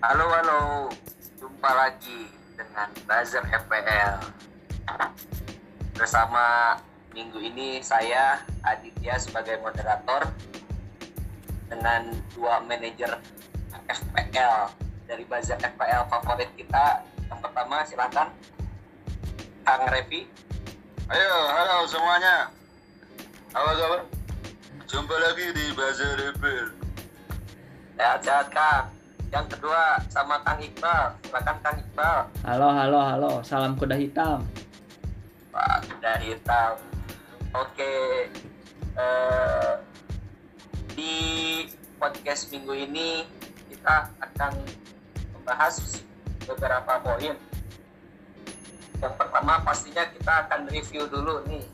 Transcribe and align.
Halo, 0.00 0.32
halo. 0.32 0.88
Jumpa 1.36 1.76
lagi 1.76 2.32
dengan 2.56 2.88
Buzzer 3.04 3.44
FPL. 3.44 4.16
Bersama 5.92 6.72
minggu 7.12 7.36
ini 7.36 7.84
saya 7.84 8.40
Aditya 8.64 9.20
sebagai 9.20 9.60
moderator 9.60 10.24
dengan 11.68 12.16
dua 12.32 12.64
manajer 12.64 13.12
FPL 13.92 14.72
dari 15.04 15.20
Buzzer 15.28 15.60
FPL 15.60 16.08
favorit 16.08 16.48
kita. 16.56 17.04
Yang 17.28 17.40
pertama 17.44 17.84
silakan 17.84 18.32
Kang 19.68 19.84
Revi. 19.84 20.24
Ayo, 21.12 21.36
halo 21.52 21.84
semuanya. 21.84 22.48
Apa 23.52 23.70
kabar? 23.76 24.00
Jumpa 24.88 25.12
lagi 25.28 25.46
di 25.52 25.64
Buzzer 25.76 26.16
FPL. 26.40 26.72
Sehat-sehat 28.00 28.48
Kang. 28.48 28.79
Yang 29.30 29.46
kedua 29.56 30.02
sama 30.10 30.42
Kang 30.42 30.58
Iqbal. 30.58 31.14
Silakan 31.22 31.56
Kang 31.62 31.78
Iqbal. 31.78 32.18
Halo, 32.42 32.68
halo, 32.74 32.98
halo. 32.98 33.32
Salam 33.46 33.78
kuda 33.78 33.94
hitam. 33.94 34.42
Pak 35.54 35.86
kuda 35.86 36.18
hitam. 36.18 36.74
Oke. 37.54 38.26
Eh, 38.98 39.72
di 40.98 41.16
podcast 42.02 42.50
minggu 42.50 42.74
ini 42.74 43.22
kita 43.70 44.10
akan 44.18 44.52
membahas 45.38 46.02
beberapa 46.50 46.98
poin. 46.98 47.38
Yang 48.98 49.14
pertama 49.14 49.62
pastinya 49.62 50.10
kita 50.10 50.32
akan 50.44 50.66
review 50.74 51.06
dulu 51.06 51.46
nih 51.46 51.64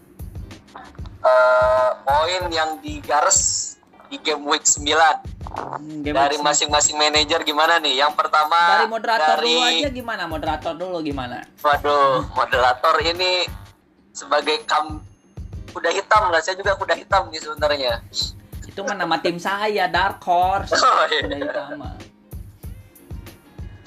eh, 1.24 1.90
poin 2.04 2.42
yang 2.52 2.78
digares 2.84 3.74
di 4.06 4.18
game 4.18 4.44
week 4.44 4.62
9 4.62 5.34
Hmm, 5.46 6.02
game 6.02 6.12
dari 6.12 6.36
masing-masing 6.36 6.94
manajer 6.94 7.40
gimana 7.40 7.78
nih? 7.78 7.96
Yang 7.96 8.12
pertama 8.14 8.58
dari 8.76 8.90
moderator 8.90 9.36
dari- 9.36 9.46
dulu 9.48 9.60
aja 9.62 9.88
gimana? 9.88 10.22
Moderator 10.26 10.72
dulu 10.74 10.98
gimana? 11.00 11.38
Waduh, 11.58 12.28
moderator 12.30 12.94
ini 13.00 13.46
sebagai 14.10 14.66
kam 14.66 15.00
kuda 15.70 15.88
hitam 15.88 16.28
lah. 16.28 16.40
Saya 16.40 16.56
juga 16.56 16.74
kuda 16.74 16.92
hitam 16.92 17.30
nih 17.30 17.40
sebenarnya. 17.40 18.04
Itu 18.66 18.84
mah 18.84 18.96
nama 18.96 19.16
tim 19.16 19.38
saya 19.38 19.88
Dark 19.88 20.20
Horse. 20.20 20.76
Oh, 20.76 21.04
iya. 21.08 21.24
Kuda 21.24 21.36
hitam. 21.38 21.68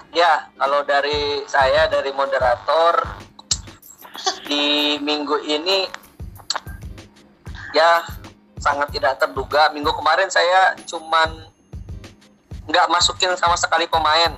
Ya, 0.09 0.49
kalau 0.57 0.81
dari 0.81 1.45
saya 1.45 1.85
dari 1.85 2.09
moderator 2.09 2.97
di 4.43 4.97
minggu 4.97 5.37
ini 5.43 5.85
ya 7.71 8.01
sangat 8.59 8.91
tidak 8.93 9.17
terduga. 9.17 9.71
Minggu 9.71 9.89
kemarin 9.95 10.27
saya 10.29 10.75
cuman 10.85 11.47
nggak 12.69 12.87
masukin 12.91 13.33
sama 13.39 13.57
sekali 13.57 13.89
pemain 13.89 14.37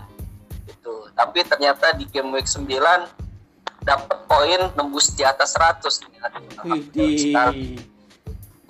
gitu. 0.69 1.09
Tapi 1.17 1.43
ternyata 1.43 1.91
di 1.97 2.07
game 2.07 2.31
week 2.31 2.47
9 2.47 2.63
dapat 3.81 4.17
poin 4.29 4.61
nembus 4.77 5.11
di 5.17 5.25
atas 5.25 5.57
100 5.57 5.83
nih. 6.05 6.17
Aduh, 6.21 7.51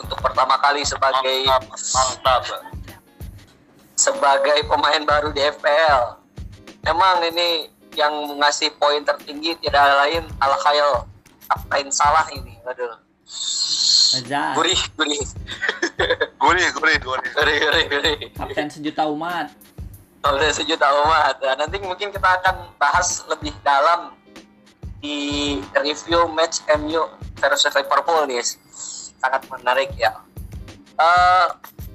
untuk 0.02 0.18
pertama 0.18 0.58
kali 0.58 0.82
sebagai 0.82 1.46
Mantap, 1.46 1.70
mantap. 1.94 2.42
sebagai 3.94 4.66
pemain 4.66 5.04
baru 5.06 5.30
di 5.30 5.46
FPL. 5.46 6.18
Emang 6.90 7.22
ini 7.22 7.70
yang 7.94 8.40
ngasih 8.40 8.74
poin 8.82 9.04
tertinggi 9.06 9.54
tidak 9.62 9.84
lain 9.84 10.24
Al 10.42 10.56
Khail 10.58 11.06
Kapten 11.46 11.92
Salah 11.94 12.26
ini. 12.34 12.58
Waduh. 12.66 12.98
Azar. 14.12 14.54
Gurih, 14.60 14.82
gurih. 15.00 15.22
Gurih, 16.42 16.68
gurih, 16.74 16.98
gurih. 17.00 17.30
Gurih, 17.32 17.58
gurih, 17.62 17.84
gurih. 17.88 18.18
Kapten 18.34 18.68
sejuta 18.68 19.08
umat. 19.08 19.54
Oleh 20.26 20.50
sejuta 20.52 20.90
umat. 21.06 21.38
Nah, 21.40 21.56
nanti 21.56 21.78
mungkin 21.80 22.10
kita 22.10 22.30
akan 22.42 22.76
bahas 22.82 23.24
lebih 23.30 23.54
dalam 23.62 24.18
di 25.02 25.58
review 25.78 26.30
match 26.34 26.66
MU 26.78 27.08
versus 27.38 27.74
Liverpool 27.74 28.26
nih. 28.30 28.42
Sangat 29.22 29.46
menarik 29.50 29.94
ya. 29.96 30.18
Eh, 30.98 31.48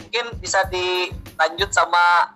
mungkin 0.02 0.24
bisa 0.40 0.62
dilanjut 0.70 1.70
sama 1.74 2.34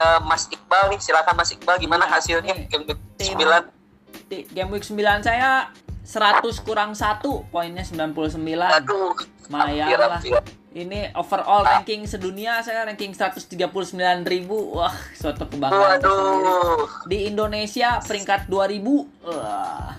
eh, 0.00 0.20
Mas 0.22 0.48
Iqbal 0.50 0.94
nih. 0.94 0.98
Silakan 1.02 1.34
Mas 1.34 1.50
Iqbal 1.52 1.76
gimana 1.82 2.06
hasilnya 2.06 2.54
game 2.70 2.86
week 2.88 3.00
Tim. 3.18 3.38
9? 3.38 4.30
Di 4.30 4.46
game 4.50 4.70
week 4.72 4.86
9 4.86 5.26
saya 5.26 5.70
100 6.02 6.42
kurang 6.60 6.92
1, 6.92 7.22
poinnya 7.48 7.82
99. 7.82 8.34
Aduh, 8.58 9.14
hampir, 9.48 9.98
lah. 9.98 10.20
Ini 10.72 11.12
overall 11.12 11.60
ranking 11.62 12.08
sedunia 12.08 12.58
saya 12.58 12.82
ranking 12.82 13.12
139.000. 13.12 13.60
Wah, 14.72 14.88
suatu 15.12 15.44
kebanggaan. 15.44 16.00
Waduh, 16.00 16.88
Di 17.04 17.28
Indonesia 17.28 18.00
peringkat 18.00 18.48
2000. 18.48 19.04
Wah. 19.22 19.92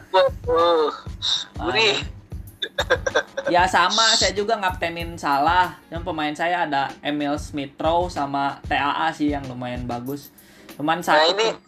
Ya 3.47 3.67
sama, 3.67 4.17
saya 4.17 4.33
juga 4.33 4.57
ngaptenin 4.57 5.13
salah. 5.13 5.77
Dan 5.87 6.01
pemain 6.01 6.33
saya 6.33 6.65
ada 6.65 6.89
Emil 6.99 7.37
Smith 7.37 7.77
Rowe 7.77 8.09
sama 8.09 8.57
TAA 8.65 9.13
sih 9.13 9.29
yang 9.29 9.45
lumayan 9.45 9.85
bagus. 9.85 10.33
Cuman 10.73 11.05
satu 11.05 11.21
Nah, 11.21 11.29
ini- 11.29 11.53
tuh- 11.53 11.61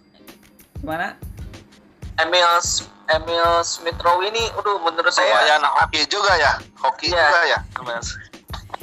gimana? 0.82 1.14
Emil 2.18 2.50
Emil 3.08 3.48
Smith 3.62 4.00
Rowe 4.00 4.24
ini, 4.24 4.50
aduh 4.52 4.80
menurut 4.80 5.10
saya 5.10 5.30
Lumayan 5.36 5.62
hoki 5.64 6.02
juga 6.06 6.34
ya, 6.36 6.54
hoki 6.76 7.10
Iya. 7.10 7.26
juga 7.26 7.42
ya. 7.46 7.60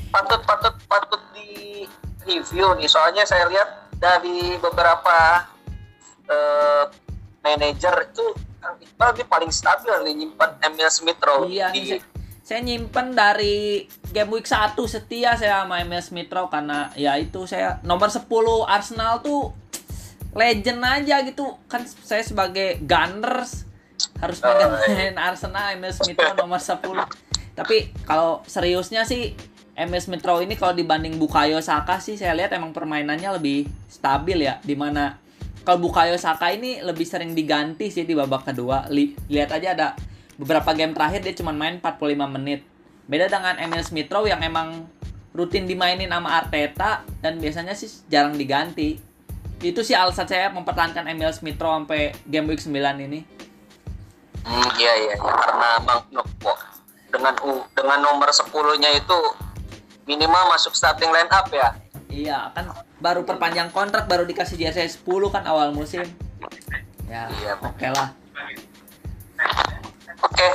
patut 0.08 0.40
patut 0.44 0.74
patut 0.86 1.22
di 1.32 1.82
review 2.22 2.76
nih 2.76 2.86
soalnya 2.86 3.24
saya 3.24 3.48
lihat 3.48 3.66
dari 3.96 4.54
beberapa 4.56 5.48
eh, 6.24 6.84
manajer 7.40 8.06
itu 8.06 8.26
Iqbal 8.62 9.10
ini 9.12 9.24
paling 9.26 9.50
stabil 9.50 9.90
nih 10.06 10.14
nyimpan 10.16 10.50
Emil 10.62 10.86
Smith 10.86 11.18
Rowe 11.18 11.50
Iya, 11.50 11.74
di 11.74 11.80
nih, 11.80 11.86
saya, 11.88 12.02
saya 12.42 12.60
nyimpen 12.62 13.10
dari 13.10 13.82
game 14.08 14.30
week 14.30 14.46
1 14.46 14.78
setia 14.86 15.34
saya 15.34 15.66
sama 15.66 15.82
Emil 15.82 15.98
Smith 15.98 16.30
Rowe 16.30 16.46
karena 16.46 16.94
ya 16.94 17.18
itu 17.18 17.42
saya 17.44 17.82
nomor 17.82 18.06
10 18.06 18.22
Arsenal 18.64 19.18
tuh 19.18 19.50
legend 20.32 20.78
aja 20.80 21.20
gitu. 21.22 21.58
Kan 21.66 21.82
saya 21.84 22.22
sebagai 22.22 22.78
Gunners 22.80 23.66
harus 24.18 24.38
Oh, 24.40 24.48
pegang 24.48 24.74
Arsenal 25.18 25.74
Emil 25.74 25.92
Smith 25.92 26.18
Rowe 26.18 26.36
nomor 26.36 26.58
10. 26.58 26.78
Tapi 27.52 27.92
kalau 28.04 28.40
seriusnya 28.44 29.04
sih 29.04 29.36
Emil 29.72 30.00
Smith 30.00 30.24
Rowe 30.24 30.40
ini 30.40 30.56
kalau 30.56 30.72
dibanding 30.72 31.16
Bukayo 31.16 31.60
Saka 31.60 31.96
sih 31.98 32.16
saya 32.16 32.32
lihat 32.32 32.52
emang 32.52 32.72
permainannya 32.72 33.40
lebih 33.40 33.68
stabil 33.88 34.44
ya 34.44 34.60
di 34.60 34.76
mana 34.76 35.16
kalau 35.62 35.80
Bukayo 35.80 36.16
Saka 36.16 36.52
ini 36.52 36.80
lebih 36.82 37.04
sering 37.04 37.32
diganti 37.32 37.88
sih 37.88 38.04
di 38.04 38.12
babak 38.12 38.48
kedua. 38.48 38.88
Li- 38.88 39.14
lihat 39.28 39.52
aja 39.54 39.72
ada 39.72 39.88
beberapa 40.34 40.72
game 40.72 40.92
terakhir 40.92 41.22
dia 41.22 41.34
cuma 41.36 41.52
main 41.52 41.78
45 41.78 41.98
menit. 42.26 42.60
Beda 43.06 43.28
dengan 43.28 43.56
Emil 43.58 43.82
Smith 43.84 44.08
Rowe 44.10 44.26
yang 44.26 44.40
emang 44.40 44.88
rutin 45.32 45.64
dimainin 45.64 46.12
sama 46.12 46.36
Arteta 46.36 47.04
dan 47.24 47.40
biasanya 47.40 47.72
sih 47.72 47.88
jarang 48.08 48.36
diganti. 48.36 49.00
Itu 49.62 49.80
sih 49.80 49.94
alasan 49.94 50.26
saya 50.26 50.50
mempertahankan 50.50 51.06
Emil 51.06 51.30
Smith 51.32 51.56
Rowe 51.56 51.80
sampai 51.80 52.12
game 52.26 52.50
week 52.50 52.60
9 52.60 52.72
ini. 52.98 53.22
Hmm, 54.42 54.68
iya 54.78 54.92
iya 55.06 55.14
karena 55.18 55.68
Bang 55.86 56.02
Nokpo 56.10 56.52
dengan 57.12 57.34
U 57.46 57.62
dengan 57.76 57.98
nomor 58.02 58.28
10-nya 58.32 58.90
itu 58.96 59.18
minimal 60.08 60.52
masuk 60.56 60.74
starting 60.74 61.12
line 61.12 61.30
up 61.30 61.46
ya. 61.52 61.76
Iya, 62.12 62.52
kan 62.52 62.68
baru 63.00 63.24
perpanjang 63.24 63.72
kontrak 63.72 64.04
baru 64.04 64.28
dikasih 64.28 64.60
jersey 64.60 64.84
10 64.84 65.32
kan 65.32 65.48
awal 65.48 65.72
musim. 65.72 66.04
Ya, 67.08 67.28
Iya, 67.40 67.56
oke 67.60 67.88
lah. 67.88 68.08
Oke. 70.22 70.48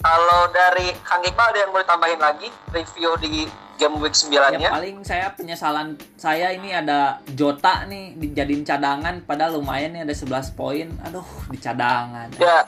Kalau 0.00 0.48
dari 0.54 0.96
Kang 1.04 1.20
Iqbal 1.20 1.52
ada 1.52 1.58
yang 1.60 1.70
mau 1.76 1.82
ditambahin 1.84 2.20
lagi 2.22 2.48
review 2.72 3.12
di 3.20 3.44
game 3.76 3.96
week 4.00 4.16
9-nya? 4.16 4.56
Ya 4.56 4.72
paling 4.72 5.04
saya 5.04 5.26
penyesalan 5.36 6.00
saya 6.16 6.56
ini 6.56 6.72
ada 6.72 7.20
Jota 7.36 7.84
nih 7.84 8.16
dijadiin 8.16 8.64
cadangan 8.64 9.20
padahal 9.28 9.60
lumayan 9.60 9.92
nih 9.92 10.08
ada 10.08 10.14
11 10.16 10.56
poin. 10.56 10.88
Aduh, 11.04 11.26
di 11.52 11.58
cadangan. 11.60 12.32
Ya, 12.40 12.64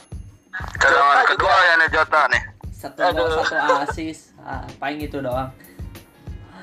Cadangan 0.52 1.24
kedua 1.24 1.54
ya 1.64 1.74
nih 1.80 1.88
Jota 1.88 2.22
nih. 2.28 2.42
Satu 2.76 3.00
gol, 3.14 3.40
satu 3.46 3.72
asis. 3.88 4.36
Ah, 4.42 4.66
paling 4.76 5.00
gitu 5.00 5.22
doang. 5.24 5.48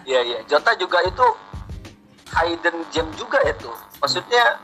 Iya 0.06 0.22
iya, 0.26 0.40
Jota 0.46 0.76
juga 0.78 1.02
itu 1.06 1.26
hidden 2.30 2.78
gem 2.94 3.08
juga 3.18 3.42
itu. 3.48 3.72
Maksudnya 3.98 4.62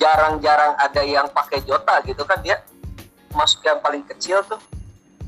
jarang-jarang 0.00 0.78
ada 0.80 1.02
yang 1.04 1.28
pakai 1.28 1.60
Jota 1.68 2.00
gitu 2.08 2.24
kan 2.24 2.40
dia 2.40 2.60
masuk 3.36 3.60
yang 3.66 3.80
paling 3.84 4.04
kecil 4.08 4.40
tuh. 4.46 4.60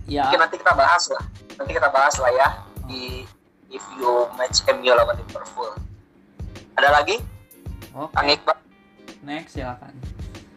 Ya, 0.06 0.30
Mungkin 0.30 0.40
nanti 0.46 0.56
kita 0.62 0.72
bahas 0.72 1.04
lah. 1.10 1.24
Nanti 1.58 1.72
kita 1.74 1.88
bahas 1.90 2.14
lah 2.22 2.30
ya 2.32 2.48
di 2.86 3.26
review 3.68 4.30
match 4.38 4.62
MU 4.70 4.92
lawan 4.94 5.18
Liverpool. 5.18 5.74
Ada 6.78 7.02
lagi? 7.02 7.18
oke. 7.92 8.12
Kang 8.14 8.28
Iqbal? 8.30 8.56
Next 9.26 9.58
silakan. 9.58 10.15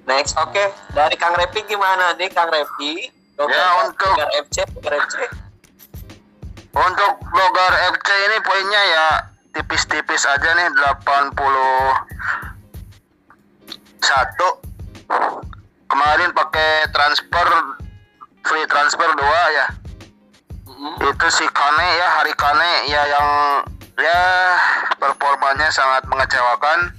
Next, 0.09 0.33
oke. 0.35 0.63
Dari 0.89 1.13
Kang 1.15 1.37
Repi 1.37 1.61
gimana 1.63 2.17
nih 2.17 2.33
Kang 2.33 2.49
Repi? 2.49 3.13
Ya, 3.37 3.67
untuk- 3.79 4.09
Logar 4.09 4.29
FC, 4.35 4.65
Logar 4.73 4.93
FC. 4.97 5.15
Untuk 6.71 7.13
Logar 7.29 7.71
FC 7.93 8.09
ini 8.09 8.37
poinnya 8.41 8.81
ya 8.83 9.07
tipis-tipis 9.51 10.25
aja 10.25 10.49
nih 10.51 10.67
80 10.69 11.33
satu 13.99 14.47
kemarin 15.85 16.29
pakai 16.31 16.87
transfer 16.89 17.47
free 18.41 18.65
transfer 18.65 19.09
dua 19.11 19.41
ya 19.51 19.67
Mm-mm. 20.65 20.93
itu 21.03 21.27
si 21.29 21.45
Kane 21.49 21.87
ya 21.97 22.07
hari 22.13 22.33
Kane 22.33 22.71
ya 22.87 23.01
yang 23.03 23.27
ya 23.97 24.21
performanya 24.95 25.67
sangat 25.69 26.05
mengecewakan 26.05 26.93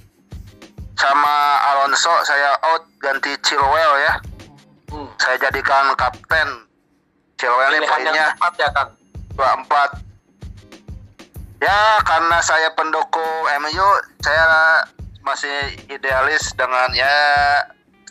sama 1.00 1.64
Alonso 1.72 2.12
saya 2.28 2.60
out 2.60 2.84
ganti 3.00 3.32
Chilwell 3.40 3.96
ya. 4.04 4.20
Hmm. 4.92 5.08
saya 5.16 5.40
jadikan 5.40 5.96
kapten. 5.96 6.68
Chilwell 7.40 7.72
ini 7.72 7.88
poinnya 7.88 8.36
ya 8.36 8.68
Kang? 8.76 8.92
24 9.38 11.64
ya 11.64 11.78
karena 12.04 12.36
saya 12.44 12.68
pendukung 12.76 13.48
MU 13.64 13.88
saya 14.20 14.44
masih 15.24 15.72
idealis 15.88 16.52
dengan 16.52 16.92
ya 16.92 17.08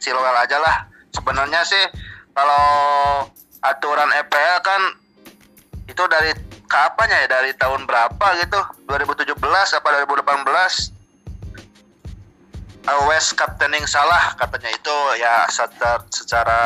Chilwell 0.01 0.33
aja 0.33 0.57
lah. 0.57 0.89
Sebenarnya 1.13 1.61
sih 1.61 1.85
kalau 2.33 2.65
aturan 3.61 4.09
EPL 4.17 4.57
kan 4.65 4.81
itu 5.85 6.03
dari 6.09 6.33
kapan 6.65 7.07
ya? 7.11 7.19
Dari 7.29 7.53
tahun 7.53 7.85
berapa 7.85 8.27
gitu? 8.41 8.57
2017 8.89 9.37
apa 9.77 9.87
2018 10.09 10.98
always 12.95 13.29
captaining 13.33 13.85
salah 13.85 14.33
katanya 14.37 14.69
itu. 14.73 14.97
Ya 15.21 15.45
secara, 15.49 16.01
secara 16.09 16.61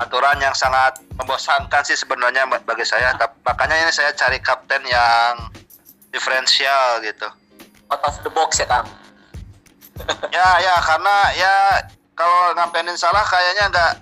aturan 0.00 0.40
yang 0.40 0.52
sangat 0.56 1.00
membosankan 1.16 1.82
sih 1.84 1.96
sebenarnya 1.96 2.44
bagi 2.64 2.84
saya. 2.84 3.16
Makanya 3.44 3.76
ini 3.86 3.92
saya 3.92 4.12
cari 4.16 4.40
kapten 4.40 4.82
yang 4.84 5.52
diferensial 6.10 7.00
gitu. 7.04 7.28
Out 7.90 8.02
of 8.06 8.16
the 8.22 8.30
box 8.30 8.60
ya 8.60 8.68
Kang? 8.68 8.86
Ya 10.32 10.48
ya 10.64 10.74
karena 10.80 11.16
ya 11.36 11.54
kalau 12.16 12.56
ngapainin 12.56 12.96
salah 12.96 13.20
kayaknya 13.20 13.68
nggak 13.68 13.92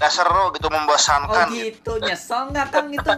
nggak 0.00 0.12
seru 0.12 0.48
gitu 0.56 0.68
Oh 0.68 0.72
membosankan 0.72 1.52
gitu, 1.52 2.00
nyesel 2.00 2.48
nggak 2.48 2.72
Kang 2.72 2.88
itu? 2.88 3.12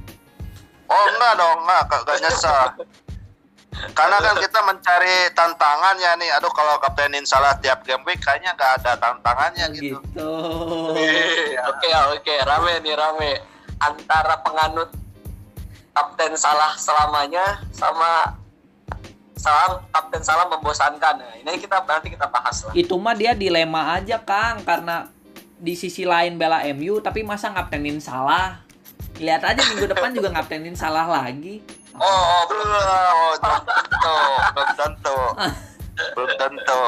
oh 0.92 1.04
enggak 1.12 1.32
dong 1.36 1.58
enggak 1.64 1.82
nggak- 1.88 2.02
nggak 2.04 2.18
nyesel 2.24 2.56
karena 3.72 4.20
kan 4.20 4.36
kita 4.36 4.60
mencari 4.68 5.32
tantangan 5.32 5.96
ya 5.96 6.12
nih 6.20 6.28
aduh 6.36 6.52
kalau 6.52 6.76
kaptenin 6.76 7.24
salah 7.24 7.56
tiap 7.56 7.80
game 7.88 8.04
week 8.04 8.20
kayaknya 8.20 8.52
nggak 8.52 8.84
ada 8.84 8.92
tantangannya 9.00 9.66
gitu 9.72 9.96
gitu. 9.96 10.28
Oke 11.72 11.90
oke 12.12 12.34
rame 12.44 12.72
nih 12.84 12.94
rame 12.94 13.30
antara 13.80 14.38
penganut 14.44 14.92
kapten 15.92 16.32
salah 16.36 16.76
selamanya 16.76 17.64
sama 17.72 18.36
salah 19.36 19.82
kapten 19.90 20.22
salah 20.22 20.46
membosankan. 20.46 21.18
Nah, 21.18 21.34
ini 21.40 21.58
kita 21.58 21.82
nanti 21.82 22.14
kita 22.14 22.30
bahas 22.30 22.62
lah. 22.62 22.72
Itu 22.78 22.94
mah 23.00 23.16
dia 23.18 23.34
dilema 23.34 23.98
aja 23.98 24.22
Kang 24.22 24.62
karena 24.62 25.10
di 25.58 25.74
sisi 25.74 26.06
lain 26.06 26.38
bela 26.38 26.62
MU 26.72 27.02
tapi 27.02 27.26
masa 27.26 27.50
ngaptenin 27.50 27.98
salah. 27.98 28.62
Lihat 29.18 29.42
aja 29.42 29.60
minggu 29.74 29.90
depan 29.90 30.14
juga 30.14 30.30
ngaptenin 30.30 30.78
salah 30.78 31.10
lagi. 31.10 31.60
Oh, 31.94 32.04
oh 32.04 32.42
belum 32.46 32.68
tentu 33.38 34.16
belum 34.52 34.70
tentu 34.74 35.18
belum 36.14 36.30
tentu 36.36 36.82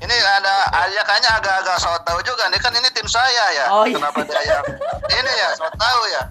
ini 0.00 0.14
ada 0.16 0.54
aja 0.74 1.00
kayaknya 1.04 1.30
agak-agak 1.36 1.76
so 1.76 1.92
tahu 2.02 2.18
juga 2.22 2.48
nih 2.48 2.58
kan 2.58 2.72
ini 2.72 2.88
tim 2.90 3.04
saya 3.04 3.44
ya 3.52 3.66
Oh, 3.70 3.84
iya. 3.84 3.94
kenapa 3.94 4.20
dia 4.24 4.40
yang 4.42 4.64
ini 5.06 5.32
ya 5.32 5.48
so 5.54 5.66
tahu 5.70 6.00
ya 6.08 6.22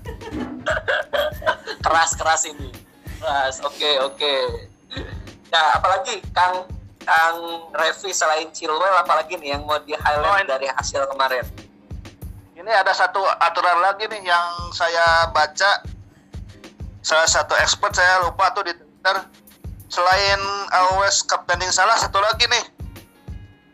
keras 1.79 2.11
keras 2.13 2.43
ini. 2.45 2.69
Keras. 3.17 3.59
Oke 3.61 3.99
oke. 3.99 4.35
Nah 5.49 5.65
apalagi 5.75 6.21
Kang 6.29 6.65
Kang 7.01 7.37
Revi 7.71 8.11
selain 8.11 8.47
Chilwell 8.49 8.95
apalagi 8.95 9.35
nih 9.35 9.53
yang 9.53 9.63
mau 9.63 9.79
di 9.79 9.91
Oh, 9.91 9.99
highlight 9.99 10.43
ini- 10.43 10.49
dari 10.49 10.67
hasil 10.69 11.07
kemarin? 11.07 11.45
ini 12.53 12.69
ada 12.69 12.91
satu 12.91 13.23
aturan 13.39 13.79
lagi 13.79 14.03
nih 14.05 14.25
yang 14.25 14.45
saya 14.69 15.29
baca 15.29 15.79
salah 16.99 17.27
satu 17.27 17.55
expert 17.59 17.95
saya 17.95 18.27
lupa 18.27 18.51
tuh 18.51 18.67
di 18.67 18.73
Twitter 18.75 19.17
selain 19.89 20.41
always 20.75 21.23
captaining 21.25 21.71
salah 21.71 21.95
satu 21.97 22.19
lagi 22.19 22.45
nih 22.45 22.65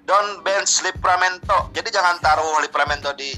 don't 0.05 0.45
bench 0.45 0.79
Livramento 0.85 1.69
jadi 1.73 1.89
jangan 1.89 2.21
taruh 2.21 2.61
Livramento 2.61 3.11
di 3.17 3.33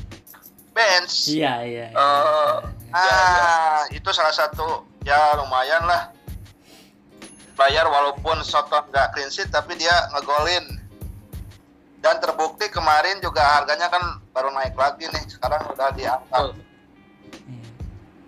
bench 0.76 1.32
Iya 1.32 1.54
iya. 1.66 1.86
iya. 1.90 1.98
Oh, 1.98 2.62
ya, 2.94 3.02
ya. 3.02 3.08
ah 3.08 3.82
itu 3.90 4.10
salah 4.14 4.36
satu 4.36 4.86
ya 5.08 5.40
lumayan 5.40 5.88
lah 5.88 6.12
bayar 7.58 7.90
walaupun 7.90 8.46
Soton 8.46 8.86
nggak 8.94 9.18
clean 9.18 9.32
sheet 9.34 9.50
tapi 9.50 9.74
dia 9.80 9.94
ngegolin 10.14 10.78
dan 12.06 12.22
terbukti 12.22 12.70
kemarin 12.70 13.18
juga 13.26 13.42
harganya 13.42 13.90
kan 13.90 14.22
baru 14.30 14.54
naik 14.54 14.78
lagi 14.78 15.10
nih 15.10 15.26
sekarang 15.26 15.66
udah 15.74 15.90
diangkat 15.98 16.54
Betul. 16.54 16.67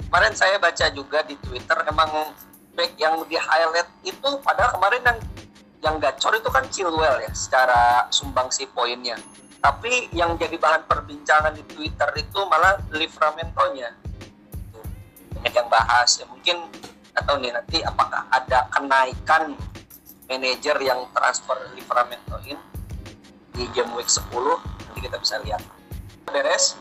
Kemarin 0.10 0.34
saya 0.34 0.58
baca 0.58 0.90
juga 0.90 1.22
di 1.22 1.38
Twitter 1.38 1.78
emang 1.86 2.34
back 2.74 2.98
yang 2.98 3.22
di 3.30 3.38
highlight 3.38 3.86
itu 4.02 4.30
padahal 4.42 4.74
kemarin 4.74 5.06
yang 5.06 5.20
yang 5.86 5.96
gacor 6.02 6.34
itu 6.34 6.50
kan 6.50 6.66
Chilwell 6.74 7.22
ya 7.22 7.30
secara 7.30 8.10
sumbangsi 8.10 8.66
poinnya. 8.74 9.22
Tapi 9.62 10.10
yang 10.18 10.34
jadi 10.34 10.58
bahan 10.58 10.90
perbincangan 10.90 11.54
di 11.54 11.62
Twitter 11.62 12.10
itu 12.18 12.42
malah 12.50 12.82
Livramento-nya. 12.90 13.94
Banyak 15.38 15.54
yang 15.54 15.70
bahas 15.70 16.10
ya 16.18 16.26
mungkin 16.26 16.58
atau 17.14 17.38
nih 17.38 17.54
nanti 17.54 17.86
apakah 17.86 18.26
ada 18.34 18.66
kenaikan 18.74 19.54
manajer 20.26 20.74
yang 20.82 21.06
transfer 21.14 21.70
Livramento 21.78 22.42
in 22.50 22.58
di 23.54 23.70
game 23.78 23.94
week 23.94 24.10
10 24.10 24.26
nanti 24.90 25.00
kita 25.06 25.22
bisa 25.22 25.38
lihat. 25.46 25.62
Beres 26.26 26.74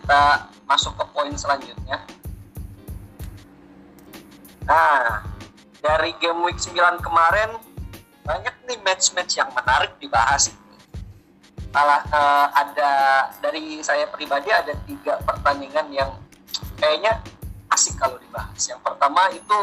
kita 0.00 0.48
masuk 0.64 0.96
ke 0.96 1.04
poin 1.12 1.36
selanjutnya. 1.36 2.00
Nah, 4.62 5.22
dari 5.78 6.14
game 6.16 6.40
week 6.42 6.56
9 6.56 6.74
kemarin 6.98 7.50
banyak 8.22 8.54
nih 8.64 8.78
match-match 8.80 9.34
yang 9.34 9.50
menarik 9.50 9.98
dibahas. 9.98 10.54
Malah 11.68 12.00
eh, 12.04 12.46
ada 12.54 12.92
dari 13.40 13.80
saya 13.80 14.06
pribadi 14.06 14.48
ada 14.48 14.76
tiga 14.84 15.18
pertandingan 15.20 15.88
yang 15.90 16.10
kayaknya 16.76 17.18
asik 17.68 17.96
kalau 17.96 18.20
dibahas. 18.20 18.60
Yang 18.62 18.80
pertama 18.82 19.32
itu 19.32 19.58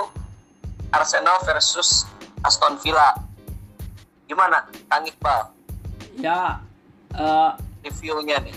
Arsenal 0.90 1.38
versus 1.44 2.10
Aston 2.42 2.76
Villa. 2.80 3.14
Gimana, 4.26 4.62
Kang 4.86 5.06
Iqbal? 5.06 5.54
Ya 6.16 6.60
eh, 7.12 7.52
Reviewnya 7.80 8.42
nih. 8.42 8.56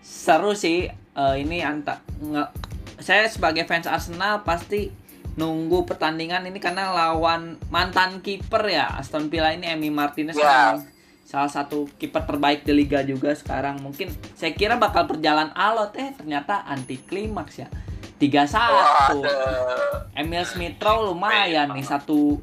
seru 0.00 0.52
sih 0.52 0.88
Eh, 1.12 1.44
ini 1.44 1.60
anta 1.60 2.00
nge- 2.16 2.48
saya 2.96 3.28
sebagai 3.28 3.68
fans 3.68 3.84
Arsenal 3.84 4.40
pasti 4.40 4.88
nunggu 5.32 5.88
pertandingan 5.88 6.44
ini 6.44 6.60
karena 6.60 6.92
lawan 6.92 7.56
mantan 7.72 8.20
kiper 8.20 8.62
ya. 8.68 8.86
Aston 9.00 9.32
Villa 9.32 9.52
ini 9.52 9.68
Emi 9.68 9.88
Martinez 9.88 10.36
Ya. 10.36 10.44
memang 10.76 10.88
salah 11.24 11.48
satu 11.48 11.88
kiper 11.96 12.28
terbaik 12.28 12.68
di 12.68 12.72
liga 12.76 13.00
juga 13.00 13.32
sekarang. 13.32 13.80
Mungkin 13.80 14.12
saya 14.36 14.52
kira 14.52 14.76
bakal 14.76 15.08
berjalan 15.08 15.48
alot 15.56 15.96
eh 15.96 16.12
ternyata 16.12 16.64
anti 16.68 17.00
klimaks 17.00 17.64
ya. 17.64 17.68
3-1 18.20 18.54
Waduh. 18.54 20.14
Emil 20.14 20.44
Smith 20.46 20.78
Rowe 20.78 21.10
lumayan 21.10 21.74
nih 21.74 21.82
satu 21.82 22.38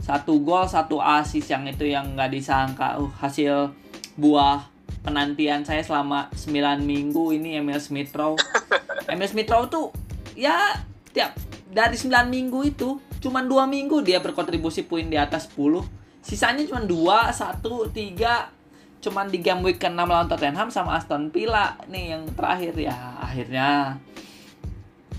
satu 0.00 0.40
gol 0.40 0.64
satu 0.64 1.04
assist 1.04 1.52
yang 1.52 1.68
itu 1.68 1.84
yang 1.84 2.16
nggak 2.16 2.32
disangka. 2.32 2.96
Uh, 2.96 3.10
hasil 3.20 3.74
buah 4.16 4.64
penantian 5.04 5.66
saya 5.68 5.82
selama 5.84 6.30
9 6.32 6.80
minggu 6.80 7.34
ini 7.36 7.60
Emil 7.60 7.76
Smith 7.82 8.14
Rowe. 8.16 8.38
Emil 9.12 9.28
Smith 9.28 9.50
Rowe 9.50 9.68
tuh 9.68 9.92
ya 10.32 10.78
tiap 11.12 11.34
dari 11.68 11.96
9 11.96 12.28
minggu 12.28 12.60
itu 12.64 13.00
cuman 13.18 13.44
dua 13.44 13.68
minggu 13.68 14.00
dia 14.00 14.22
berkontribusi 14.22 14.86
poin 14.86 15.04
di 15.04 15.18
atas 15.18 15.50
10 15.52 15.84
sisanya 16.22 16.64
cuma 16.64 16.82
2, 16.84 17.34
1, 17.34 17.60
3 17.92 18.58
cuman 18.98 19.30
di 19.30 19.38
game 19.38 19.62
week 19.62 19.78
ke-6 19.78 19.94
lawan 19.94 20.26
Tottenham 20.26 20.68
sama 20.74 20.98
Aston 20.98 21.30
Villa 21.30 21.78
nih 21.86 22.18
yang 22.18 22.22
terakhir. 22.34 22.74
Ya 22.74 22.98
akhirnya 23.22 23.98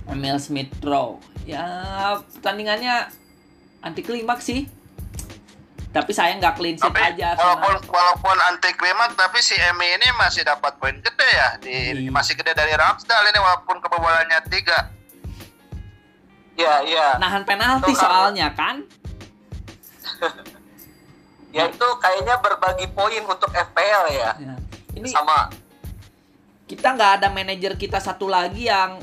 Emil 0.09 0.35
Smith 0.41 0.71
Rowe. 0.83 1.23
Ya 1.47 1.63
pertandingannya 2.35 3.07
anti 3.79 4.03
klimaks 4.03 4.51
sih. 4.51 4.67
Tapi 5.89 6.11
saya 6.13 6.37
nggak 6.37 6.53
clean 6.59 6.77
sheet 6.77 6.85
tapi 6.85 7.01
aja 7.01 7.33
walaupun 7.33 7.81
Arsenal. 7.81 7.89
walaupun 7.97 8.37
anti 8.45 8.69
klimaks 8.77 9.15
tapi 9.17 9.39
si 9.41 9.57
Emi 9.57 9.89
ini 9.89 10.07
masih 10.21 10.45
dapat 10.45 10.77
poin 10.77 10.93
gede 10.99 11.29
ya. 11.31 11.49
Di 11.57 11.75
Iya. 12.05 12.11
masih 12.13 12.35
gede 12.37 12.53
dari 12.53 12.75
Ramsdale 12.75 13.31
ini 13.31 13.39
walaupun 13.41 13.79
kebobolannya 13.81 14.39
tiga 14.51 14.91
Ya, 16.59 16.83
ya. 16.83 17.07
nahan 17.17 17.47
penalti 17.47 17.95
kalau- 17.95 18.27
soalnya 18.27 18.51
kan 18.51 18.83
Ya 21.49 21.65
itu 21.65 21.87
kayaknya 21.97 22.37
berbagi 22.37 22.85
poin 22.93 23.25
untuk 23.25 23.49
FPL 23.49 24.03
ya. 24.13 24.31
Ya. 24.37 24.53
ini 24.93 25.09
Sama 25.09 25.49
kita 26.69 26.93
nggak 26.93 27.11
ada 27.17 27.27
manajer 27.33 27.73
kita 27.73 27.97
satu 27.97 28.29
lagi 28.29 28.69
yang 28.69 29.01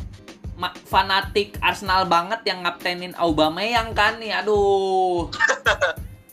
fanatik 0.87 1.59
Arsenal 1.59 2.07
banget 2.07 2.47
yang 2.47 2.63
ngaptenin 2.63 3.19
Aubameyang 3.19 3.91
kan 3.93 4.17
nih 4.17 4.31
aduh 4.37 5.27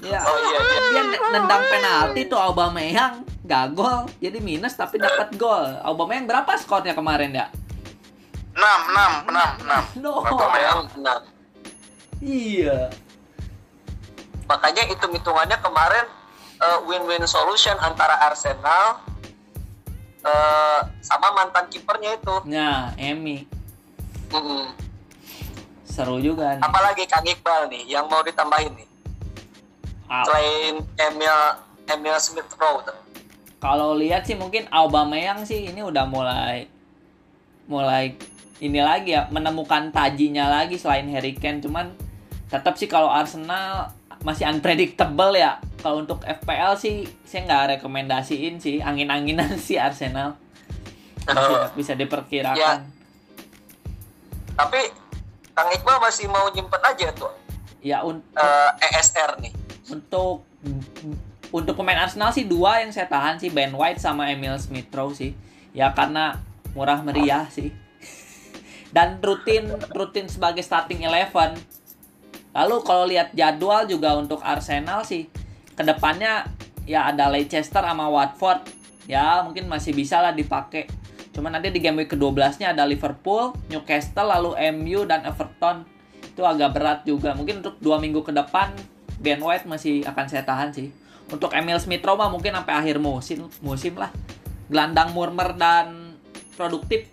Ya. 0.04 0.20
Oh 0.20 0.36
iya 0.38 0.60
dia. 0.60 0.80
Dia 0.92 1.04
nendang 1.32 1.64
penalti 1.64 2.28
tuh 2.28 2.36
Aubameyang 2.36 3.24
gak 3.42 3.72
gol, 3.72 4.04
jadi 4.20 4.36
minus 4.40 4.76
tapi 4.76 5.00
dapat 5.00 5.32
gol. 5.36 5.64
Aubameyang 5.80 6.28
berapa 6.28 6.60
skornya 6.60 6.92
kemarin 6.92 7.32
ya? 7.32 7.48
6 8.54 8.62
6 8.62 9.98
6 9.98 9.98
6. 9.98 10.02
No. 10.04 10.22
Aubameyang. 10.22 10.86
Yang 10.86 10.90
enam. 11.02 11.22
Iya. 12.24 12.80
Makanya 14.46 14.84
hitung-hitungannya 14.88 15.58
kemarin 15.60 16.06
eh, 16.62 16.80
win-win 16.86 17.26
solution 17.26 17.74
antara 17.82 18.16
Arsenal 18.30 19.02
eh, 20.22 20.80
sama 21.02 21.34
mantan 21.34 21.66
kipernya 21.68 22.16
itu. 22.22 22.36
Nah, 22.48 22.94
Emi 22.96 23.50
Mm-mm. 24.34 24.74
seru 25.86 26.18
juga 26.22 26.58
nih. 26.58 26.64
Apalagi 26.66 27.04
Kang 27.06 27.26
Iqbal 27.26 27.70
nih 27.70 27.86
yang 27.90 28.06
mau 28.10 28.22
ditambahin 28.22 28.74
nih. 28.74 28.90
Ah, 30.10 30.26
Selain 30.26 30.82
Emil 30.98 31.38
Emil 31.90 32.18
Smith 32.22 32.50
Rowe 32.58 32.82
tuh. 32.86 32.98
Kalau 33.62 33.96
lihat 33.96 34.28
sih 34.28 34.36
mungkin 34.36 34.68
Aubameyang 34.70 35.48
sih 35.48 35.70
ini 35.72 35.80
udah 35.80 36.04
mulai 36.04 36.68
mulai 37.64 38.12
ini 38.60 38.80
lagi 38.80 39.12
ya 39.12 39.26
menemukan 39.28 39.90
tajinya 39.90 40.46
lagi 40.48 40.78
selain 40.78 41.10
Harry 41.10 41.34
Kane. 41.34 41.60
Cuman 41.60 41.90
tetap 42.48 42.76
sih 42.76 42.86
kalau 42.86 43.08
Arsenal 43.08 43.90
masih 44.22 44.46
unpredictable 44.46 45.34
ya. 45.34 45.58
Kalau 45.80 46.02
untuk 46.02 46.22
FPL 46.22 46.76
sih 46.76 46.96
saya 47.24 47.44
nggak 47.44 47.64
rekomendasiin 47.78 48.58
sih. 48.58 48.80
Angin-anginan 48.80 49.58
sih 49.62 49.76
Arsenal. 49.76 50.38
Masih 51.24 51.56
Oh. 51.56 51.68
bisa 51.74 51.94
diperkirakan. 51.94 52.58
Ya. 52.58 52.84
Tapi 54.54 54.80
Kang 55.52 55.70
Iqbal 55.70 55.98
masih 56.00 56.26
mau 56.28 56.50
nyimpen 56.50 56.82
aja 56.84 57.10
tuh 57.14 57.30
ya 57.80 58.02
un- 58.02 58.24
eh, 58.34 58.70
ESR 58.90 59.38
nih. 59.40 59.54
untuk 59.86 60.48
untuk 61.52 61.76
pemain 61.76 62.00
Arsenal 62.00 62.32
sih 62.32 62.44
dua 62.44 62.80
yang 62.80 62.90
saya 62.90 63.06
tahan 63.06 63.38
sih. 63.38 63.50
Ben 63.50 63.70
White 63.70 64.00
sama 64.00 64.30
Emil 64.30 64.56
Smith 64.58 64.88
Rowe 64.90 65.12
sih. 65.12 65.36
Ya 65.72 65.92
karena 65.92 66.40
murah 66.72 67.02
meriah 67.02 67.46
sih 67.48 67.70
dan 68.94 69.18
rutin 69.20 69.74
rutin 69.92 70.30
sebagai 70.30 70.62
starting 70.62 71.04
eleven. 71.04 71.58
Lalu 72.54 72.76
kalau 72.86 73.10
lihat 73.10 73.34
jadwal 73.34 73.90
juga 73.90 74.14
untuk 74.14 74.38
Arsenal 74.46 75.02
sih 75.02 75.26
ke 75.74 75.82
depannya 75.82 76.46
ya 76.86 77.10
ada 77.10 77.28
Leicester 77.34 77.82
sama 77.82 78.06
Watford. 78.08 78.62
Ya 79.10 79.42
mungkin 79.42 79.68
masih 79.68 79.92
bisa 79.92 80.22
lah 80.22 80.32
dipakai 80.32 80.88
cuman 81.34 81.58
nanti 81.58 81.74
di 81.74 81.82
game 81.82 82.06
week 82.06 82.14
ke-12 82.14 82.62
nya 82.62 82.78
ada 82.78 82.86
Liverpool, 82.86 83.58
Newcastle, 83.66 84.30
lalu 84.30 84.54
MU 84.70 85.02
dan 85.10 85.26
Everton. 85.26 85.82
Itu 86.22 86.46
agak 86.46 86.78
berat 86.78 87.00
juga. 87.10 87.34
Mungkin 87.34 87.66
untuk 87.66 87.82
dua 87.82 87.98
minggu 87.98 88.22
ke 88.22 88.30
depan 88.30 88.70
Ben 89.18 89.42
White 89.42 89.66
masih 89.66 90.06
akan 90.06 90.26
saya 90.30 90.46
tahan 90.46 90.70
sih. 90.70 90.94
Untuk 91.34 91.50
Emil 91.58 91.82
Smith 91.82 92.06
Rowe 92.06 92.22
mah 92.22 92.30
mungkin 92.30 92.54
sampai 92.54 92.78
akhir 92.78 93.02
musim 93.02 93.50
musim 93.66 93.98
lah. 93.98 94.14
Gelandang 94.70 95.10
murmer 95.18 95.58
dan 95.58 96.14
produktif 96.54 97.10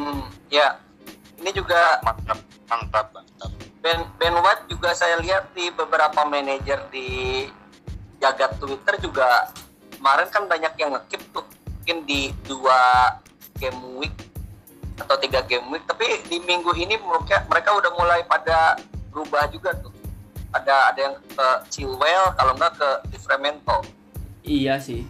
Hmm, 0.00 0.24
ya. 0.48 0.80
Ini 1.36 1.50
juga 1.52 2.00
Mantap, 2.00 2.40
mantap, 2.68 3.06
mantap. 3.12 3.50
Ben 3.80 4.00
Ben 4.16 4.32
White 4.36 4.68
juga 4.68 4.92
saya 4.96 5.20
lihat 5.20 5.52
di 5.56 5.68
beberapa 5.72 6.24
manajer 6.24 6.80
di 6.92 7.48
jagat 8.20 8.56
Twitter 8.60 9.00
juga 9.00 9.48
kemarin 9.96 10.28
kan 10.28 10.44
banyak 10.44 10.72
yang 10.76 10.92
ngekip 10.92 11.20
tuh 11.32 11.44
mungkin 11.64 12.04
di 12.04 12.28
dua 12.44 13.08
game 13.56 13.80
week 13.96 14.12
atau 15.00 15.16
tiga 15.16 15.40
game 15.48 15.64
week 15.72 15.80
tapi 15.88 16.20
di 16.28 16.44
minggu 16.44 16.76
ini 16.76 17.00
mereka 17.00 17.40
mereka 17.48 17.72
udah 17.72 17.92
mulai 17.96 18.20
pada 18.28 18.76
berubah 19.08 19.48
juga 19.48 19.72
tuh 19.80 19.88
ada 20.52 20.92
ada 20.92 21.00
yang 21.00 21.16
ke 21.16 21.48
Chilwell 21.72 22.36
kalau 22.36 22.52
nggak 22.60 22.76
ke 22.76 22.88
Livramento 23.16 23.80
Iya 24.44 24.80
sih. 24.80 25.04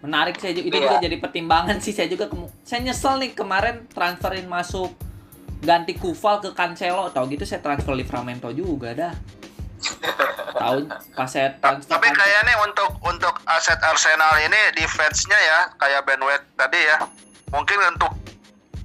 Menarik 0.00 0.40
saya 0.40 0.56
juga 0.56 0.66
itu 0.66 0.76
Iya. 0.80 0.84
juga 0.88 0.96
jadi 1.04 1.16
pertimbangan 1.20 1.76
sih 1.84 1.92
saya 1.92 2.08
juga 2.08 2.24
saya 2.64 2.80
nyesel 2.80 3.20
nih 3.20 3.36
kemarin 3.36 3.84
transferin 3.92 4.48
masuk 4.48 4.96
ganti 5.60 5.92
Kufal 5.92 6.40
ke 6.40 6.56
Cancelo 6.56 7.12
tau 7.12 7.28
gitu 7.28 7.44
saya 7.44 7.60
transfer 7.60 7.92
Livramento 7.92 8.48
juga 8.48 8.96
dah. 8.96 9.12
Tahu 10.50 10.88
pas 11.16 11.28
saya 11.28 11.52
transfer 11.60 12.00
Tapi 12.00 12.08
kayaknya 12.12 12.54
untuk 12.64 12.90
untuk 13.04 13.34
aset 13.44 13.80
Arsenal 13.80 14.40
ini 14.40 14.60
defense-nya 14.76 15.36
ya 15.36 15.60
kayak 15.76 16.04
Ben 16.08 16.20
White 16.20 16.48
tadi 16.56 16.80
ya. 16.80 16.96
Mungkin 17.52 17.78
untuk 17.92 18.12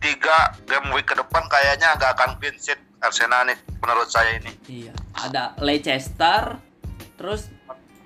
tiga 0.04 0.52
game 0.68 0.92
week 0.92 1.08
ke 1.08 1.16
depan 1.16 1.48
kayaknya 1.48 1.96
nggak 1.96 2.12
akan 2.20 2.30
clean 2.44 2.60
sheet 2.60 2.80
Arsenal 3.00 3.48
nih 3.48 3.58
menurut 3.80 4.12
saya 4.12 4.36
ini. 4.36 4.52
Iya, 4.68 4.94
ada 5.16 5.56
Leicester 5.64 6.60
terus 7.16 7.48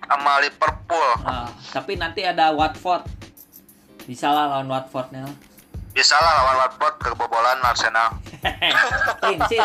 Sama 0.09 0.41
Liverpool 0.41 1.09
ah, 1.21 1.45
tapi 1.69 1.93
nanti 1.93 2.25
ada 2.25 2.49
Watford. 2.49 3.05
Bisa 4.03 4.27
lah 4.27 4.49
lawan 4.49 4.65
Watfordnya. 4.67 5.21
bisa 5.89 6.15
lah 6.15 6.33
lawan 6.35 6.57
Watford 6.59 6.95
kebobolan 6.99 7.61
Arsenal. 7.61 8.17
Clean 9.19 9.37
sheet. 9.45 9.61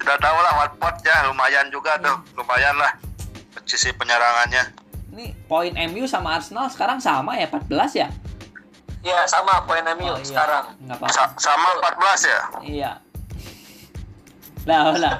Sudah 0.00 0.16
tahu 0.16 0.38
lah 0.40 0.52
Watford 0.58 0.96
ya 1.02 1.28
lumayan 1.28 1.68
juga 1.68 2.00
tuh, 2.00 2.16
lumayan 2.34 2.72
lah 2.74 2.96
sisi 3.64 3.92
penyerangannya. 3.92 4.72
Ini 5.10 5.36
poin 5.44 5.74
MU 5.90 6.06
sama 6.06 6.38
Arsenal 6.38 6.66
sekarang 6.66 6.96
sama 6.96 7.36
ya 7.36 7.44
14 7.46 7.68
ya? 7.94 8.08
ya 9.00 9.24
sama 9.24 9.64
poin 9.64 9.80
MU 9.96 10.06
Oh, 10.06 10.16
iya. 10.16 10.24
sekarang 10.24 10.64
Nggak 10.80 10.96
apa-apa. 10.96 11.12
Sa- 11.12 11.36
sama 11.36 11.68
14 11.76 12.20
ya. 12.24 12.40
Iya. 12.62 12.90
Lah, 14.68 14.92
lah. 14.92 15.16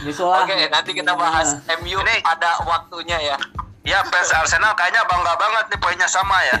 Nyusul 0.00 0.26
lah. 0.26 0.42
oke 0.42 0.56
nanti 0.68 0.90
kita 0.92 1.12
bahas 1.12 1.60
MU 1.76 1.98
Ini- 1.98 2.20
ada 2.22 2.56
waktunya 2.62 3.18
ya 3.18 3.36
Ya 3.80 4.04
fans 4.04 4.28
Arsenal 4.30 4.76
kayaknya 4.76 5.00
bangga 5.04 5.32
banget 5.34 5.64
nih 5.68 5.80
poinnya 5.80 6.04
sama 6.04 6.36
ya. 6.42 6.56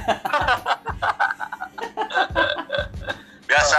biasa 3.44 3.76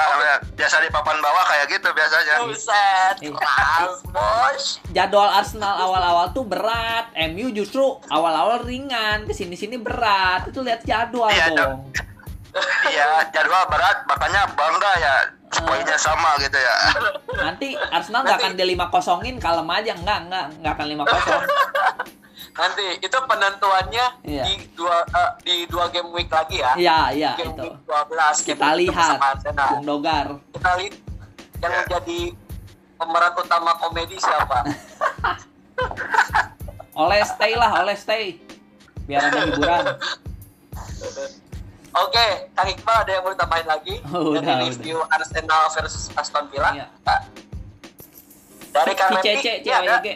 biasa 0.54 0.76
di 0.78 0.90
papan 0.92 1.18
bawah 1.18 1.44
kayak 1.48 1.66
gitu 1.72 1.90
biasanya. 1.90 2.44
Buset, 2.44 3.16
Iya. 3.20 3.34
bos 4.06 4.64
Jadwal 4.92 5.32
Arsenal 5.32 5.74
awal-awal 5.80 6.30
tuh 6.30 6.44
berat, 6.44 7.10
MU 7.32 7.50
justru 7.50 7.82
awal-awal 8.06 8.62
ringan, 8.62 9.24
ke 9.24 9.34
sini-sini 9.34 9.80
berat. 9.80 10.46
Itu 10.46 10.62
lihat 10.62 10.84
jadwal 10.84 11.32
Iya, 11.32 11.50
dong. 11.50 11.88
Iya 12.92 13.26
jadwal 13.32 13.64
berat 13.66 14.04
makanya 14.06 14.44
bangga 14.52 14.92
ya 15.00 15.16
poinnya 15.54 15.96
sama 15.96 16.36
gitu 16.38 16.56
ya. 16.56 16.76
Nanti 17.38 17.76
Arsenal 17.76 18.24
nggak 18.24 18.38
akan 18.40 18.54
di 18.54 18.66
lima 18.66 18.86
kosongin, 18.88 19.36
kalem 19.36 19.68
aja 19.68 19.92
nggak 19.94 20.20
nggak 20.28 20.46
nggak 20.60 20.72
akan 20.74 20.88
lima 20.88 21.04
kosong. 21.04 21.42
nanti 22.52 22.84
itu 23.00 23.16
penentuannya 23.16 24.06
Iya. 24.22 24.44
di 24.44 24.54
dua 24.74 25.02
eh, 25.08 25.32
di 25.42 25.56
dua 25.66 25.88
game 25.88 26.12
week 26.12 26.28
lagi 26.28 26.60
ya 26.60 26.76
Iya 26.76 26.98
iya 27.10 27.32
game 27.40 27.56
itu. 27.56 27.64
week 27.64 27.76
12 27.88 28.44
game 28.44 28.54
Kita 28.54 28.70
lihat. 28.76 29.18
Bung 29.72 29.84
Dogar. 29.88 30.26
kita 30.52 30.70
lihat 30.76 30.94
yang 31.58 31.72
Ya. 31.72 31.78
menjadi 31.80 32.20
pemeran 32.98 33.34
utama 33.34 33.72
komedi 33.80 34.20
siapa 34.20 34.68
Oleh 36.94 37.24
stay 37.24 37.56
lah, 37.56 37.72
oleh 37.80 37.96
stay. 37.96 38.36
Biar 39.08 39.26
ada 39.26 39.42
hiburan. 39.42 39.84
Oke, 41.92 42.48
Kang 42.56 42.72
Iqbal 42.72 42.98
ada 43.04 43.12
yang 43.12 43.24
mau 43.28 43.36
tambahin 43.36 43.68
lagi 43.68 44.00
Oh, 44.16 44.32
dari 44.32 44.48
udah, 44.48 44.64
review 44.64 44.98
Arsenal 45.12 45.68
versus 45.76 46.08
Aston 46.16 46.48
Villa? 46.48 46.72
Iya. 46.72 46.86
Pak. 47.04 47.20
Dari 48.72 48.94
Kang 48.96 49.12
Si 49.20 49.28
Randy, 49.28 49.44
Cece, 49.44 49.54
CWG. 49.68 50.08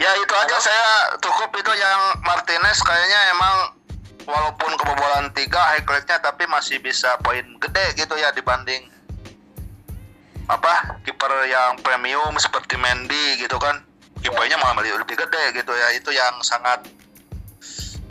Ya 0.00 0.10
itu 0.20 0.34
aja 0.36 0.56
saya 0.60 1.16
cukup 1.20 1.54
itu 1.56 1.72
yang 1.76 2.00
Martinez 2.24 2.76
kayaknya 2.82 3.20
emang 3.36 3.56
walaupun 4.24 4.72
kebobolan 4.80 5.28
tiga 5.36 5.60
high 5.60 5.84
nya 5.84 6.16
tapi 6.20 6.44
masih 6.48 6.80
bisa 6.80 7.16
poin 7.20 7.44
gede 7.60 7.94
gitu 7.96 8.16
ya 8.16 8.32
dibanding 8.32 8.88
apa 10.48 11.00
kiper 11.08 11.32
yang 11.48 11.80
premium 11.80 12.36
seperti 12.36 12.76
Mendy 12.76 13.40
gitu 13.40 13.56
kan 13.56 13.80
kipernya 14.20 14.60
malah 14.60 14.80
lebih 14.80 15.00
lebih 15.00 15.16
gede 15.24 15.56
gitu 15.56 15.72
ya 15.72 15.88
itu 15.96 16.10
yang 16.12 16.36
sangat 16.44 16.84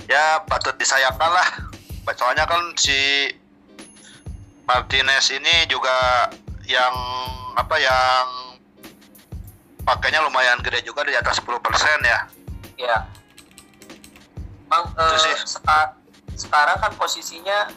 ya 0.07 0.43
patut 0.45 0.75
disayangkan 0.75 1.31
lah 1.31 1.49
soalnya 2.13 2.43
kan 2.43 2.59
si 2.75 3.31
Martinez 4.63 5.27
ini 5.31 5.67
juga 5.67 6.29
yang 6.67 6.95
apa 7.55 7.75
yang 7.79 8.25
pakainya 9.83 10.23
lumayan 10.23 10.59
gede 10.63 10.83
juga 10.87 11.03
di 11.03 11.15
atas 11.15 11.39
10% 11.43 11.59
ya 12.03 12.19
ya. 12.79 12.97
Bang, 14.67 14.89
eh, 14.97 15.17
sih. 15.21 15.35
seka- 15.45 15.93
sekarang 16.33 16.81
kan 16.81 16.91
posisinya 16.97 17.69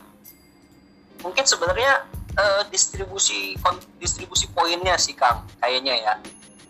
mungkin 1.21 1.45
sebenarnya 1.45 2.07
eh, 2.37 2.63
distribusi 2.69 3.57
distribusi 4.01 4.49
poinnya 4.53 4.97
sih 4.97 5.13
Kang 5.13 5.45
kayaknya 5.61 5.95
ya. 5.97 6.15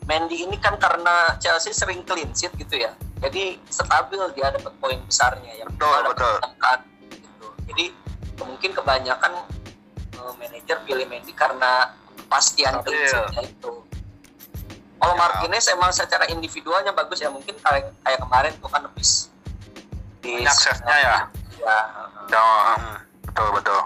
Mendy 0.07 0.47
ini 0.47 0.55
kan 0.59 0.79
karena 0.79 1.35
Chelsea 1.43 1.75
sering 1.75 2.03
clean 2.07 2.31
sheet 2.31 2.55
gitu 2.55 2.79
ya. 2.79 2.95
Jadi 3.17 3.57
stabil 3.67 4.21
dia 4.37 4.53
dapat 4.53 4.73
poin 4.77 4.99
besarnya 5.03 5.53
ya. 5.57 5.65
Betul, 5.65 5.89
Dapat 6.05 6.11
betul. 6.13 6.35
tekan 6.45 6.79
gitu. 7.09 7.47
Jadi 7.73 7.85
mungkin 8.39 8.71
kebanyakan 8.77 9.33
eh, 10.17 10.33
manajer 10.37 10.77
pilih 10.85 11.07
Mendy 11.09 11.33
karena 11.33 11.97
kepastian 12.21 12.85
sheet-nya 12.85 13.43
itu. 13.45 13.73
Kalau 14.97 15.13
Ya. 15.13 15.21
Martinez 15.21 15.65
emang 15.69 15.93
secara 15.93 16.25
individualnya 16.27 16.91
bagus 16.91 17.21
ya 17.21 17.29
mungkin 17.29 17.53
kayak 17.61 17.93
kayak 18.01 18.19
kemarin 18.21 18.53
tuh 18.59 18.69
kan 18.73 18.83
di 20.25 20.43
Banyak 20.43 20.57
save-nya 20.57 20.97
ya? 20.97 21.17
Ya. 21.63 21.79
Ya, 22.27 22.43
hmm, 22.75 22.97
betul 23.31 23.49
betul. 23.55 23.81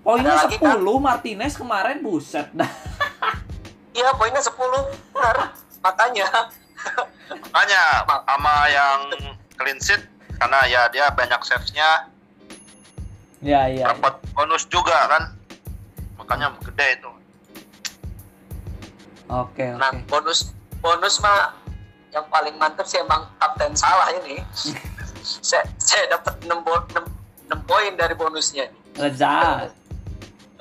Poinnya 0.00 0.32
Ada 0.34 0.40
lagi, 0.48 0.56
10 0.58 0.80
Martinez 0.98 1.52
kemarin 1.54 2.00
buset 2.00 2.48
dah. 2.50 2.66
Iya 3.92 4.10
poinnya 4.16 4.40
10 4.42 4.56
benar. 5.14 5.36
Makanya 5.84 6.26
Makanya 7.30 7.82
sama 8.06 8.54
yang 8.68 8.98
clean 9.54 9.78
sheet 9.78 10.02
karena 10.38 10.60
ya 10.66 10.82
dia 10.88 11.06
banyak 11.10 11.40
save-nya 11.42 12.08
Ya 13.40 13.68
iya. 13.72 13.88
dapat 13.88 14.20
bonus 14.36 14.68
juga 14.68 14.94
kan. 15.08 15.32
Makanya 16.20 16.52
gede 16.60 17.00
itu. 17.00 17.10
Oke 19.30 19.62
nah 19.78 19.94
oke. 19.94 20.04
bonus 20.10 20.50
bonus 20.82 21.22
mah 21.22 21.54
yang 22.10 22.26
paling 22.26 22.58
mantep 22.58 22.82
sih 22.84 22.98
emang 22.98 23.30
kapten 23.38 23.72
salah 23.72 24.10
ini. 24.12 24.42
saya 25.22 25.62
saya 25.78 26.10
dapat 26.10 26.34
6, 26.42 26.50
bo- 26.66 26.86
6, 26.90 27.54
6 27.54 27.70
poin 27.70 27.92
dari 27.94 28.14
bonusnya. 28.18 28.66
Lezat. 28.98 29.70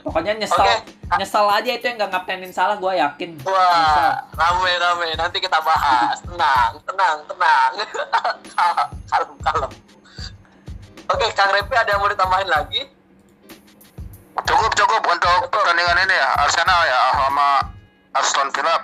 Pokoknya 0.10 0.34
nyesel 0.42 0.58
Oke. 0.58 0.90
nyesel 1.22 1.46
aja 1.46 1.70
itu 1.70 1.86
yang 1.86 2.02
nggak 2.02 2.10
ngaptenin 2.10 2.50
salah 2.50 2.82
gue 2.82 2.98
yakin. 2.98 3.38
Wah, 3.46 4.18
rame 4.34 4.72
rame. 4.82 5.14
Nanti 5.14 5.38
kita 5.38 5.62
bahas. 5.62 6.18
Tenang, 6.26 6.82
tenang, 6.82 7.18
tenang. 7.30 7.72
kalem, 9.14 9.30
kalem. 9.38 9.72
Oke, 11.14 11.26
Kang 11.38 11.54
Repi 11.54 11.78
ada 11.78 11.94
yang 11.94 12.02
mau 12.02 12.10
ditambahin 12.10 12.50
lagi? 12.50 12.90
Cukup 14.50 14.74
cukup 14.74 15.04
untuk 15.06 15.54
pertandingan 15.54 16.10
ini 16.10 16.16
ya 16.18 16.30
Arsenal 16.42 16.82
ya 16.90 17.00
sama 17.14 17.48
Aston 18.18 18.50
Villa. 18.50 18.82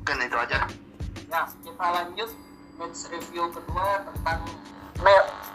Mungkin 0.00 0.16
itu 0.24 0.36
aja. 0.48 0.64
Nah, 1.28 1.44
kita 1.60 1.86
lanjut 1.92 2.30
match 2.80 3.04
review 3.12 3.52
kedua 3.52 4.00
tentang 4.00 4.48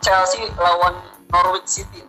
Chelsea 0.06 0.54
lawan 0.54 1.02
Norwich 1.34 1.66
City. 1.66 2.06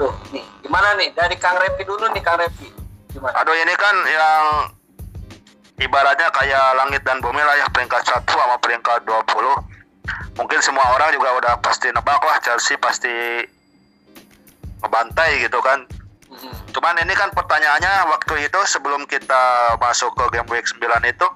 Tuh, 0.00 0.12
nih, 0.32 0.40
gimana 0.64 0.96
nih? 0.96 1.12
Dari 1.12 1.36
Kang 1.36 1.60
Repi 1.60 1.84
dulu 1.84 2.08
nih, 2.16 2.24
Kang 2.24 2.40
Repi. 2.40 2.72
Gimana? 3.12 3.36
Aduh 3.36 3.52
ini 3.52 3.74
kan 3.76 3.96
yang 4.08 4.44
ibaratnya 5.76 6.32
kayak 6.32 6.66
langit 6.76 7.04
dan 7.04 7.20
bumi 7.20 7.40
lah 7.40 7.56
ya 7.56 7.68
peringkat 7.68 8.04
satu 8.04 8.32
sama 8.32 8.56
peringkat 8.60 9.00
20 9.04 9.60
mungkin 10.36 10.60
semua 10.60 10.84
orang 10.92 11.08
juga 11.16 11.32
udah 11.40 11.54
pasti 11.60 11.88
nebak 11.88 12.20
lah 12.20 12.36
Chelsea 12.44 12.76
pasti 12.76 13.08
ngebantai 14.80 15.40
gitu 15.40 15.56
kan 15.64 15.88
Mhm. 16.30 16.76
cuman 16.76 17.00
ini 17.00 17.16
kan 17.16 17.32
pertanyaannya 17.32 18.12
waktu 18.12 18.44
itu 18.44 18.60
sebelum 18.68 19.08
kita 19.08 19.74
masuk 19.80 20.12
ke 20.16 20.24
game 20.36 20.48
week 20.52 20.68
9 20.68 21.04
itu 21.04 21.26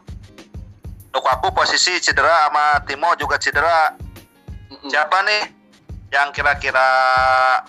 Lukaku 1.14 1.49
posisi 1.54 1.97
cedera 2.02 2.49
sama 2.49 2.85
Timo 2.85 3.16
juga 3.16 3.40
cedera 3.40 3.97
Mhm. 4.71 4.88
siapa 4.92 5.25
nih 5.25 5.42
yang 6.12 6.30
kira-kira 6.37 6.88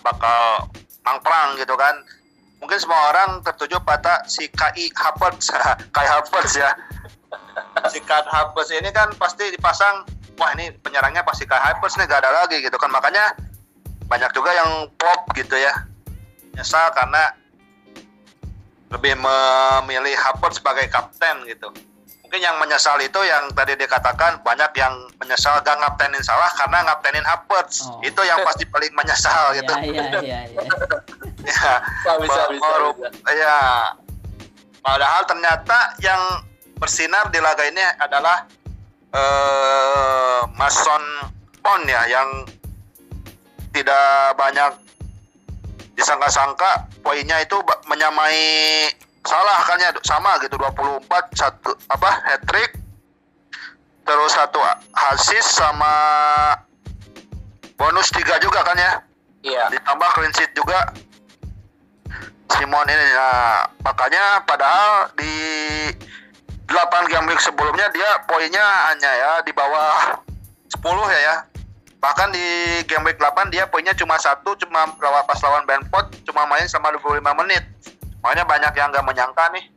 bakal 0.03 0.69
mangprang 1.05 1.55
gitu 1.62 1.77
kan. 1.77 1.95
Mungkin 2.59 2.81
semua 2.81 3.13
orang 3.13 3.45
tertuju 3.45 3.77
pada 3.85 4.25
si 4.25 4.50
KI 4.50 4.89
Havertz 4.97 5.53
Kai 5.95 6.07
Havertz 6.07 6.57
ya. 6.57 6.74
Si 7.88 8.01
Kai 8.01 8.25
Havertz 8.25 8.74
ini 8.74 8.89
kan 8.89 9.13
pasti 9.15 9.53
dipasang 9.53 10.03
wah 10.35 10.51
ini 10.57 10.74
penyerangnya 10.81 11.21
pasti 11.21 11.45
Kai 11.45 11.62
Havertz 11.62 11.95
nih 12.01 12.09
gak 12.09 12.25
ada 12.25 12.43
lagi 12.43 12.59
gitu 12.59 12.75
kan. 12.81 12.89
Makanya 12.89 13.38
banyak 14.09 14.31
juga 14.33 14.51
yang 14.51 14.89
pop 14.97 15.30
gitu 15.38 15.56
ya. 15.56 15.86
Nyesal 16.58 16.89
karena 16.97 17.38
lebih 18.89 19.13
memilih 19.19 20.15
Havertz 20.17 20.58
sebagai 20.58 20.89
kapten 20.89 21.45
gitu 21.45 21.69
mungkin 22.36 22.52
yang 22.52 22.60
menyesal 22.60 23.00
itu 23.00 23.15
yang 23.24 23.48
tadi 23.56 23.80
dikatakan 23.80 24.43
banyak 24.43 24.67
yang 24.76 24.91
menyesal 25.24 25.56
gak 25.63 25.80
ngaptenin 25.80 26.19
salah 26.19 26.52
karena 26.52 26.84
ngaptenin 26.84 27.24
Havertz 27.24 27.88
Oh. 27.88 28.04
itu 28.04 28.19
yang 28.28 28.43
pasti 28.43 28.67
paling 28.67 28.91
menyesal 28.91 29.56
gitu 29.56 29.71
Ya 29.80 29.88
ya 29.88 30.04
ya 30.04 30.19
ya. 30.19 30.39
ya 30.52 31.00
Bisa, 31.39 31.80
bisa, 32.19 32.41
bisa, 32.52 32.60
Baru- 32.60 32.91
bisa. 33.00 33.32
ya 33.32 33.56
padahal 34.84 35.24
ternyata 35.24 35.95
yang 36.04 36.19
bersinar 36.76 37.32
di 37.32 37.39
laga 37.39 37.63
ini 37.63 37.80
adalah 38.04 38.43
eh 39.15 40.39
Mason 40.60 41.04
Pon 41.63 41.88
ya 41.88 42.04
yang 42.12 42.43
tidak 43.71 44.36
banyak 44.36 44.76
disangka-sangka 45.95 46.84
poinnya 47.00 47.39
itu 47.39 47.56
menyamai 47.88 48.91
salah 49.25 49.59
kan 49.65 49.77
ya 49.81 49.89
sama 50.05 50.38
gitu 50.39 50.55
24 50.55 51.05
satu 51.33 51.73
apa 51.89 52.09
hat 52.23 52.41
trick 52.45 52.77
terus 54.05 54.31
satu 54.38 54.61
assist 55.11 55.57
sama 55.57 55.93
bonus 57.75 58.13
tiga 58.13 58.38
juga 58.39 58.61
kan 58.61 58.77
ya? 58.77 58.91
Iya. 59.45 59.65
ditambah 59.73 60.09
clean 60.17 60.33
sheet 60.33 60.51
juga. 60.57 60.93
Simon 62.45 62.88
ini 62.88 63.05
nah, 63.13 63.67
makanya 63.81 64.41
padahal 64.45 65.09
di 65.17 65.33
8 66.69 67.09
game 67.09 67.25
week 67.29 67.41
sebelumnya 67.41 67.89
dia 67.93 68.09
poinnya 68.29 68.65
hanya 68.93 69.11
ya 69.11 69.31
di 69.41 69.51
bawah 69.53 70.21
10 70.77 70.85
ya 70.85 71.19
ya. 71.19 71.35
Bahkan 72.01 72.29
di 72.33 72.47
game 72.85 73.05
week 73.09 73.17
8 73.17 73.49
dia 73.49 73.65
poinnya 73.65 73.97
cuma 73.97 74.17
satu 74.21 74.53
cuma 74.61 74.85
lawan 75.01 75.25
pas 75.25 75.41
lawan 75.41 75.65
Brentford 75.65 76.13
cuma 76.25 76.45
main 76.45 76.69
selama 76.69 76.97
25 77.01 77.41
menit 77.45 77.65
makanya 78.25 78.45
banyak 78.49 78.73
yang 78.73 78.89
nggak 78.89 79.05
menyangka 79.05 79.45
nih 79.53 79.69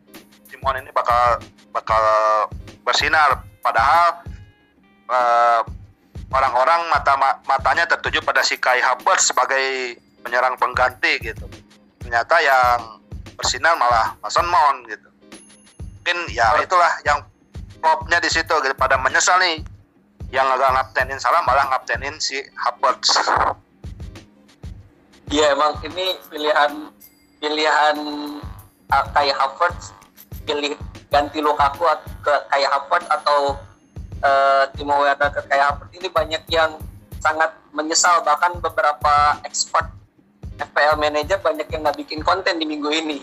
Simon 0.48 0.80
ini 0.80 0.88
bakal 0.96 1.37
bakal 1.68 2.00
bersinar 2.80 3.44
padahal 3.61 4.24
eh, 5.12 5.61
orang-orang 6.32 6.88
mata 6.88 7.12
ma- 7.20 7.40
matanya 7.44 7.84
tertuju 7.84 8.24
pada 8.24 8.40
si 8.40 8.56
Kai 8.56 8.80
Havertz 8.80 9.32
sebagai 9.32 9.96
penyerang 10.24 10.56
pengganti 10.61 11.20
gitu. 11.20 11.44
Ternyata 12.00 12.37
yang 12.40 13.00
bersinar 13.37 13.76
malah 13.76 14.16
Mason 14.20 14.44
Mount 14.48 14.88
gitu. 14.88 15.08
Mungkin 16.00 16.18
ya 16.32 16.52
itulah 16.61 16.92
yang 17.04 17.24
flopnya 17.80 18.20
di 18.20 18.28
situ 18.32 18.52
gitu. 18.64 18.74
Pada 18.76 19.00
menyesal 19.00 19.40
nih 19.40 19.64
yang 20.28 20.48
agak 20.52 20.72
ngaptenin 20.76 21.20
salah 21.20 21.40
malah 21.44 21.64
ngaptenin 21.72 22.16
si 22.20 22.40
Havertz. 22.64 23.12
Iya 25.28 25.52
emang 25.52 25.76
ini 25.84 26.16
pilihan 26.32 26.72
pilihan 27.38 27.96
uh, 28.90 29.07
kayak 29.14 29.37
Havertz 29.38 29.94
pilih 30.44 30.74
ganti 31.09 31.38
Lukaku 31.40 31.87
ke 32.22 32.35
kayak 32.51 32.70
Havertz 32.70 33.09
atau 33.09 33.57
uh, 34.22 34.64
Timo 34.74 34.98
Werner 35.01 35.31
ke 35.31 35.40
kayak 35.46 35.74
Havertz. 35.74 35.94
Ini 35.94 36.09
banyak 36.11 36.42
yang 36.51 36.77
sangat 37.22 37.55
menyesal. 37.70 38.22
Bahkan 38.22 38.62
beberapa 38.62 39.38
expert 39.46 39.90
FPL 40.59 40.98
manager 40.98 41.38
banyak 41.38 41.66
yang 41.70 41.81
nggak 41.87 41.98
bikin 42.03 42.20
konten 42.27 42.59
di 42.59 42.66
minggu 42.66 42.90
ini. 42.90 43.22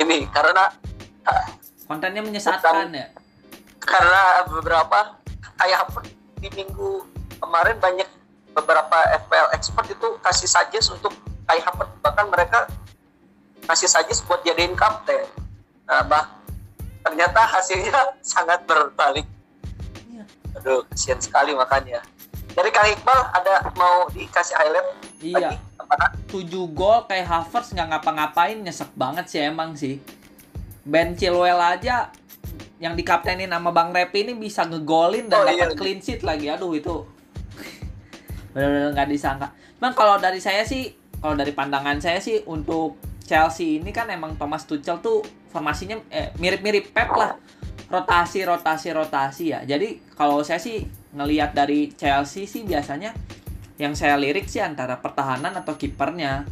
Ini 0.00 0.28
karena 0.32 0.72
uh, 1.28 1.48
Kontennya 1.92 2.24
menyesatkan 2.24 2.88
ya. 2.94 3.12
karena 3.82 4.48
beberapa 4.48 5.18
kayak 5.60 5.92
di 6.40 6.48
minggu 6.56 7.04
kemarin 7.36 7.76
banyak 7.76 8.08
beberapa 8.56 8.96
FPL 9.26 9.52
expert 9.52 9.86
itu 9.92 10.08
kasih 10.24 10.48
suggest 10.48 10.88
untuk 10.94 11.12
kayak 11.44 11.62
Havertz 11.64 11.94
bahkan 12.00 12.26
mereka 12.28 12.58
kasih 13.64 13.86
suggest 13.86 14.24
buat 14.24 14.42
jadiin 14.42 14.74
kapten 14.74 15.22
nah, 15.84 16.02
bah 16.02 16.24
ternyata 17.02 17.40
hasilnya 17.48 17.94
sangat 18.24 18.62
berbalik 18.64 19.26
Iya. 20.06 20.24
aduh 20.56 20.82
kasihan 20.86 21.18
sekali 21.18 21.52
makanya 21.52 22.02
dari 22.52 22.68
Kang 22.68 22.84
Iqbal 22.86 23.20
ada 23.32 23.72
mau 23.74 24.06
dikasih 24.10 24.54
highlight 24.54 24.88
Iya. 25.22 25.54
7 26.26 26.48
gol 26.72 27.04
kayak 27.04 27.28
Havertz 27.28 27.70
nggak 27.70 27.88
ngapa-ngapain 27.92 28.58
nyesek 28.58 28.90
banget 28.96 29.28
sih 29.28 29.38
emang 29.38 29.76
sih. 29.76 30.00
Ben 30.82 31.12
Chilwell 31.12 31.60
aja 31.60 32.08
yang 32.80 32.96
dikaptenin 32.96 33.46
sama 33.46 33.70
Bang 33.70 33.92
Repi 33.92 34.26
ini 34.26 34.34
bisa 34.34 34.64
ngegolin 34.64 35.28
dan 35.30 35.44
Oh, 35.44 35.46
dapat 35.46 35.70
iya. 35.70 35.78
clean 35.78 36.00
sheet 36.00 36.24
lagi. 36.24 36.48
Aduh 36.48 36.72
itu 36.72 37.04
benar-benar 38.56 38.90
nggak 38.96 39.08
disangka. 39.08 39.48
Cuman 39.76 39.92
kalau 39.92 40.16
dari 40.16 40.40
saya 40.40 40.64
sih, 40.64 40.90
kalau 41.22 41.38
dari 41.38 41.54
pandangan 41.54 42.02
saya 42.02 42.18
sih 42.18 42.42
untuk 42.50 42.98
Chelsea 43.22 43.78
ini 43.78 43.94
kan 43.94 44.10
emang 44.10 44.34
Thomas 44.34 44.66
Tuchel 44.66 44.98
tuh 44.98 45.22
formasinya 45.54 46.02
eh, 46.10 46.34
mirip-mirip 46.42 46.90
Pep 46.90 47.14
lah. 47.14 47.38
Rotasi, 47.86 48.42
rotasi, 48.42 48.90
rotasi 48.90 49.44
ya. 49.54 49.62
Jadi 49.62 50.02
kalau 50.18 50.42
saya 50.42 50.58
sih 50.58 50.82
ngelihat 51.14 51.54
dari 51.54 51.94
Chelsea 51.94 52.50
sih 52.50 52.66
biasanya 52.66 53.14
yang 53.78 53.94
saya 53.94 54.18
lirik 54.18 54.50
sih 54.50 54.58
antara 54.58 54.98
pertahanan 54.98 55.54
atau 55.54 55.78
kipernya. 55.78 56.42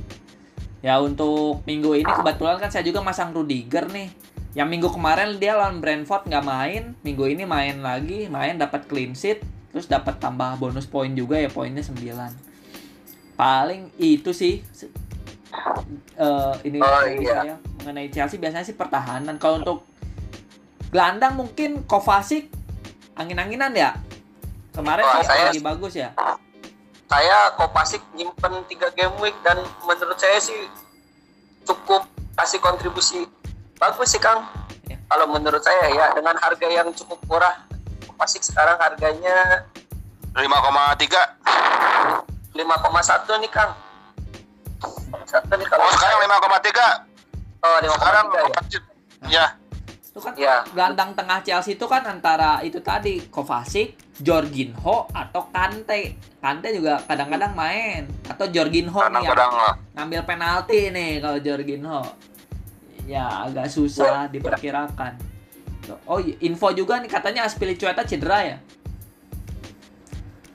Ya 0.81 0.97
untuk 1.03 1.67
minggu 1.67 1.93
ini 1.99 2.09
kebetulan 2.09 2.63
kan 2.63 2.71
saya 2.71 2.87
juga 2.87 3.03
masang 3.03 3.35
Rudiger 3.35 3.91
nih. 3.91 4.09
Yang 4.55 4.69
minggu 4.71 4.89
kemarin 4.95 5.37
dia 5.43 5.59
lawan 5.59 5.83
Brentford 5.83 6.31
nggak 6.31 6.47
main, 6.47 6.83
minggu 7.03 7.25
ini 7.27 7.45
main 7.47 7.83
lagi, 7.83 8.27
main 8.27 8.59
dapat 8.59 8.87
clean 8.87 9.15
sheet, 9.15 9.43
terus 9.71 9.87
dapat 9.87 10.19
tambah 10.19 10.59
bonus 10.59 10.91
poin 10.91 11.11
juga 11.15 11.39
ya 11.39 11.47
poinnya 11.47 11.83
9. 11.83 12.50
Paling 13.41 13.89
itu 13.97 14.37
sih 14.37 14.61
eh, 16.15 16.55
ini 16.63 16.77
Oh, 16.77 17.01
iya. 17.09 17.41
saya 17.41 17.55
mengenai 17.81 18.13
Chelsea 18.13 18.37
biasanya 18.37 18.69
sih 18.69 18.77
pertahanan 18.77 19.41
kalau 19.41 19.57
untuk 19.59 19.79
gelandang 20.93 21.41
mungkin 21.41 21.81
Kovacic 21.89 22.53
angin-anginan 23.17 23.73
ya 23.73 23.97
kemarin 24.71 25.09
sih 25.09 25.25
saya- 25.25 25.49
lagi 25.49 25.65
bagus 25.65 25.97
ya 25.97 26.13
saya 27.09 27.57
Kopasik 27.57 28.05
nyimpen 28.13 28.61
3 28.69 28.93
game 28.93 29.17
week 29.19 29.35
dan 29.41 29.57
menurut 29.83 30.15
saya 30.15 30.37
sih 30.37 30.69
cukup 31.65 32.05
kasih 32.37 32.61
kontribusi 32.61 33.25
bagus 33.75 34.15
sih 34.15 34.21
Kang. 34.21 34.47
Ya. 34.87 34.95
Kalau 35.09 35.27
menurut 35.27 35.59
saya 35.59 35.91
ya 35.91 36.13
dengan 36.13 36.37
harga 36.37 36.69
yang 36.69 36.93
cukup 36.95 37.19
murah 37.27 37.67
Kopasik 38.07 38.45
sekarang 38.45 38.79
harganya 38.79 39.65
5,3 40.37 42.30
5,1 42.61 43.41
nih 43.41 43.51
Kang. 43.51 43.73
Satu 45.25 45.53
nih 45.57 45.67
kalau 45.69 45.85
oh 45.85 45.93
sekarang 45.97 46.19
5,3 46.25 47.09
Oh, 47.61 47.77
sekarang 47.77 48.25
5,3 48.33 48.81
ya. 49.29 49.29
ya 49.29 49.47
itu 50.11 50.19
kan 50.19 50.35
Ya. 50.35 50.67
gelandang 50.75 51.15
tengah 51.15 51.39
Chelsea 51.47 51.79
itu 51.79 51.87
kan 51.87 52.03
antara 52.03 52.59
itu 52.67 52.83
tadi 52.83 53.23
Kovacic, 53.31 53.95
Jorginho 54.19 55.07
atau 55.15 55.47
Kante. 55.55 56.19
Kante 56.43 56.75
juga 56.75 56.99
kadang-kadang 57.07 57.55
main 57.55 58.11
atau 58.27 58.51
Jorginho 58.51 58.99
nih 58.99 59.23
yang 59.23 59.55
lah 59.55 59.79
ngambil 59.95 60.21
penalti 60.27 60.91
nih 60.91 61.23
kalau 61.23 61.39
Jorginho. 61.39 62.03
Ya 63.07 63.47
agak 63.47 63.71
susah 63.71 64.27
diperkirakan. 64.27 65.15
Oh 66.07 66.19
iya, 66.19 66.35
info 66.43 66.71
juga 66.75 66.99
nih 66.99 67.11
katanya 67.11 67.47
Aspilicueta 67.47 68.03
cedera 68.03 68.39
ya. 68.45 68.57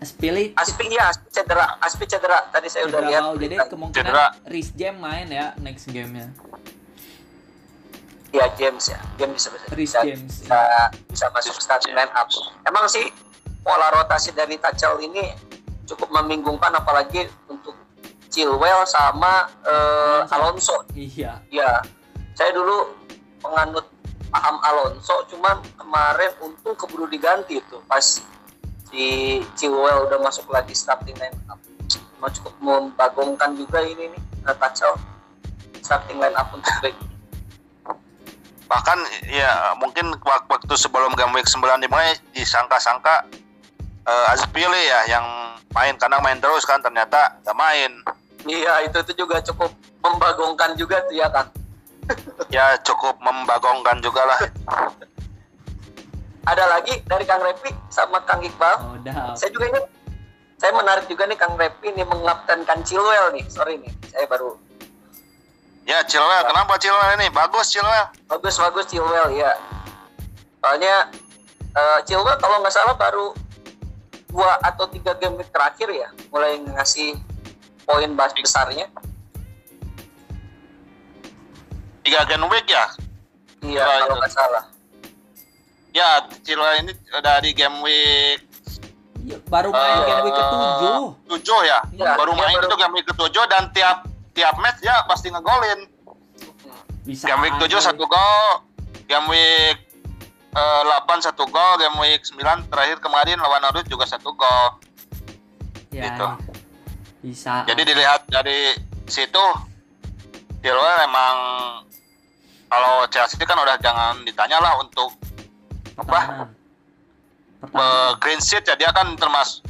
Aspili 0.06 0.54
Aspi 0.54 0.86
ya, 0.94 1.10
Aspi 1.10 1.30
cedera, 1.34 1.66
Aspi 1.82 2.06
cedera. 2.06 2.46
Tadi 2.54 2.70
saya 2.70 2.86
udah 2.86 3.02
cedera 3.02 3.10
lihat. 3.10 3.22
mau 3.26 3.34
jadi 3.42 3.56
kemungkinan 3.66 4.06
Cedera. 4.06 4.26
Rhys 4.46 4.70
James 4.78 5.00
main 5.02 5.28
ya 5.34 5.58
next 5.58 5.90
gamenya. 5.90 6.30
Ya 8.30 8.46
James 8.54 8.86
ya, 8.86 9.00
James 9.18 9.34
bisa 9.34 9.50
bisa, 9.50 9.66
Rhys 9.74 9.90
bisa, 9.90 10.00
James. 10.06 10.34
bisa, 10.46 10.60
bisa 11.10 11.26
masuk 11.34 11.58
starting 11.58 11.98
line 11.98 12.12
up. 12.14 12.30
Emang 12.70 12.86
sih 12.86 13.10
pola 13.66 13.90
rotasi 13.90 14.30
dari 14.38 14.62
Tachel 14.62 15.02
ini 15.02 15.34
cukup 15.90 16.14
membingungkan 16.14 16.70
apalagi 16.78 17.26
untuk 17.50 17.74
Chilwell 18.30 18.86
sama 18.86 19.50
eh, 19.66 20.36
Alonso. 20.36 20.86
Iya. 20.94 21.42
Ya, 21.50 21.82
saya 22.36 22.52
dulu 22.54 22.94
penganut 23.40 23.88
paham 24.30 24.60
Alonso, 24.60 25.16
cuman 25.32 25.64
kemarin 25.80 26.32
untung 26.44 26.76
keburu 26.76 27.08
diganti 27.08 27.64
itu 27.64 27.78
pas 27.88 28.20
si 28.96 29.08
Chilwell 29.54 30.08
udah 30.08 30.20
masuk 30.20 30.48
lagi 30.48 30.72
starting 30.72 31.20
line 31.20 31.36
up. 31.46 31.60
Mau 32.16 32.32
cukup 32.32 32.56
membagongkan 32.58 33.52
juga 33.54 33.84
ini 33.84 34.08
nih 34.08 34.22
eh, 34.42 34.56
Tachel 34.56 34.96
starting 35.78 36.16
line 36.16 36.32
up 36.34 36.48
untuk 36.50 36.72
back. 36.80 36.96
bahkan 38.66 38.98
ya 39.30 39.78
mungkin 39.78 40.10
wak- 40.18 40.50
waktu 40.50 40.74
sebelum 40.74 41.14
game 41.14 41.30
week 41.32 41.46
9 41.46 41.62
dimulai 41.78 42.18
disangka-sangka 42.34 43.30
eh 44.02 44.26
Azpili 44.28 44.90
ya 44.90 45.06
yang 45.08 45.26
main 45.70 45.94
karena 45.96 46.18
main 46.18 46.42
terus 46.42 46.66
kan 46.66 46.82
ternyata 46.82 47.38
nggak 47.44 47.54
main 47.54 47.92
Iya 48.42 48.82
itu 48.82 48.98
itu 49.02 49.22
juga 49.22 49.38
cukup 49.44 49.70
membagongkan 50.02 50.74
juga 50.74 50.98
tuh 51.04 51.14
ya 51.14 51.30
kan. 51.30 51.46
ya 52.48 52.74
cukup 52.82 53.18
membagongkan 53.20 54.02
juga 54.02 54.26
lah 54.26 54.40
Ada 56.46 56.64
lagi 56.70 56.94
dari 57.10 57.26
Kang 57.26 57.42
Repi 57.42 57.74
sama 57.90 58.22
Kang 58.24 58.46
Iqbal. 58.46 58.76
Oh. 58.78 59.34
Saya 59.34 59.50
juga 59.50 59.66
ini 59.74 59.82
saya 60.62 60.72
menarik 60.72 61.10
juga 61.10 61.26
nih 61.26 61.38
Kang 61.38 61.58
Repi 61.58 61.94
nih 61.94 62.06
mengaptenkan 62.06 62.86
Chilwell 62.86 63.34
nih. 63.34 63.46
Sorry 63.50 63.82
nih, 63.82 63.92
saya 64.14 64.30
baru 64.30 64.56
ya 65.86 66.02
Chilwell 66.10 66.44
kenapa 66.50 66.82
Chilwell 66.82 67.14
ini 67.22 67.30
bagus 67.30 67.70
Chilwell 67.70 68.10
bagus 68.26 68.58
bagus 68.58 68.86
Chilwell 68.90 69.30
ya. 69.38 69.54
Soalnya 70.60 71.14
eh, 71.78 72.00
Chilwell 72.10 72.42
kalau 72.42 72.60
nggak 72.66 72.74
salah 72.74 72.98
baru 72.98 73.38
dua 74.34 74.60
atau 74.66 74.90
tiga 74.92 75.16
game 75.16 75.40
terakhir 75.54 75.88
ya 75.94 76.10
mulai 76.34 76.60
ngasih 76.60 77.16
poin 77.86 78.12
bas 78.18 78.34
besarnya. 78.36 78.90
tiga 82.06 82.22
game 82.30 82.46
week 82.54 82.70
ya 82.70 82.86
Iya 83.66 83.82
kalau 84.06 84.22
nggak 84.22 84.34
salah. 84.34 84.64
Ya 85.96 86.10
Chilwell 86.44 86.84
ini 86.84 86.92
dari 87.16 87.52
game 87.52 87.80
week 87.82 88.40
Iya, 89.26 89.42
baru 89.44 89.74
main 89.74 89.96
Eh, 89.96 90.06
game 90.06 90.22
week 90.22 90.36
ke-7. 90.36 90.84
tujuh 91.26 91.60
ya 91.64 91.80
Iya, 91.90 92.14
baru 92.14 92.32
dia 92.32 92.42
main 92.44 92.54
baru- 92.54 92.68
itu 92.68 92.76
game 92.78 92.94
week 92.94 93.08
ketujuh 93.08 93.44
dan 93.48 93.64
tiap 93.72 93.98
tiap 94.32 94.56
match 94.60 94.80
ya 94.82 95.02
pasti 95.06 95.28
ngegolin 95.28 95.88
Bisa. 97.02 97.26
game 97.26 97.42
week. 97.42 97.56
7 97.58 97.80
satu 97.82 98.04
gol 98.04 98.46
game 99.06 99.26
week 99.26 99.78
eh, 100.52 100.82
8 100.84 101.20
satu 101.22 101.48
gol 101.48 101.74
game 101.76 101.98
week 101.98 102.22
9 102.24 102.38
terakhir 102.68 103.00
kemarin 103.00 103.40
lawan 103.40 103.64
Norwich 103.64 103.88
juga 103.88 104.06
satu 104.06 104.30
gol 104.32 104.78
Ya, 105.90 106.12
gitu. 106.12 106.28
Bisa. 107.24 107.64
jadi 107.64 107.82
dilihat 107.82 108.28
dari 108.28 108.76
situ 109.06 109.46
Chilwell 110.60 111.00
emang 111.02 111.36
kalau 112.68 113.08
Chelsea 113.08 113.40
kan 113.40 113.56
udah 113.56 113.80
jangan 113.80 114.22
ditanya 114.22 114.60
lah 114.60 114.78
untuk 114.78 115.14
apa 115.96 116.50
Pertahanan. 117.66 118.14
clean 118.20 118.42
sheet 118.44 118.64
ya 118.68 118.76
dia 118.76 118.92
kan 118.92 119.16
termasuk 119.16 119.64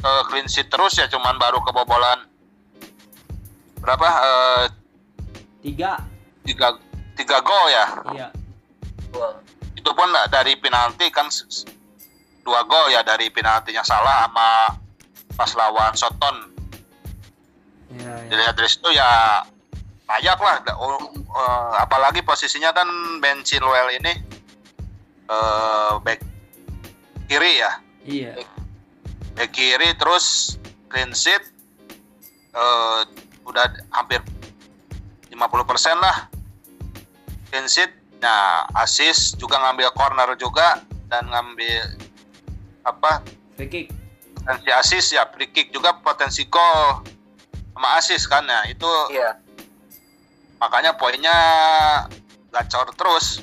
eh, 0.00 0.22
clean 0.28 0.46
sheet 0.46 0.68
terus 0.68 0.96
ya 0.96 1.08
cuman 1.08 1.36
baru 1.36 1.58
kebobolan 1.64 2.24
berapa 3.80 4.08
eh, 4.08 4.64
Tiga. 5.60 6.00
tiga 6.44 6.72
tiga 7.16 7.38
gol 7.44 7.64
ya 7.68 7.86
Iya. 8.16 8.28
Wah. 9.12 9.36
itu 9.76 9.90
pun 9.92 10.08
dari 10.32 10.56
penalti 10.56 11.08
kan 11.12 11.28
dua 12.44 12.64
gol 12.64 12.88
ya 12.88 13.04
dari 13.04 13.28
penaltinya 13.28 13.84
salah 13.84 14.24
sama 14.28 14.50
pas 15.36 15.52
lawan 15.56 15.92
Soton 15.96 16.36
Iya, 17.90 18.06
iya. 18.24 18.28
dilihat 18.30 18.54
dari 18.54 18.68
situ 18.70 18.88
ya 18.94 19.42
layak 20.06 20.38
lah 20.38 20.62
oh, 20.78 21.10
apalagi 21.76 22.22
posisinya 22.22 22.70
kan 22.70 22.86
Ben 23.18 23.42
Chilwell 23.42 23.90
ini 23.98 24.14
eh 25.30 25.92
back 26.00 26.20
kiri 27.26 27.52
ya 27.56 27.72
Iya. 28.02 28.32
back 29.32 29.50
kiri 29.50 29.94
terus 29.94 30.58
clean 30.86 31.12
sheet 31.12 31.42
eh, 32.50 32.98
udah 33.44 33.64
hampir 33.90 34.18
50% 35.30 35.38
lah 35.96 36.26
clean 37.48 37.64
sheet 37.64 37.94
nah 38.18 38.66
assist 38.76 39.38
juga 39.38 39.56
ngambil 39.58 39.94
corner 39.94 40.34
juga 40.34 40.82
dan 41.06 41.24
ngambil 41.24 41.96
apa 42.82 43.22
Free 43.54 43.68
kick. 43.68 43.86
potensi 44.34 44.70
assist 44.70 45.08
ya 45.10 45.24
free 45.26 45.48
kick 45.48 45.70
juga 45.70 45.94
potensi 45.96 46.44
gol 46.44 47.00
sama 47.70 47.96
assist 47.96 48.26
kan 48.26 48.42
nah 48.42 48.66
itu 48.66 48.88
Iya. 49.08 49.38
makanya 50.58 50.92
poinnya 50.92 51.36
gacor 52.50 52.92
terus 52.92 53.40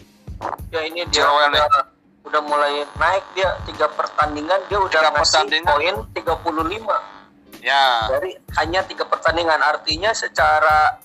Ya 0.70 0.82
ini 0.86 1.08
dia. 1.10 1.26
Nih. 1.26 1.62
udah, 1.62 1.84
udah 2.28 2.42
mulai 2.46 2.84
naik 3.00 3.24
dia 3.34 3.56
tiga 3.66 3.88
pertandingan 3.94 4.60
dia 4.68 4.78
udah 4.78 4.92
Tiga 4.92 5.12
ngasih 5.16 5.64
poin 5.64 5.96
35 6.14 7.64
ya. 7.64 7.86
Dari 8.12 8.32
hanya 8.62 8.80
tiga 8.86 9.06
pertandingan. 9.08 9.60
Artinya 9.64 10.12
secara 10.14 11.00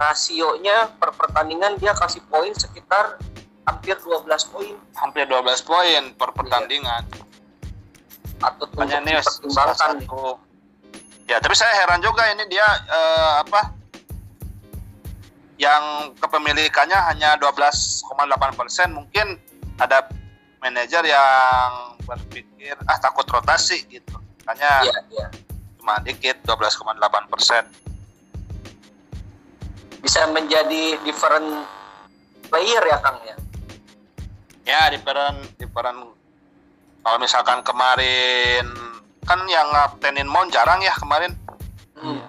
rasionya 0.00 0.88
per 0.96 1.12
pertandingan 1.12 1.76
dia 1.76 1.92
kasih 1.92 2.24
poin 2.28 2.52
sekitar 2.56 3.20
hampir 3.68 3.96
12 3.96 4.26
poin. 4.50 4.74
Hampir 4.96 5.24
12 5.28 5.68
poin 5.68 6.02
per 6.16 6.30
pertandingan. 6.34 7.04
Atau 8.40 8.64
untuk 8.68 8.80
makanya 8.80 9.04
ini 9.04 9.12
dipertimbangkan. 9.20 9.92
ya 11.28 11.36
tapi 11.38 11.54
saya 11.54 11.70
heran 11.84 12.00
juga 12.02 12.26
ini 12.32 12.42
dia 12.50 12.66
eh, 12.90 13.32
apa 13.46 13.79
yang 15.60 16.16
kepemilikannya 16.16 16.96
hanya 17.12 17.36
12,8 17.36 18.08
persen. 18.56 18.96
Mungkin 18.96 19.36
ada 19.76 20.08
manajer 20.64 21.04
yang 21.04 22.00
berpikir 22.08 22.80
ah 22.88 22.96
takut 22.96 23.28
rotasi 23.28 23.84
gitu. 23.92 24.16
Makanya 24.48 24.88
Iya, 24.88 24.98
iya. 25.12 25.26
cuma 25.76 26.00
dikit 26.00 26.40
12,8 26.48 27.28
persen. 27.28 27.68
Bisa 30.00 30.24
menjadi 30.32 30.96
different 31.04 31.68
player 32.48 32.80
ya 32.88 32.98
Kang 33.04 33.20
ya? 33.20 33.36
Ya 34.64 34.80
di 34.88 34.96
peran 34.96 35.44
di 35.60 35.68
peran 35.68 36.08
kalau 37.04 37.18
misalkan 37.20 37.60
kemarin 37.60 38.64
kan 39.28 39.44
yang 39.44 39.68
ngaptenin 39.68 40.24
Mon 40.24 40.48
jarang 40.48 40.80
ya 40.80 40.96
kemarin. 40.96 41.36
Hmm. 42.00 42.24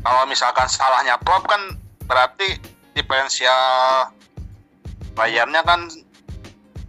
Kalau 0.00 0.24
misalkan 0.24 0.66
salahnya 0.66 1.20
Klopp 1.20 1.44
kan 1.46 1.76
berarti 2.08 2.56
diferensial 2.96 4.08
playernya 5.14 5.62
kan 5.62 5.86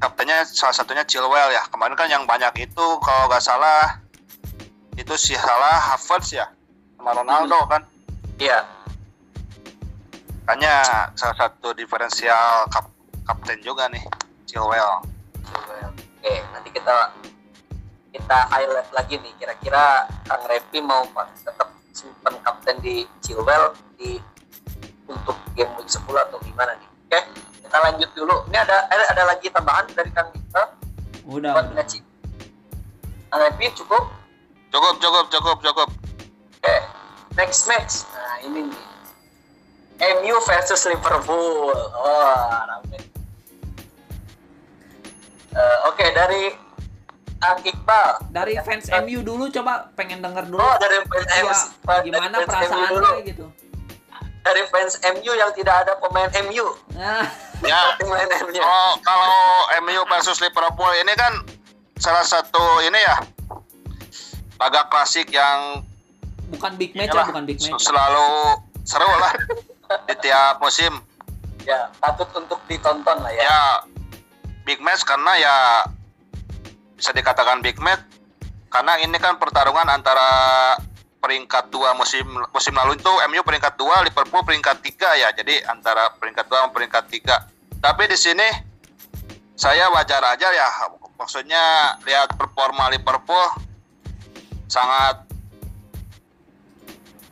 kaptennya 0.01 0.47
salah 0.47 0.73
satunya 0.73 1.05
Chilwell 1.05 1.53
ya 1.53 1.61
kemarin 1.69 1.93
kan 1.93 2.09
yang 2.09 2.23
banyak 2.25 2.65
itu 2.65 2.85
kalau 3.05 3.29
nggak 3.29 3.43
salah 3.43 4.01
itu 4.97 5.13
si 5.13 5.37
salah 5.37 5.93
Havertz 5.93 6.33
ya 6.33 6.49
sama 6.97 7.13
Ronaldo 7.13 7.59
kan 7.69 7.85
Iya. 8.41 8.65
hanya 10.49 10.73
salah 11.13 11.37
satu 11.37 11.77
diferensial 11.77 12.65
kap 12.73 12.89
kapten 13.29 13.61
juga 13.61 13.85
nih 13.93 14.01
Chilwell 14.49 15.05
Oke, 16.21 16.37
nanti 16.53 16.69
kita 16.69 17.17
kita 18.13 18.37
highlight 18.53 18.89
lagi 18.93 19.17
nih. 19.17 19.33
Kira-kira 19.41 20.05
Kang 20.29 20.45
Repi 20.45 20.77
mau 20.77 21.01
tetap 21.41 21.73
simpen 21.91 22.35
kapten 22.43 22.75
di 22.79 23.03
Chilwell 23.19 23.75
di 23.99 24.17
untuk 25.07 25.35
game 25.55 25.71
week 25.75 25.89
10 25.91 26.07
atau 26.07 26.39
gimana 26.43 26.71
nih? 26.79 26.89
Oke, 27.07 27.19
kita 27.67 27.77
lanjut 27.77 28.09
dulu. 28.15 28.35
Ini 28.47 28.57
ada 28.63 28.87
ada, 28.87 29.03
ada 29.11 29.23
lagi 29.27 29.47
tambahan 29.51 29.85
dari 29.91 30.09
Kang 30.15 30.31
Iqbal 30.31 30.65
Udah, 31.27 31.51
buat. 31.55 31.67
Kang 31.75 32.03
Repi 33.31 33.71
cukup? 33.79 34.03
cukup 34.71 34.95
cukup 35.03 35.25
cukup 35.27 35.57
cukup 35.59 35.89
Oke, 36.61 36.77
next 37.35 37.67
match. 37.67 38.07
Nah 38.11 38.37
ini 38.43 38.69
nih. 38.69 38.85
MU 40.21 40.35
versus 40.45 40.81
Liverpool. 40.89 41.77
Oh, 41.77 42.45
rame. 42.49 42.97
Eh, 45.51 45.77
Oke, 45.89 46.05
dari 46.13 46.53
Kang 47.41 47.59
Iqbal. 47.59 48.09
Dari 48.29 48.53
fans 48.61 48.85
MU 49.01 49.19
dulu 49.19 49.49
coba 49.49 49.89
pengen 49.93 50.21
denger 50.21 50.45
dulu. 50.45 50.61
Oh, 50.61 50.75
dari 50.77 51.01
fans 51.01 51.25
Iya, 51.27 51.41
MU. 51.41 51.53
gimana 52.05 52.35
fans 52.37 52.45
MU 52.45 52.47
perasaannya 52.47 52.89
dulu. 52.93 53.09
gitu. 53.25 53.45
Dari 54.41 54.63
fans 54.67 54.93
MU 55.11 55.31
yang 55.31 55.51
tidak 55.51 55.75
ada 55.81 55.93
pemain 55.97 56.29
MU. 56.45 56.65
Nah, 56.93 57.25
ya 57.61 57.81
Pemain 57.99 58.29
MU. 58.41 58.57
Oh, 58.57 58.93
kalau 59.01 59.41
MU 59.81 60.01
versus 60.07 60.37
Liverpool 60.37 60.93
ini 60.95 61.13
kan 61.13 61.33
salah 61.97 62.21
satu 62.21 62.61
ini 62.81 62.97
ya 62.97 63.17
laga 64.57 64.85
klasik 64.87 65.29
yang 65.29 65.81
bukan 66.49 66.73
big 66.75 66.93
match 66.93 67.09
inilah, 67.09 67.21
lah, 67.21 67.27
bukan 67.29 67.43
big 67.45 67.57
match. 67.57 67.81
selalu 67.81 68.29
seru 68.83 69.05
lah 69.07 69.33
di 70.09 70.15
tiap 70.19 70.57
musim. 70.57 71.01
Ya, 71.61 71.89
patut 71.97 72.25
untuk 72.33 72.61
ditonton 72.65 73.17
lah 73.17 73.29
ya. 73.29 73.41
Ya 73.41 73.59
big 74.61 74.77
match 74.79 75.01
karena 75.01 75.33
ya 75.37 75.55
bisa 77.01 77.09
dikatakan 77.17 77.65
big 77.65 77.81
match 77.81 78.05
karena 78.69 79.01
ini 79.01 79.17
kan 79.17 79.41
pertarungan 79.41 79.89
antara 79.89 80.77
peringkat 81.17 81.73
dua 81.73 81.97
musim 81.97 82.23
musim 82.53 82.77
lalu 82.77 82.93
itu 82.93 83.09
MU 83.25 83.41
peringkat 83.41 83.73
dua 83.73 84.05
Liverpool 84.05 84.45
peringkat 84.45 84.85
tiga 84.85 85.09
ya 85.17 85.33
jadi 85.33 85.65
antara 85.65 86.13
peringkat 86.21 86.45
dua 86.45 86.65
sama 86.65 86.71
peringkat 86.77 87.03
tiga. 87.09 87.49
Tapi 87.81 88.05
di 88.05 88.13
sini 88.13 88.45
saya 89.57 89.89
wajar 89.89 90.21
aja 90.29 90.53
ya 90.53 90.69
maksudnya 91.17 91.97
lihat 92.05 92.37
performa 92.37 92.93
Liverpool 92.93 93.49
sangat 94.69 95.25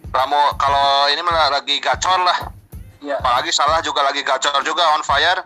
Ramo 0.10 0.58
kalau 0.58 1.06
ini 1.14 1.22
malah 1.22 1.62
lagi 1.62 1.78
gacor 1.78 2.26
lah. 2.26 2.58
Iya. 3.00 3.16
apalagi 3.16 3.56
salah 3.56 3.80
juga 3.80 4.04
lagi 4.04 4.26
gacor 4.26 4.60
juga 4.66 4.98
on 4.98 5.06
fire. 5.06 5.46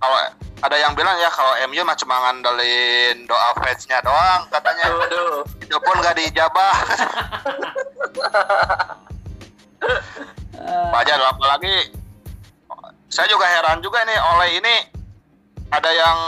Kalau 0.00 0.39
ada 0.60 0.76
yang 0.76 0.92
bilang 0.92 1.16
ya 1.16 1.32
kalau 1.32 1.56
MU 1.72 1.82
mah 1.82 1.96
cuma 1.96 2.16
ngandelin 2.28 3.24
doa 3.24 3.48
fansnya 3.56 3.98
doang 4.04 4.44
katanya. 4.52 4.84
Aduh. 4.92 5.42
itu 5.64 5.76
pun 5.80 5.96
gak 6.04 6.16
dijabah 6.20 6.74
Eh, 10.60 10.86
wajar 10.94 11.18
apalagi 11.24 11.94
saya 13.08 13.26
juga 13.26 13.48
heran 13.48 13.80
juga 13.80 14.04
nih 14.06 14.18
oleh 14.18 14.48
ini 14.60 14.74
ada 15.72 15.90
yang 15.90 16.18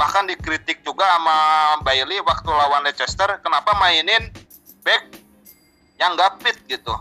bahkan 0.00 0.24
dikritik 0.24 0.80
juga 0.80 1.04
sama 1.04 1.36
Bailey 1.84 2.18
waktu 2.24 2.48
lawan 2.48 2.86
Leicester 2.86 3.28
kenapa 3.44 3.76
mainin 3.76 4.32
back 4.80 5.04
yang 6.00 6.16
gak 6.16 6.40
fit 6.40 6.56
gitu. 6.66 6.94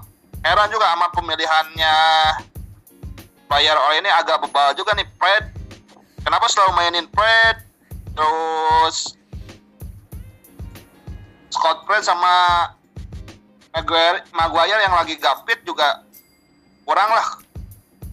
Heran 0.43 0.69
juga 0.69 0.91
sama 0.91 1.07
pemilihannya 1.15 1.95
player 3.47 3.77
oleh 3.79 4.03
ini 4.03 4.09
agak 4.11 4.43
bebal 4.43 4.75
juga 4.75 4.91
nih 4.97 5.07
Fred 5.17 5.56
kenapa 6.21 6.45
selalu 6.49 6.71
mainin 6.77 7.07
Fred 7.11 7.57
terus 8.17 9.17
Scott 11.53 11.85
Fred 11.89 12.05
sama 12.05 12.33
Maguire, 13.73 14.25
Maguire 14.33 14.81
yang 14.81 14.95
lagi 14.97 15.17
gapit 15.21 15.61
juga 15.61 16.01
kurang 16.87 17.13
lah 17.13 17.27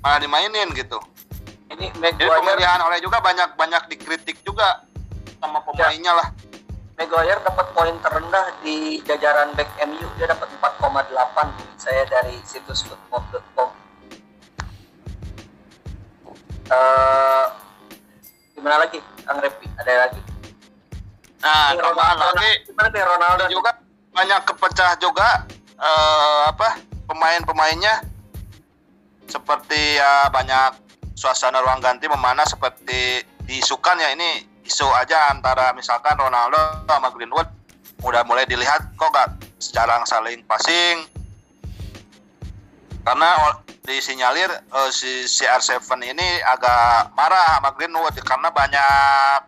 malah 0.04 0.20
dimainin 0.20 0.68
gitu. 0.76 1.00
Ini 1.72 1.88
Jadi 1.96 2.24
Maguire, 2.24 2.36
pemilihan 2.44 2.80
oleh 2.84 2.98
juga 3.00 3.24
banyak 3.24 3.56
banyak 3.56 3.82
dikritik 3.88 4.36
juga 4.44 4.84
sama 5.40 5.64
pemainnya 5.64 6.12
lah. 6.12 6.28
Maguire 7.00 7.40
dapat 7.42 7.66
poin 7.74 7.96
terendah 8.04 8.54
di 8.60 9.00
jajaran 9.02 9.56
back 9.56 9.72
MU. 9.88 10.06
Dia 10.20 10.30
dapat 10.30 10.46
4,8 10.60 11.80
saya 11.80 12.02
dari 12.06 12.38
situs 12.44 12.86
football.com. 12.86 13.72
Eh, 16.64 17.46
gimana 18.54 18.86
lagi, 18.86 18.98
Kang 19.26 19.38
Repi? 19.42 19.66
Ada 19.82 19.92
lagi? 20.08 20.20
Nah, 21.44 21.76
tambahan 21.76 22.16
Ronaldo, 22.16 22.40
lagi 22.40 22.52
gimana 22.64 22.88
nih 22.88 23.02
Ronaldo? 23.04 23.42
ini 23.44 23.52
juga 23.52 23.72
banyak 24.14 24.40
kepecah 24.48 24.90
juga 24.96 25.28
eh, 25.76 26.42
apa 26.48 26.80
pemain-pemainnya 27.04 28.00
seperti 29.28 30.00
ya 30.00 30.32
banyak 30.32 30.80
suasana 31.18 31.60
ruang 31.60 31.82
ganti 31.84 32.08
memanas 32.08 32.54
seperti 32.54 33.26
diisukan 33.44 34.00
ya 34.00 34.14
ini 34.16 34.46
isu 34.64 34.88
aja 34.96 35.28
antara 35.28 35.76
misalkan 35.76 36.16
Ronaldo 36.16 36.56
sama 36.88 37.12
Greenwood 37.12 37.48
udah 38.00 38.24
mulai 38.24 38.48
dilihat 38.48 38.96
kok 38.96 39.12
gak 39.12 39.28
secara 39.60 40.00
saling 40.08 40.40
passing 40.48 41.04
karena 43.04 43.60
disinyalir 43.84 44.48
eh, 44.48 44.90
si 44.90 45.28
CR7 45.28 45.84
ini 46.08 46.28
agak 46.48 47.12
marah 47.12 47.60
sama 47.60 47.70
Greenwood 47.76 48.16
karena 48.24 48.48
banyak 48.48 49.40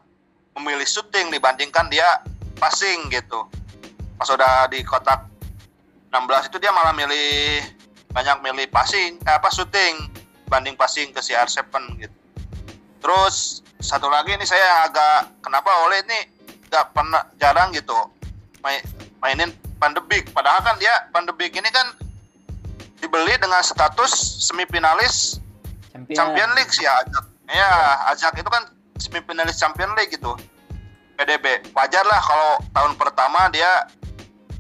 memilih 0.61 0.85
syuting 0.85 1.33
dibandingkan 1.33 1.89
dia 1.89 2.21
passing 2.61 3.09
gitu. 3.09 3.49
Pas 4.21 4.29
udah 4.29 4.69
di 4.69 4.85
kotak 4.85 5.25
16 6.13 6.53
itu 6.53 6.57
dia 6.61 6.73
malah 6.73 6.93
milih 6.93 7.65
banyak 8.13 8.37
milih 8.45 8.69
passing 8.69 9.17
eh, 9.25 9.35
apa 9.35 9.49
syuting 9.49 10.13
banding 10.53 10.77
passing 10.77 11.17
ke 11.17 11.21
CR7 11.25 11.65
gitu. 11.97 12.17
Terus 13.01 13.65
satu 13.81 14.13
lagi 14.13 14.37
ini 14.37 14.45
saya 14.45 14.89
agak 14.89 15.41
kenapa 15.41 15.69
oleh 15.85 16.05
ini 16.05 16.19
nggak 16.69 16.93
pernah 16.93 17.25
jarang 17.41 17.73
gitu 17.73 17.97
main, 18.61 18.81
mainin 19.21 19.51
Pandebik 19.77 20.33
padahal 20.33 20.65
kan 20.65 20.77
dia 20.81 20.93
Pandebik 21.13 21.53
ini 21.53 21.69
kan 21.69 22.06
dibeli 23.01 23.35
dengan 23.37 23.61
status 23.61 24.13
semifinalis 24.47 25.39
champion. 25.93 26.17
Champion 26.17 26.51
League 26.57 26.73
sih 26.73 26.85
ya 26.85 26.95
Ajak. 27.03 27.25
Ya, 27.47 27.71
Ajak 28.11 28.35
itu 28.37 28.51
kan 28.51 28.63
semifinalis 28.99 29.57
Champion 29.57 29.93
League 29.95 30.13
gitu. 30.13 30.35
PDB. 31.17 31.73
Wajar 31.73 32.05
lah 32.05 32.21
kalau 32.21 32.53
tahun 32.77 32.93
pertama 33.01 33.49
dia 33.49 33.89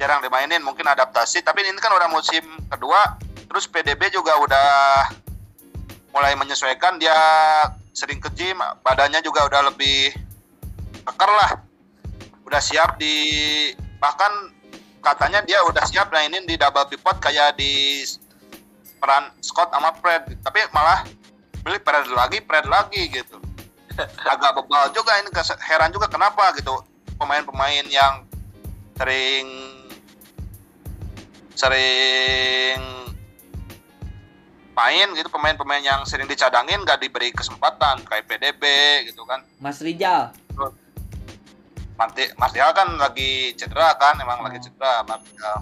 jarang 0.01 0.25
dimainin, 0.25 0.65
mungkin 0.65 0.89
adaptasi. 0.89 1.45
Tapi 1.45 1.65
ini 1.65 1.77
kan 1.77 1.93
udah 1.93 2.09
musim 2.09 2.45
kedua, 2.73 3.21
terus 3.49 3.69
PDB 3.69 4.09
juga 4.13 4.37
udah 4.41 4.69
mulai 6.17 6.33
menyesuaikan. 6.37 6.97
Dia 6.97 7.17
sering 7.93 8.21
ke 8.21 8.33
gym, 8.33 8.57
badannya 8.81 9.21
juga 9.21 9.45
udah 9.45 9.69
lebih 9.69 10.17
keker 11.05 11.31
lah. 11.33 11.61
Udah 12.49 12.61
siap 12.63 12.97
di 12.97 13.15
bahkan 14.01 14.55
katanya 15.05 15.45
dia 15.45 15.61
udah 15.67 15.85
siap 15.85 16.09
mainin 16.09 16.45
di 16.49 16.57
double 16.57 16.89
pivot 16.89 17.21
kayak 17.21 17.57
di 17.61 18.05
peran 19.07 19.31
Scott 19.39 19.71
sama 19.71 19.95
Fred. 20.03 20.35
Tapi 20.43 20.67
malah 20.75 21.07
beli 21.63 21.79
Fred 21.79 22.11
lagi 22.11 22.43
Fred 22.43 22.67
lagi 22.67 23.07
gitu. 23.07 23.39
Agak 24.27 24.59
bebal 24.59 24.91
juga 24.91 25.15
ini 25.23 25.31
heran 25.63 25.95
juga 25.95 26.11
kenapa 26.11 26.51
gitu. 26.59 26.83
Pemain-pemain 27.15 27.87
yang 27.87 28.27
sering 28.99 29.47
sering 31.55 32.83
main 34.75 35.09
gitu. 35.15 35.31
Pemain-pemain 35.31 35.81
yang 35.81 36.03
sering 36.03 36.27
dicadangin 36.27 36.83
gak 36.83 36.99
diberi 36.99 37.31
kesempatan 37.31 38.03
kayak 38.05 38.27
PDB 38.27 38.63
gitu 39.07 39.23
kan. 39.23 39.47
Mas 39.63 39.79
Rijal. 39.79 40.35
Marti 41.97 42.29
Martial 42.37 42.77
kan 42.77 42.93
lagi 43.01 43.57
cedera 43.57 43.97
kan 43.97 44.21
emang 44.21 44.45
lagi 44.45 44.61
Oh. 44.61 44.65
cedera 44.69 45.01
Martial. 45.09 45.57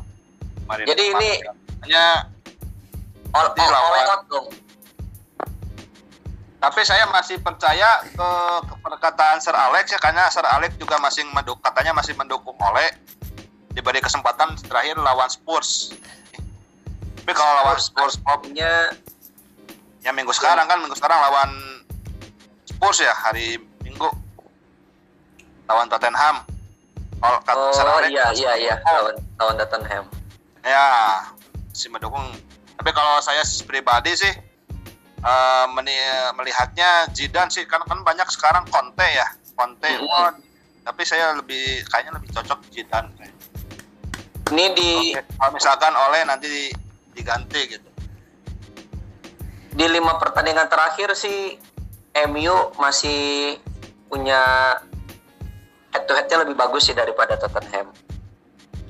Kemarin- 0.66 0.88
Jadi 0.90 1.04
ini- 1.14 1.40
hanya 1.86 2.33
All, 3.34 3.50
all, 3.50 3.58
all 3.58 3.70
lawan. 3.74 4.06
out 4.14 4.22
dong. 4.30 4.46
Tapi 6.64 6.80
saya 6.80 7.04
masih 7.12 7.42
percaya 7.44 8.00
ke, 8.08 8.30
ke 8.64 8.74
perkataan 8.80 9.36
Sir 9.42 9.52
Alex 9.52 9.92
ya 9.92 10.00
karena 10.00 10.30
Sir 10.32 10.46
Alex 10.48 10.80
juga 10.80 10.96
masih 10.96 11.26
menduk 11.28 11.60
katanya 11.60 11.92
masih 11.92 12.16
mendukung 12.16 12.56
oleh 12.56 12.88
diberi 13.76 14.00
kesempatan 14.00 14.56
terakhir 14.64 14.96
lawan 14.96 15.28
Spurs. 15.28 15.92
Tapi 17.20 17.32
kalau 17.36 17.52
lawan 17.60 17.76
Spurs 17.76 18.16
Artinya 18.24 18.96
ya 20.00 20.14
minggu 20.16 20.32
sekarang 20.32 20.64
kan 20.64 20.80
minggu 20.80 20.96
sekarang 20.96 21.20
lawan 21.20 21.50
Spurs 22.64 23.02
ya 23.02 23.12
hari 23.12 23.60
Minggu 23.84 24.08
lawan 25.68 25.90
Tottenham. 25.92 26.48
Kalau 27.20 27.38
kata 27.44 27.66
Sir 27.76 27.84
Oh 27.84 27.98
Alex, 28.00 28.08
iya 28.08 28.26
iya 28.32 28.52
iya 28.56 28.74
lawan 28.88 29.20
lawan 29.36 29.54
Tottenham. 29.60 30.08
ya 30.64 30.88
si 31.76 31.92
mendukung 31.92 32.24
tapi 32.74 32.90
kalau 32.90 33.22
saya 33.22 33.42
pribadi 33.64 34.12
sih 34.14 34.32
meni- 35.72 36.30
melihatnya 36.36 37.08
Zidane 37.16 37.48
sih 37.48 37.64
kan 37.64 37.80
kan 37.86 38.04
banyak 38.04 38.28
sekarang 38.28 38.68
Conte 38.68 39.06
ya 39.08 39.24
Conte 39.56 39.88
Mm-mm. 39.88 40.04
wah, 40.10 40.34
tapi 40.84 41.02
saya 41.06 41.32
lebih 41.32 41.80
kayaknya 41.88 42.20
lebih 42.20 42.28
cocok 42.34 42.60
Zidane 42.68 43.08
kayaknya. 43.16 43.42
Ini 44.52 44.64
di 44.76 44.90
kalau 45.16 45.56
misalkan 45.56 45.96
oleh 45.96 46.20
nanti 46.28 46.46
di- 46.46 46.76
diganti 47.16 47.60
gitu 47.70 47.88
di 49.74 49.86
lima 49.90 50.14
pertandingan 50.22 50.70
terakhir 50.70 51.18
sih 51.18 51.58
MU 52.30 52.54
masih 52.78 53.58
punya 54.06 54.38
head 55.90 56.06
to 56.06 56.14
headnya 56.14 56.46
lebih 56.46 56.54
bagus 56.54 56.86
sih 56.86 56.94
daripada 56.94 57.34
Tottenham. 57.34 57.90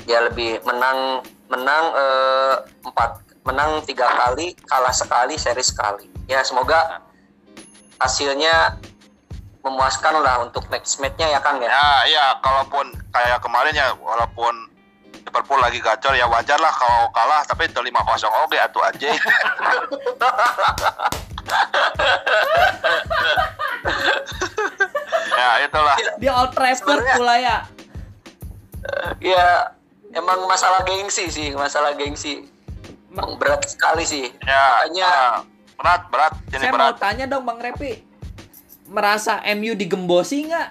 Dia 0.05 0.21
lebih 0.29 0.61
menang 0.69 1.25
menang 1.49 1.85
eh, 1.97 2.55
empat 2.85 3.17
menang 3.45 3.85
tiga 3.85 4.09
kali 4.09 4.57
kalah 4.65 4.93
sekali 4.93 5.37
seri 5.37 5.61
sekali. 5.61 6.09
Ya 6.25 6.41
semoga 6.41 7.05
hasilnya 8.01 8.81
memuaskan 9.65 10.21
lah 10.21 10.45
untuk 10.45 10.69
next 10.69 11.01
matchnya 11.01 11.29
ya 11.33 11.41
Kang 11.41 11.57
ya. 11.61 11.73
ya 11.73 12.05
ya 12.05 12.25
kalaupun 12.45 12.93
kayak 13.13 13.41
kemarin 13.41 13.73
ya 13.73 13.97
walaupun 13.97 14.69
Liverpool 15.25 15.57
lagi 15.57 15.81
gacor 15.81 16.13
ya 16.13 16.29
wajar 16.29 16.61
lah 16.61 16.69
kalau 16.69 17.09
kalah 17.17 17.41
tapi 17.49 17.65
itu 17.65 17.81
5-0 17.81 17.97
oke 18.45 18.61
atuh 18.61 18.85
aja 18.85 19.09
ya 25.41 25.65
itulah 25.65 25.97
Di 26.21 26.29
Old 26.29 26.53
Trafford 26.53 27.05
pula 27.17 27.41
ya. 27.41 27.65
Ya 29.25 29.73
emang 30.13 30.45
masalah 30.45 30.85
gengsi 30.85 31.33
sih 31.33 31.57
masalah 31.57 31.97
gengsi 31.97 32.45
Ma- 33.15 33.39
berat 33.39 33.63
sekali 33.65 34.03
sih. 34.03 34.27
ya 34.43 34.63
Makanya 34.83 35.07
ah, 35.07 35.35
berat 35.79 36.03
berat 36.11 36.35
ini 36.51 36.59
Saya 36.59 36.73
mau 36.75 36.79
berat 36.91 36.97
tanya 36.99 37.25
dong 37.25 37.45
Bang 37.47 37.63
Repi. 37.63 37.93
Merasa 38.91 39.41
MU 39.55 39.73
digembosi 39.73 40.51
nggak? 40.51 40.69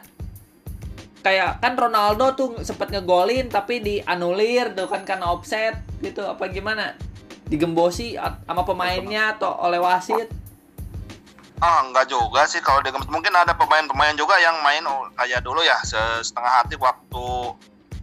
Kayak 1.24 1.64
kan 1.64 1.74
Ronaldo 1.74 2.36
tuh 2.36 2.50
sempet 2.62 2.92
ngegolin 2.92 3.48
tapi 3.48 3.80
dianulir 3.80 4.76
tuh 4.76 4.92
kan 4.92 5.08
karena 5.08 5.32
offset 5.32 5.80
gitu 6.04 6.28
apa 6.28 6.52
gimana? 6.52 7.00
Digembosi 7.48 8.20
sama 8.20 8.68
pemainnya 8.68 9.34
atau 9.34 9.56
oleh 9.58 9.80
wasit? 9.80 10.28
Ah, 11.64 11.80
enggak 11.80 12.12
juga 12.12 12.44
sih 12.44 12.60
kalau 12.60 12.84
dia 12.84 12.92
mungkin 13.08 13.32
ada 13.32 13.56
pemain-pemain 13.56 14.20
juga 14.20 14.36
yang 14.36 14.60
main 14.60 14.84
kayak 15.16 15.48
dulu 15.48 15.64
ya 15.64 15.80
se- 15.88 16.28
setengah 16.28 16.60
hati 16.60 16.76
waktu 16.76 17.56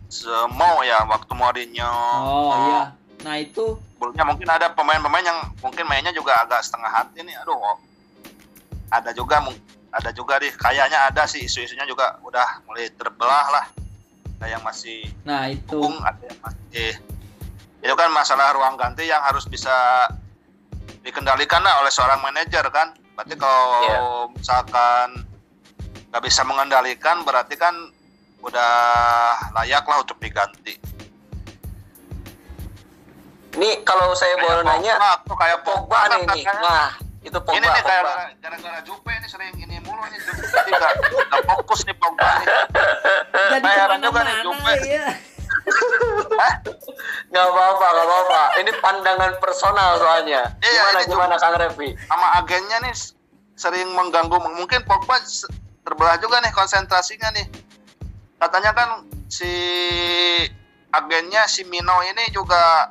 semau 0.09 0.81
ya 0.81 1.05
waktu 1.05 1.33
Mourinho. 1.37 1.93
Oh 2.25 2.57
iya. 2.57 2.83
Nah 3.21 3.37
itu 3.37 3.77
Sebelumnya 3.95 4.25
mungkin 4.25 4.49
ada 4.49 4.73
pemain-pemain 4.73 5.21
yang 5.23 5.39
mungkin 5.61 5.85
mainnya 5.85 6.09
juga 6.11 6.41
agak 6.41 6.65
setengah 6.65 6.89
hati 6.89 7.21
nih. 7.21 7.37
Aduh. 7.45 7.53
oh. 7.55 7.77
Ada 8.89 9.13
juga 9.13 9.39
mung- 9.39 9.61
ada 9.91 10.09
juga 10.11 10.39
deh 10.39 10.51
kayaknya 10.51 11.05
ada 11.05 11.27
sih 11.27 11.45
isu-isunya 11.45 11.85
juga 11.85 12.17
udah 12.23 12.65
mulai 12.65 12.89
terbelah 12.91 13.47
lah. 13.51 13.65
Ada 14.39 14.57
yang 14.57 14.63
masih 14.65 15.05
nah 15.21 15.45
itu. 15.47 15.77
dukung, 15.77 16.01
ada 16.01 16.23
yang 16.23 16.39
masih 16.41 16.89
itu 17.81 17.95
kan 17.95 18.09
masalah 18.09 18.53
ruang 18.53 18.77
ganti 18.77 19.05
yang 19.05 19.21
harus 19.21 19.45
bisa 19.45 20.05
dikendalikan 21.01 21.61
lah 21.61 21.81
oleh 21.81 21.89
seorang 21.89 22.21
manajer 22.21 22.65
kan 22.69 22.93
berarti 23.17 23.35
kalau 23.37 23.73
Iya. 23.81 24.01
misalkan 24.33 25.09
nggak 26.09 26.23
bisa 26.23 26.45
mengendalikan 26.45 27.25
berarti 27.25 27.57
kan 27.57 27.73
udah 28.41 28.73
layak 29.55 29.81
lah 29.83 30.01
untuk 30.01 30.17
diganti 30.19 30.77
ini 33.53 33.83
kalau 33.83 34.13
saya 34.13 34.35
boleh 34.37 34.63
nanya 34.63 34.95
Pogba, 34.95 35.11
tuh 35.25 35.37
kayak 35.37 35.59
Pogba 35.63 35.97
kan 35.99 36.09
nih 36.13 36.23
nih. 36.25 36.45
katanya. 36.45 36.71
Nah, 36.71 36.91
itu 37.21 37.39
Pogba. 37.39 37.57
ini 37.57 37.67
nih 37.67 37.83
kayak 37.83 38.03
gara-gara 38.39 38.79
Jupe 38.83 39.11
ini 39.11 39.27
sering 39.27 39.55
ini 39.57 39.77
mulu 39.81 40.03
nih 40.05 40.19
jadi 40.21 40.71
nggak 40.71 40.95
fokus 41.47 41.81
nih 41.83 41.95
Pogba 41.95 42.29
nih 42.37 42.47
Jadi 43.51 43.61
bayaran 43.61 43.99
juga 43.99 44.21
nih, 44.23 44.35
Jupe. 44.41 44.73
ya. 44.85 45.07
Nggak 47.31 47.47
apa-apa, 47.47 47.87
nggak 47.87 48.07
apa-apa. 48.07 48.43
Ini 48.59 48.71
pandangan 48.81 49.33
personal 49.39 49.99
soalnya. 49.99 50.43
Iya, 50.59 50.83
Gimana 50.83 50.99
ini 50.99 51.09
gimana 51.09 51.35
Kang 51.37 51.55
Revi? 51.57 51.89
sama 52.05 52.27
agennya 52.35 52.79
nih 52.81 52.95
sering 53.55 53.89
mengganggu 53.93 54.35
mungkin 54.41 54.83
Pogba 54.83 55.21
terbelah 55.81 56.17
juga 56.17 56.41
nih 56.41 56.51
konsentrasinya 56.51 57.29
nih 57.31 57.45
katanya 58.37 58.73
kan 58.73 58.89
si 59.27 59.53
agennya 60.91 61.45
si 61.45 61.63
Mino 61.65 61.93
ini 62.03 62.25
juga 62.31 62.89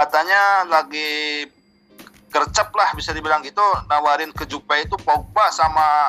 katanya 0.00 0.64
lagi 0.64 1.44
gercep 2.32 2.72
lah 2.72 2.96
bisa 2.96 3.12
dibilang 3.12 3.44
gitu. 3.44 3.62
Nawarin 3.84 4.32
ke 4.32 4.48
Jupe 4.48 4.72
itu 4.80 4.96
Pogba 4.96 5.52
sama 5.52 6.08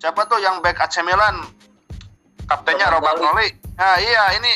siapa 0.00 0.24
tuh 0.24 0.40
yang 0.40 0.64
back 0.64 0.80
AC 0.80 1.04
Milan? 1.04 1.44
Kaptennya 2.48 2.88
Robert 2.90 3.20
Robert 3.20 3.38
Oli 3.38 3.48
nah 3.72 3.96
iya 3.96 4.36
ini 4.36 4.52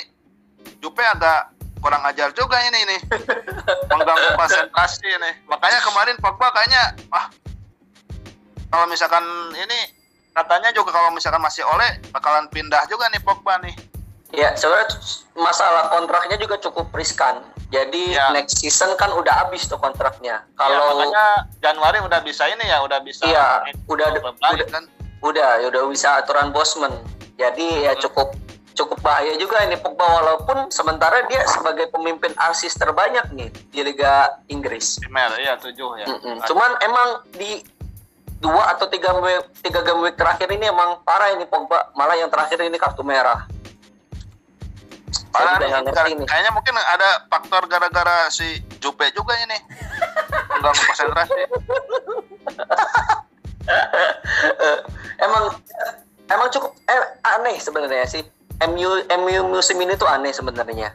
Jupe 0.85 1.01
agak 1.01 1.57
kurang 1.81 2.05
ajar 2.05 2.29
juga 2.37 2.61
ini 2.67 2.83
nih 2.85 3.01
mengganggu 3.93 4.35
konsentrasi 4.41 5.07
ini. 5.07 5.31
Makanya 5.47 5.81
kemarin 5.85 6.17
Pogba 6.17 6.49
kayaknya 6.57 6.97
ah 7.13 7.29
kalau 8.73 8.87
misalkan 8.91 9.23
ini 9.55 9.79
katanya 10.37 10.69
juga 10.73 10.93
kalau 10.93 11.13
misalkan 11.13 11.41
masih 11.41 11.65
oleh 11.65 12.01
bakalan 12.13 12.49
pindah 12.51 12.85
juga 12.89 13.09
nih 13.13 13.21
Pogba 13.23 13.61
nih. 13.63 13.77
Ya, 14.35 14.53
sebenarnya 14.59 14.91
masalah 15.39 15.89
kontraknya 15.89 16.37
juga 16.37 16.59
cukup 16.59 16.91
riskan. 16.93 17.41
Jadi 17.77 18.03
Ya. 18.11 18.33
next 18.33 18.57
season 18.57 18.97
kan 18.97 19.13
udah 19.13 19.45
habis 19.45 19.69
tuh 19.69 19.77
kontraknya. 19.77 20.41
Ya, 20.41 20.57
Kalau 20.57 20.97
makanya 20.97 21.27
Januari 21.61 21.99
udah 22.01 22.21
bisa 22.21 22.49
ini 22.49 22.65
ya 22.65 22.81
udah 22.81 22.99
bisa 23.01 23.23
Iya, 23.23 23.69
udah- 23.85 24.17
udah- 24.17 24.65
kan 24.67 24.85
udah 25.21 25.61
ya 25.61 25.67
udah 25.69 25.83
bisa 25.87 26.17
aturan 26.17 26.49
Bosman. 26.51 26.93
Jadi 27.37 27.85
ya 27.85 27.93
Hmm. 27.93 28.01
cukup 28.01 28.33
cukup 28.73 29.01
bahaya 29.01 29.33
juga 29.37 29.61
ini 29.63 29.73
Pogba 29.75 30.05
walaupun 30.05 30.69
sementara 30.69 31.25
dia 31.25 31.41
sebagai 31.47 31.89
pemimpin 31.89 32.37
asis 32.39 32.73
terbanyak 32.75 33.25
nih 33.33 33.49
di 33.67 33.81
Liga 33.83 34.29
Inggris. 34.47 35.01
Primer 35.01 35.33
iya 35.37 35.57
tujuh 35.57 35.97
ya 35.97 36.05
Mm-mm. 36.07 36.45
Cuman 36.45 36.71
emang 36.81 37.09
di 37.31 37.65
dua 38.37 38.77
atau 38.77 38.85
tiga 38.87 39.17
tiga 39.61 39.81
game 39.81 40.01
week 40.03 40.15
terakhir 40.15 40.49
ini 40.51 40.69
emang 40.69 41.01
parah 41.03 41.33
ini 41.33 41.45
Pogba. 41.45 41.89
Malah 41.93 42.17
yang 42.17 42.29
terakhir 42.29 42.61
ini 42.61 42.77
kartu 42.77 43.01
merah. 43.01 43.49
Parah 45.37 45.61
nih, 45.61 45.69
gara- 45.93 46.09
nih. 46.09 46.27
kayaknya 46.27 46.53
mungkin 46.57 46.75
ada 46.81 47.09
faktor 47.29 47.63
gara-gara 47.69 48.33
si 48.33 48.65
Jupe 48.81 49.05
juga 49.13 49.37
ini 49.45 49.59
mengganggu 50.57 50.83
konsentrasi 50.89 51.41
emang 55.27 55.45
emang 56.31 56.49
cukup 56.51 56.73
eh, 56.89 57.05
aneh 57.37 57.57
sebenarnya 57.59 58.07
sih. 58.07 58.23
MU 58.65 58.89
MU 59.05 59.41
musim 59.53 59.77
ini 59.83 59.99
tuh 59.99 60.09
aneh 60.09 60.33
sebenarnya. 60.33 60.95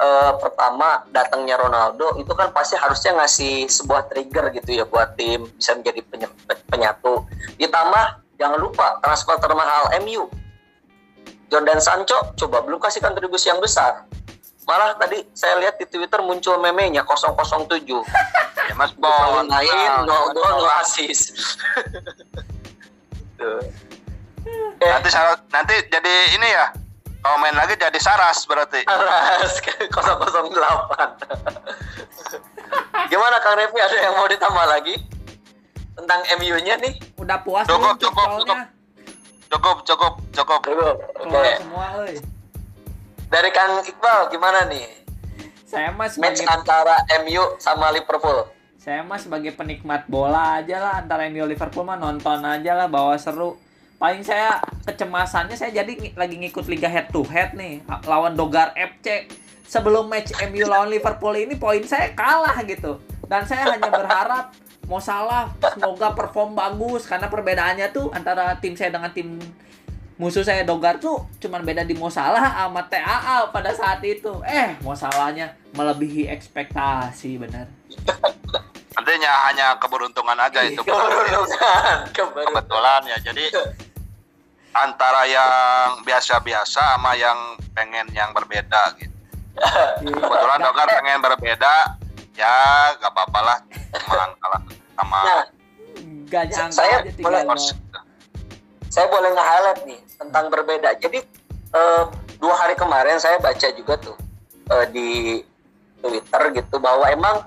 Eh, 0.00 0.32
pertama 0.40 1.04
datangnya 1.12 1.60
Ronaldo 1.60 2.16
itu 2.16 2.32
kan 2.32 2.48
pasti 2.54 2.72
harusnya 2.78 3.12
ngasih 3.20 3.68
sebuah 3.68 4.08
trigger 4.08 4.48
gitu 4.56 4.80
ya 4.80 4.84
buat 4.88 5.16
tim 5.18 5.44
bisa 5.58 5.76
menjadi 5.76 6.00
penyatu. 6.70 7.26
Ditambah 7.60 8.04
jangan 8.40 8.58
lupa 8.60 8.96
transfer 9.04 9.36
termahal 9.36 9.92
MU. 10.00 10.28
Jordan 11.50 11.82
Sancho 11.82 12.14
coba 12.38 12.62
belum 12.62 12.78
kasih 12.78 13.02
kontribusi 13.02 13.50
yang 13.50 13.58
besar. 13.58 14.06
Malah 14.64 14.94
tadi 14.94 15.26
saya 15.34 15.58
lihat 15.58 15.82
di 15.82 15.86
Twitter 15.90 16.22
muncul 16.22 16.62
memenya 16.62 17.02
007. 17.02 17.82
ya 18.70 18.74
mas 18.78 18.94
Bon 18.94 19.42
lain, 19.50 19.90
no 20.06 20.30
gol, 20.30 20.62
no 20.62 20.70
assist. 20.78 21.58
Tuh. 23.34 23.66
Eh, 24.80 24.88
nanti 24.88 25.12
syarat- 25.12 25.44
nanti 25.52 25.74
jadi 25.90 26.14
ini 26.38 26.48
ya 26.48 26.72
kalau 27.20 27.36
main 27.36 27.52
lagi 27.52 27.76
jadi 27.76 27.98
Saras 28.00 28.48
berarti 28.48 28.80
Aras 28.88 29.60
008. 29.60 29.90
Gimana 33.10 33.36
Kang 33.42 33.58
Revi 33.58 33.78
ada 33.82 33.96
yang 33.98 34.14
mau 34.16 34.30
ditambah 34.30 34.66
lagi 34.70 34.94
tentang 35.98 36.20
MU-nya 36.40 36.78
nih? 36.80 36.94
Udah 37.20 37.42
puas 37.44 37.66
Cukup, 37.68 37.98
belum 37.98 38.00
cukup, 38.00 38.56
cukup 39.50 39.82
cukup 39.82 40.12
cukup 40.30 40.60
Oke. 40.62 41.52
semua, 41.58 41.86
euy. 42.00 42.14
Dari 43.30 43.50
Kang 43.50 43.82
Iqbal 43.82 44.30
gimana 44.30 44.66
nih? 44.70 44.86
Saya 45.66 45.94
Match 45.94 46.18
sebagai 46.18 46.46
antara 46.50 46.98
MU 47.22 47.58
sama 47.62 47.90
Liverpool. 47.94 48.46
saya 48.80 49.04
mah 49.04 49.20
sebagai 49.20 49.52
penikmat 49.52 50.08
bola 50.08 50.56
aja 50.56 50.80
lah 50.80 51.04
antara 51.04 51.28
MU 51.28 51.44
Liverpool 51.44 51.84
mah 51.84 52.00
nonton 52.00 52.40
aja 52.40 52.72
lah 52.72 52.88
bawa 52.88 53.12
seru 53.20 53.60
paling 54.00 54.24
saya 54.24 54.56
kecemasannya 54.88 55.52
saya 55.52 55.84
jadi 55.84 56.16
lagi 56.16 56.40
ngikut 56.40 56.64
liga 56.64 56.88
head 56.88 57.12
to 57.12 57.20
head 57.28 57.52
nih 57.52 57.84
lawan 58.08 58.32
Dogar 58.32 58.72
FC 58.72 59.28
sebelum 59.68 60.08
match 60.08 60.32
MU 60.48 60.64
lawan 60.64 60.88
Liverpool 60.88 61.36
ini 61.36 61.60
poin 61.60 61.84
saya 61.84 62.16
kalah 62.16 62.56
gitu 62.64 62.96
dan 63.28 63.44
saya 63.44 63.68
hanya 63.68 63.92
berharap 63.92 64.56
mau 64.90 64.98
salah 64.98 65.54
semoga 65.78 66.10
perform 66.18 66.58
bagus 66.58 67.06
karena 67.06 67.30
perbedaannya 67.30 67.94
tuh 67.94 68.10
antara 68.10 68.58
tim 68.58 68.74
saya 68.74 68.90
dengan 68.90 69.14
tim 69.14 69.38
musuh 70.20 70.44
saya 70.44 70.68
Dogar 70.68 71.00
tuh 71.00 71.24
cuman 71.40 71.64
beda 71.64 71.80
di 71.88 71.96
Mosalah 71.96 72.52
sama 72.52 72.84
TAA 72.84 73.48
pada 73.48 73.72
saat 73.72 74.04
itu. 74.04 74.44
Eh, 74.44 74.76
Mosalahnya 74.84 75.56
melebihi 75.72 76.28
ekspektasi 76.28 77.40
benar. 77.40 77.64
Artinya 78.92 79.32
hanya 79.48 79.80
keberuntungan 79.80 80.36
aja 80.36 80.60
itu. 80.68 80.84
Keberuntungan, 80.84 82.04
keberuntungan. 82.12 82.52
Kebetulan 82.52 83.00
ya. 83.08 83.18
Jadi 83.32 83.44
antara 84.76 85.24
yang 85.24 86.04
biasa-biasa 86.04 87.00
sama 87.00 87.16
yang 87.16 87.56
pengen 87.72 88.04
yang 88.12 88.36
berbeda 88.36 88.92
gitu. 89.00 89.16
Kebetulan 90.04 90.60
Dogar 90.60 90.86
pengen 91.00 91.24
berbeda, 91.24 91.96
ya 92.36 92.54
gak 93.00 93.08
apa-apa 93.08 93.40
lah. 93.40 93.58
Cuma 94.04 94.36
kalah 94.36 94.60
sama 95.00 95.18
Nah, 95.20 95.44
Gak 96.26 96.44
nyangka 96.46 96.76
Saya 96.76 96.96
aja 97.00 97.10
boleh- 97.18 97.42
3-0. 97.42 97.50
Horse. 97.50 97.70
saya 98.88 99.06
boleh 99.06 99.30
nge-highlight 99.30 99.80
nih 99.84 100.00
tentang 100.14 100.44
berbeda. 100.46 100.90
Jadi 100.96 101.18
eh, 101.70 102.02
dua 102.36 102.54
hari 102.56 102.74
kemarin 102.74 103.16
saya 103.16 103.38
baca 103.38 103.68
juga 103.70 103.94
tuh 103.96 104.16
eh, 104.68 104.86
di 104.88 105.08
Twitter 105.98 106.42
gitu 106.54 106.76
bahwa 106.78 107.06
emang 107.06 107.46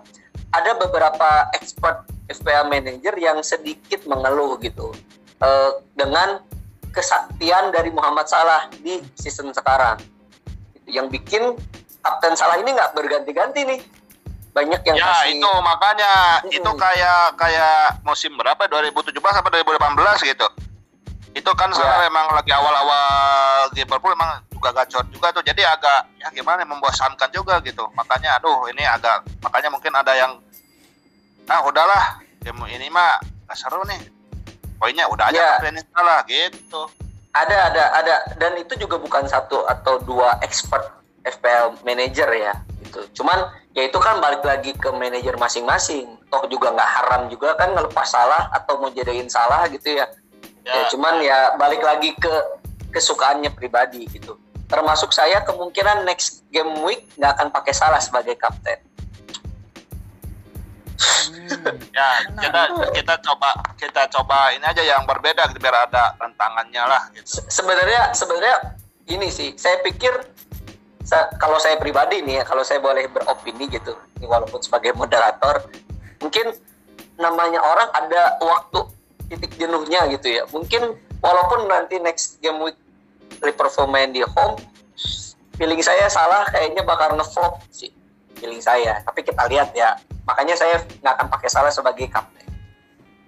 ada 0.50 0.72
beberapa 0.76 1.30
expert 1.54 2.04
FPA 2.26 2.64
manager 2.64 3.16
yang 3.16 3.40
sedikit 3.42 4.04
mengeluh 4.04 4.56
gitu 4.58 4.92
eh, 5.40 5.72
dengan 5.94 6.40
kesaktian 6.90 7.72
dari 7.72 7.90
Muhammad 7.90 8.26
Salah 8.26 8.68
di 8.74 9.00
season 9.14 9.50
sekarang. 9.50 9.98
Yang 10.86 11.08
bikin 11.14 11.44
Kapten 12.00 12.36
Salah 12.36 12.56
ini 12.58 12.70
nggak 12.70 12.94
berganti-ganti 12.94 13.64
nih. 13.66 13.80
Banyak 14.54 14.82
yang 14.86 14.96
Ya 14.96 15.06
kasih 15.10 15.42
itu 15.42 15.50
makanya 15.66 16.12
Mm-mm. 16.46 16.58
itu 16.62 16.72
kayak 16.78 17.34
kayak 17.36 17.98
musim 18.06 18.38
berapa 18.38 18.62
2017 18.70 19.10
apa 19.18 19.50
2018 19.50 20.30
gitu. 20.30 20.48
Itu 21.34 21.50
kan 21.58 21.74
Ya. 21.74 21.82
sekarang 21.82 22.02
memang 22.06 22.26
lagi 22.38 22.54
awal-awal 22.54 23.10
Liverpool 23.74 24.14
emang 24.14 24.46
juga 24.54 24.70
gacor 24.72 25.02
juga 25.10 25.34
tuh. 25.34 25.42
Jadi 25.42 25.66
agak 25.66 26.06
ya 26.22 26.30
gimana 26.30 26.62
membosankan 26.64 27.34
juga 27.34 27.58
gitu. 27.66 27.90
Makanya 27.98 28.38
aduh 28.38 28.70
ini 28.70 28.86
agak 28.86 29.26
makanya 29.42 29.74
mungkin 29.74 29.90
ada 29.90 30.14
yang 30.14 30.38
ah 31.50 31.60
udahlah 31.66 32.22
game 32.40 32.62
ini 32.70 32.94
mah 32.94 33.18
gak 33.50 33.58
seru 33.58 33.82
nih. 33.84 33.98
Poinnya 34.78 35.10
udah 35.10 35.34
aja 35.34 35.58
Ya. 35.58 35.66
ini 35.66 35.82
salah 35.90 36.22
gitu. 36.30 36.86
Ada, 37.34 37.74
ada, 37.74 37.84
ada. 37.98 38.16
Dan 38.38 38.62
itu 38.62 38.78
juga 38.78 39.02
bukan 39.02 39.26
satu 39.26 39.66
atau 39.66 39.98
dua 39.98 40.38
expert 40.46 40.86
FPL 41.26 41.82
manager 41.82 42.30
ya. 42.30 42.54
Gitu. 42.94 43.26
Cuman 43.26 43.50
ya 43.74 43.90
itu 43.90 43.98
kan 43.98 44.22
balik 44.22 44.46
lagi 44.46 44.78
ke 44.78 44.94
manajer 44.94 45.34
masing-masing. 45.34 46.14
Toh 46.30 46.46
juga 46.46 46.70
nggak 46.70 46.92
haram 47.02 47.22
juga 47.26 47.58
kan 47.58 47.74
ngelepas 47.74 48.06
salah 48.06 48.54
atau 48.54 48.78
mau 48.78 48.94
jadiin 48.94 49.26
salah 49.26 49.66
gitu 49.74 49.98
ya. 49.98 50.06
Ya, 50.62 50.74
Ya. 50.78 50.86
cuman 50.94 51.18
ya 51.26 51.58
balik 51.58 51.82
lagi 51.82 52.14
ke 52.14 52.34
kesukaannya 52.94 53.50
pribadi 53.58 54.06
gitu. 54.14 54.38
Termasuk 54.70 55.10
saya 55.10 55.42
kemungkinan 55.42 56.06
next 56.06 56.46
game 56.54 56.78
week 56.86 57.10
nggak 57.18 57.34
akan 57.34 57.50
pakai 57.50 57.74
salah 57.74 57.98
sebagai 57.98 58.38
kapten. 58.38 58.78
Hmm. 61.34 61.76
Ya, 61.92 62.10
kita 62.38 62.62
kita 62.96 63.16
coba 63.26 63.50
kita 63.76 64.08
coba 64.14 64.54
ini 64.54 64.64
aja 64.64 64.80
yang 64.86 65.04
berbeda 65.04 65.50
biar 65.58 65.90
ada 65.90 66.14
tantangannya 66.16 66.84
lah 66.86 67.02
gitu. 67.12 67.42
Se- 67.42 67.46
sebenarnya 67.50 68.14
sebenarnya 68.14 68.78
ini 69.10 69.28
sih 69.28 69.52
saya 69.58 69.82
pikir 69.84 70.14
sa- 71.04 71.30
kalau 71.36 71.56
saya 71.58 71.76
pribadi 71.76 72.20
nih 72.20 72.40
ya 72.40 72.44
kalau 72.44 72.62
saya 72.62 72.80
boleh 72.80 73.08
beropini 73.08 73.68
gitu 73.68 73.92
ini 74.16 74.26
walaupun 74.26 74.60
sebagai 74.60 74.92
moderator 74.94 75.64
mungkin 76.18 76.56
namanya 77.16 77.60
orang 77.60 77.90
ada 77.94 78.40
waktu 78.40 78.90
titik 79.30 79.54
jenuhnya 79.56 80.06
gitu 80.10 80.28
ya. 80.30 80.44
Mungkin 80.48 80.94
walaupun 81.20 81.66
nanti 81.66 81.98
next 81.98 82.38
game 82.38 82.58
week 82.60 82.78
Liverpool 83.40 83.86
main 83.86 84.10
di 84.10 84.22
home 84.24 84.58
feeling 85.56 85.80
saya 85.80 86.06
salah 86.08 86.46
kayaknya 86.50 86.82
bakal 86.82 87.14
ngeflop 87.14 87.62
sih 87.70 87.90
feeling 88.36 88.60
saya. 88.60 89.02
Tapi 89.02 89.22
kita 89.22 89.46
lihat 89.46 89.74
ya 89.74 89.94
makanya 90.24 90.54
saya 90.54 90.82
nggak 91.00 91.14
akan 91.14 91.28
pakai 91.30 91.50
salah 91.50 91.70
sebagai 91.70 92.08
kapten. 92.08 92.46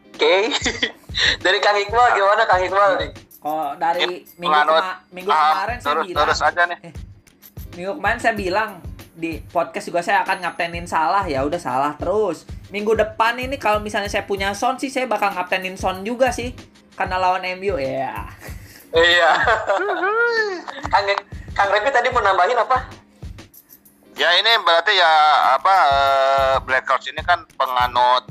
Oke 0.09 0.49
dari 1.45 1.59
Kang 1.59 1.75
Iqbal 1.75 2.07
gimana 2.13 2.43
Kang 2.45 2.61
Iqbal? 2.61 2.91
Nih 2.99 3.11
Kalau 3.37 3.77
dari 3.77 4.25
minggu, 4.35 4.49
kema- 4.65 4.97
minggu 5.13 5.29
paham, 5.29 5.53
kemarin 5.53 5.77
saya 5.77 5.85
terus 5.85 6.05
bilang, 6.05 6.19
terus 6.25 6.39
aja 6.41 6.61
nih. 6.65 6.79
Minggu 7.75 7.99
kemarin 7.99 8.19
saya 8.23 8.33
bilang 8.33 8.79
di 9.15 9.39
podcast 9.47 9.87
juga 9.87 10.03
saya 10.03 10.27
akan 10.27 10.43
ngaptenin 10.43 10.87
salah 10.87 11.23
ya 11.23 11.43
udah 11.47 11.59
salah 11.59 11.93
terus. 11.95 12.43
Minggu 12.71 12.95
depan 12.95 13.39
ini 13.39 13.55
kalau 13.55 13.79
misalnya 13.79 14.11
saya 14.11 14.27
punya 14.27 14.51
Son 14.51 14.75
sih 14.75 14.91
saya 14.91 15.07
bakal 15.07 15.31
ngaptenin 15.31 15.79
Son 15.79 16.03
juga 16.03 16.35
sih 16.35 16.51
karena 16.99 17.15
lawan 17.19 17.43
MU 17.59 17.79
ya. 17.79 18.27
Iya. 18.95 19.31
Kang 20.91 21.05
Kang 21.55 21.69
Repi 21.71 21.89
tadi 21.91 22.07
mau 22.11 22.23
nambahin 22.23 22.59
apa? 22.59 22.87
Ya 24.15 24.31
ini 24.39 24.51
berarti 24.63 24.95
ya 24.95 25.11
apa 25.59 25.75
eh, 25.91 26.55
Blackhawks 26.63 27.11
ini 27.11 27.19
kan 27.23 27.43
penganut 27.59 28.23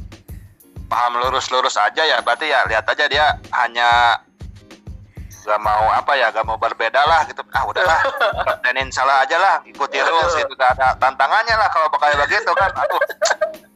paham 0.89 1.21
lurus-lurus 1.21 1.77
aja 1.77 2.05
ya. 2.05 2.21
Berarti 2.25 2.49
ya 2.49 2.65
lihat 2.69 2.89
aja 2.89 3.05
dia 3.09 3.41
hanya 3.53 4.21
gak 5.45 5.61
mau 5.61 5.93
apa 5.93 6.17
ya 6.17 6.33
gak 6.33 6.49
mau 6.49 6.57
berbeda 6.57 7.05
lah 7.05 7.29
gitu. 7.29 7.45
Ah 7.53 7.69
udahlah. 7.69 8.01
Kaptenin 8.49 8.89
salah 8.89 9.23
aja 9.23 9.37
lah 9.37 9.61
ikuti 9.69 10.01
rules 10.01 10.33
gitu 10.35 10.53
gak 10.57 10.81
ada 10.81 10.97
tantangannya 10.97 11.55
lah 11.55 11.69
kalau 11.69 11.93
kayak 11.93 12.17
begitu 12.25 12.51
kan. 12.57 12.73
Aduh. 12.73 13.01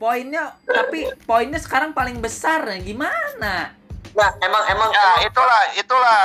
Poinnya 0.01 0.57
tapi 0.65 1.13
poinnya 1.29 1.61
sekarang 1.61 1.93
paling 1.93 2.19
besar 2.19 2.65
gimana? 2.81 3.77
Nah, 4.17 4.31
emang 4.41 4.65
emang 4.73 4.91
ya 4.91 4.99
emang- 4.99 5.29
itulah 5.29 5.63
itulah 5.77 6.19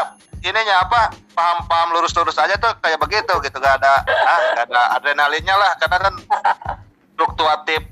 ininya 0.43 0.75
apa 0.87 1.01
paham-paham 1.35 1.95
lurus-lurus 1.95 2.39
aja 2.39 2.55
tuh 2.55 2.71
kayak 2.79 2.97
begitu 3.03 3.33
gitu. 3.43 3.57
Gak 3.59 3.83
ada 3.83 4.01
ah 4.07 4.39
gak 4.55 4.65
ada 4.71 4.81
adrenalinnya 4.95 5.59
lah. 5.59 5.75
Karena 5.75 5.97
kan 5.99 6.15
fluktuatif 7.19 7.83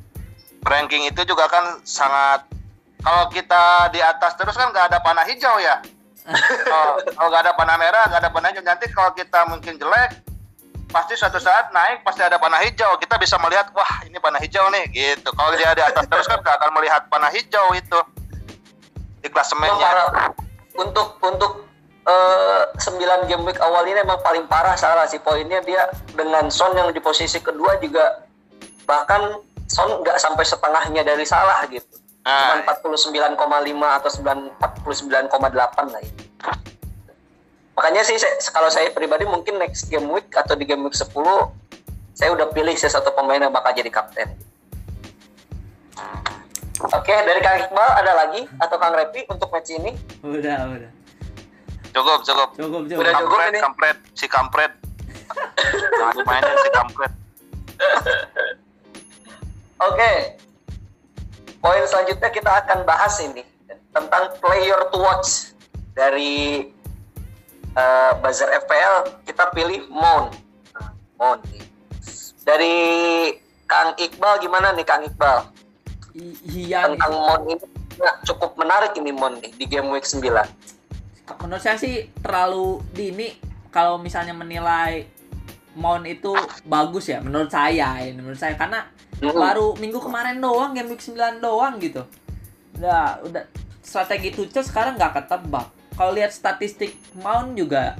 ranking 0.64 1.10
itu 1.10 1.22
juga 1.28 1.52
kan 1.52 1.84
sangat 1.84 2.48
kalau 3.02 3.28
kita 3.34 3.90
di 3.90 4.00
atas 4.00 4.38
terus 4.38 4.54
kan 4.54 4.70
gak 4.70 4.94
ada 4.94 5.02
panah 5.02 5.26
hijau 5.26 5.58
ya 5.58 5.82
kalau 6.26 7.02
kalau 7.02 7.28
gak 7.34 7.44
ada 7.50 7.54
panah 7.58 7.78
merah 7.82 8.04
gak 8.10 8.22
ada 8.22 8.30
panah 8.30 8.50
hijau. 8.54 8.64
Nanti 8.66 8.86
kalau 8.94 9.12
kita 9.18 9.40
mungkin 9.50 9.74
jelek 9.82 10.22
pasti 10.92 11.16
suatu 11.16 11.40
saat 11.40 11.72
naik 11.72 12.04
pasti 12.04 12.22
ada 12.22 12.38
panah 12.38 12.62
hijau. 12.62 13.00
Kita 13.02 13.18
bisa 13.18 13.40
melihat 13.42 13.72
wah 13.74 14.06
ini 14.06 14.18
panah 14.22 14.38
hijau 14.38 14.68
nih 14.70 14.86
gitu. 14.92 15.30
Kalau 15.34 15.52
dia 15.58 15.74
di 15.74 15.84
atas 15.84 16.06
terus 16.06 16.28
kan 16.30 16.40
gak 16.42 16.56
akan 16.62 16.72
melihat 16.78 17.02
panah 17.10 17.32
hijau 17.34 17.74
itu. 17.74 18.00
Di 19.22 19.30
klasemennya. 19.30 19.90
Untuk 20.78 21.20
untuk 21.22 21.68
eh, 22.08 22.64
9 22.74 23.30
game 23.30 23.44
week 23.46 23.60
awal 23.62 23.86
ini 23.86 24.02
emang 24.02 24.22
paling 24.22 24.46
parah 24.50 24.78
salah 24.78 25.06
sih 25.10 25.22
poinnya. 25.22 25.62
Dia 25.66 25.90
dengan 26.14 26.50
Son 26.50 26.74
yang 26.78 26.90
di 26.94 27.02
posisi 27.02 27.42
kedua 27.42 27.78
juga 27.82 28.26
bahkan 28.86 29.38
Son 29.70 30.04
nggak 30.04 30.18
sampai 30.20 30.44
setengahnya 30.44 31.06
dari 31.06 31.24
salah 31.24 31.64
gitu. 31.70 32.01
Nah, 32.22 32.62
Cuma 32.62 32.94
49,5 32.94 33.34
atau 33.98 34.10
9 34.12 34.54
49,8 34.56 35.42
lah 35.88 36.00
ya. 36.00 36.12
Makanya 37.72 38.02
sih 38.04 38.14
saya- 38.16 38.38
kalau 38.52 38.70
saya 38.70 38.90
pribadi 38.90 39.26
mungkin 39.26 39.58
next 39.58 39.90
game 39.90 40.06
week 40.08 40.30
atau 40.32 40.54
di 40.54 40.64
game 40.64 40.84
week 40.84 40.94
10 40.94 41.50
saya 42.14 42.30
udah 42.30 42.46
pilih 42.48 42.74
sih 42.74 42.86
satu 42.86 43.10
pemain 43.12 43.40
yang 43.40 43.50
bakal 43.50 43.74
jadi 43.74 43.90
kapten. 43.90 44.30
Oke, 46.84 47.14
dari 47.16 47.40
Kang 47.40 47.58
Iqbal 47.60 47.90
ada 47.96 48.12
lagi 48.16 48.46
atau 48.56 48.78
Kang 48.78 48.94
Repi 48.94 49.26
untuk 49.26 49.50
match 49.50 49.70
ini? 49.72 49.94
Udah, 50.22 50.66
udah. 50.68 50.92
cukup 51.92 52.20
cukup 52.22 52.50
Cukup, 52.54 52.82
cukup. 52.86 53.02
Udah 53.02 53.14
cukup 53.14 53.30
kampret 53.32 53.50
ini. 53.50 53.60
kampret 53.60 53.98
si 54.14 54.26
kampret 54.26 54.72
jangan 55.92 56.14
dimainin 56.16 56.56
si 56.56 56.70
kampret 56.72 57.12
Oke. 59.84 60.12
Poin 61.62 61.84
selanjutnya 61.86 62.30
kita 62.34 62.52
akan 62.66 62.84
bahas 62.84 63.22
ini 63.22 63.46
tentang 63.94 64.34
player 64.42 64.82
to 64.90 64.98
watch 64.98 65.54
dari 65.94 66.66
eh, 67.78 68.12
buzzer 68.18 68.50
FPL 68.66 69.22
kita 69.24 69.54
pilih 69.54 69.86
Mon. 69.94 70.34
Mon. 71.22 71.38
nih. 71.54 71.62
Dari 72.42 72.76
Kang 73.70 73.94
Iqbal 73.94 74.42
gimana 74.42 74.74
nih 74.74 74.84
Kang 74.84 75.06
Iqbal? 75.06 75.46
I- 76.18 76.66
Iya 76.66 76.90
nih. 76.90 76.98
Tentang 76.98 77.14
Mon 77.14 77.42
ini 77.46 77.66
nah, 78.02 78.16
cukup 78.26 78.58
menarik 78.58 78.98
ini 78.98 79.14
Mon 79.14 79.38
nih 79.38 79.54
di 79.54 79.66
game 79.70 79.94
week 79.94 80.10
9. 80.10 80.20
menurut 81.40 81.64
saya 81.64 81.80
sih 81.80 82.12
terlalu 82.20 82.84
dini 82.92 83.40
kalau 83.72 83.96
misalnya 83.96 84.36
menilai 84.36 85.08
Mount 85.80 86.04
itu 86.04 86.36
bagus 86.68 87.08
ya 87.08 87.24
menurut 87.24 87.48
saya 87.48 88.04
ini 88.04 88.20
menurut 88.20 88.36
saya 88.36 88.60
karena 88.60 88.84
Mm-mm. 89.22 89.38
baru 89.38 89.68
minggu 89.78 90.00
kemarin 90.02 90.42
doang 90.42 90.74
game 90.74 90.90
week 90.90 91.04
9 91.04 91.38
doang 91.38 91.78
gitu 91.78 92.02
udah 92.78 93.22
udah 93.22 93.44
strategi 93.82 94.34
Tuchel 94.34 94.66
sekarang 94.66 94.98
nggak 94.98 95.22
ketebak 95.22 95.70
kalau 95.94 96.12
lihat 96.12 96.34
statistik 96.34 96.98
Mount 97.22 97.54
juga 97.54 97.96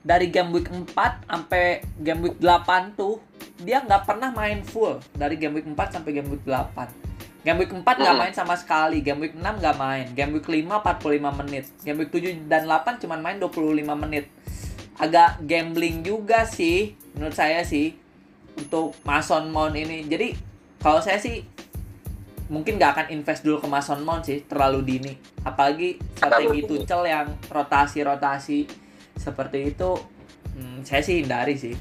dari 0.00 0.30
game 0.30 0.54
week 0.54 0.70
4 0.70 0.94
sampai 1.26 1.82
game 1.98 2.20
week 2.22 2.36
8 2.38 2.94
tuh 2.94 3.18
dia 3.60 3.82
nggak 3.82 4.06
pernah 4.06 4.30
main 4.32 4.62
full 4.62 4.96
dari 5.12 5.36
game 5.36 5.58
week 5.58 5.66
4 5.66 5.76
sampai 6.00 6.10
game 6.14 6.30
week 6.30 6.46
8 6.46 7.10
Game 7.40 7.56
week 7.56 7.72
4 7.72 7.80
nggak 7.80 8.04
Hmm. 8.12 8.20
main 8.20 8.34
sama 8.36 8.52
sekali, 8.52 9.00
game 9.00 9.16
week 9.16 9.32
6 9.32 9.40
nggak 9.64 9.76
main, 9.80 10.12
game 10.12 10.28
week 10.36 10.44
5 10.44 10.76
45 10.84 11.32
menit, 11.40 11.64
game 11.80 11.96
week 11.96 12.12
7 12.12 12.36
dan 12.52 12.68
8 12.68 13.00
cuma 13.00 13.16
main 13.16 13.40
25 13.40 13.96
menit. 13.96 14.28
agak 15.00 15.40
gambling 15.48 16.04
juga 16.04 16.44
sih 16.44 16.92
menurut 17.16 17.32
saya 17.32 17.64
sih 17.64 17.96
untuk 18.52 18.92
Mason 19.00 19.48
Mount 19.48 19.72
ini. 19.72 20.04
Jadi 20.04 20.36
kalau 20.80 21.00
saya 21.04 21.20
sih 21.20 21.44
mungkin 22.50 22.80
nggak 22.80 22.90
akan 22.96 23.06
invest 23.14 23.46
dulu 23.46 23.62
ke 23.62 23.68
Mason 23.70 24.00
Mount 24.02 24.26
sih 24.26 24.42
terlalu 24.48 24.82
dini. 24.82 25.12
Apalagi 25.46 26.00
strategi. 26.18 26.66
Tuchel 26.66 27.02
yang 27.06 27.28
rotasi-rotasi 27.46 28.66
seperti 29.14 29.76
itu 29.76 30.00
hmm, 30.56 30.82
saya 30.82 31.04
sih 31.04 31.22
hindari 31.22 31.54
sih. 31.54 31.76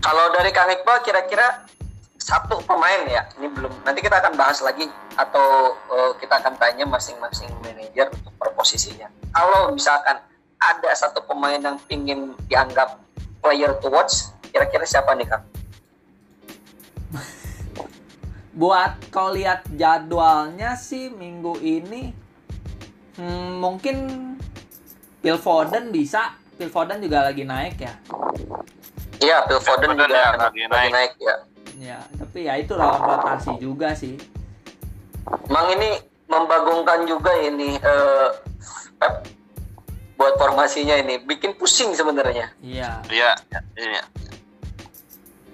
Kalau 0.00 0.32
dari 0.32 0.48
Kang 0.54 0.72
Iqbal 0.72 1.04
kira-kira 1.04 1.68
satu 2.16 2.62
pemain 2.64 3.04
ya, 3.04 3.26
ini 3.36 3.52
belum. 3.52 3.84
Nanti 3.84 4.00
kita 4.00 4.16
akan 4.22 4.32
bahas 4.38 4.64
lagi 4.64 4.88
atau 5.18 5.76
eh, 5.92 6.12
kita 6.22 6.40
akan 6.40 6.56
tanya 6.56 6.88
masing-masing 6.88 7.52
manajer 7.60 8.08
untuk 8.08 8.32
per 8.40 8.54
posisinya. 8.56 9.12
Kalau 9.34 9.76
misalkan 9.76 10.22
ada 10.56 10.90
satu 10.96 11.20
pemain 11.28 11.60
yang 11.60 11.76
ingin 11.92 12.32
dianggap 12.48 12.96
player 13.44 13.76
to 13.84 13.92
watch, 13.92 14.32
kira-kira 14.48 14.88
siapa 14.88 15.12
nih 15.18 15.28
Kang? 15.28 15.44
Buat 18.50 18.98
kalau 19.14 19.34
lihat 19.34 19.62
jadwalnya 19.78 20.74
sih 20.74 21.06
minggu 21.10 21.54
ini 21.62 22.10
hmm, 23.14 23.62
mungkin 23.62 23.96
Phil 25.22 25.38
Foden 25.38 25.94
bisa. 25.94 26.34
Phil 26.58 26.68
Foden 26.72 27.00
juga 27.00 27.24
lagi 27.30 27.46
naik 27.46 27.76
ya. 27.80 27.94
Iya, 29.20 29.44
Phil 29.48 29.60
Foden 29.62 29.94
Foden 29.94 30.02
juga 30.02 30.16
ya, 30.16 30.28
lagi, 30.36 30.60
lagi 30.66 30.90
naik. 30.92 31.12
ya. 31.20 31.36
Ya, 31.80 32.00
tapi 32.20 32.44
ya 32.44 32.60
itu 32.60 32.76
lawan 32.76 33.00
rotasi 33.00 33.56
juga 33.56 33.96
sih. 33.96 34.20
Emang 35.48 35.72
ini 35.72 35.96
membagongkan 36.28 37.08
juga 37.08 37.32
ini 37.40 37.80
eh, 37.80 38.28
Pep 39.00 39.24
buat 40.20 40.36
formasinya 40.36 41.00
ini, 41.00 41.16
bikin 41.24 41.56
pusing 41.56 41.96
sebenarnya. 41.96 42.52
Iya, 42.60 43.00
Iya, 43.08 43.32
iya. 43.80 44.04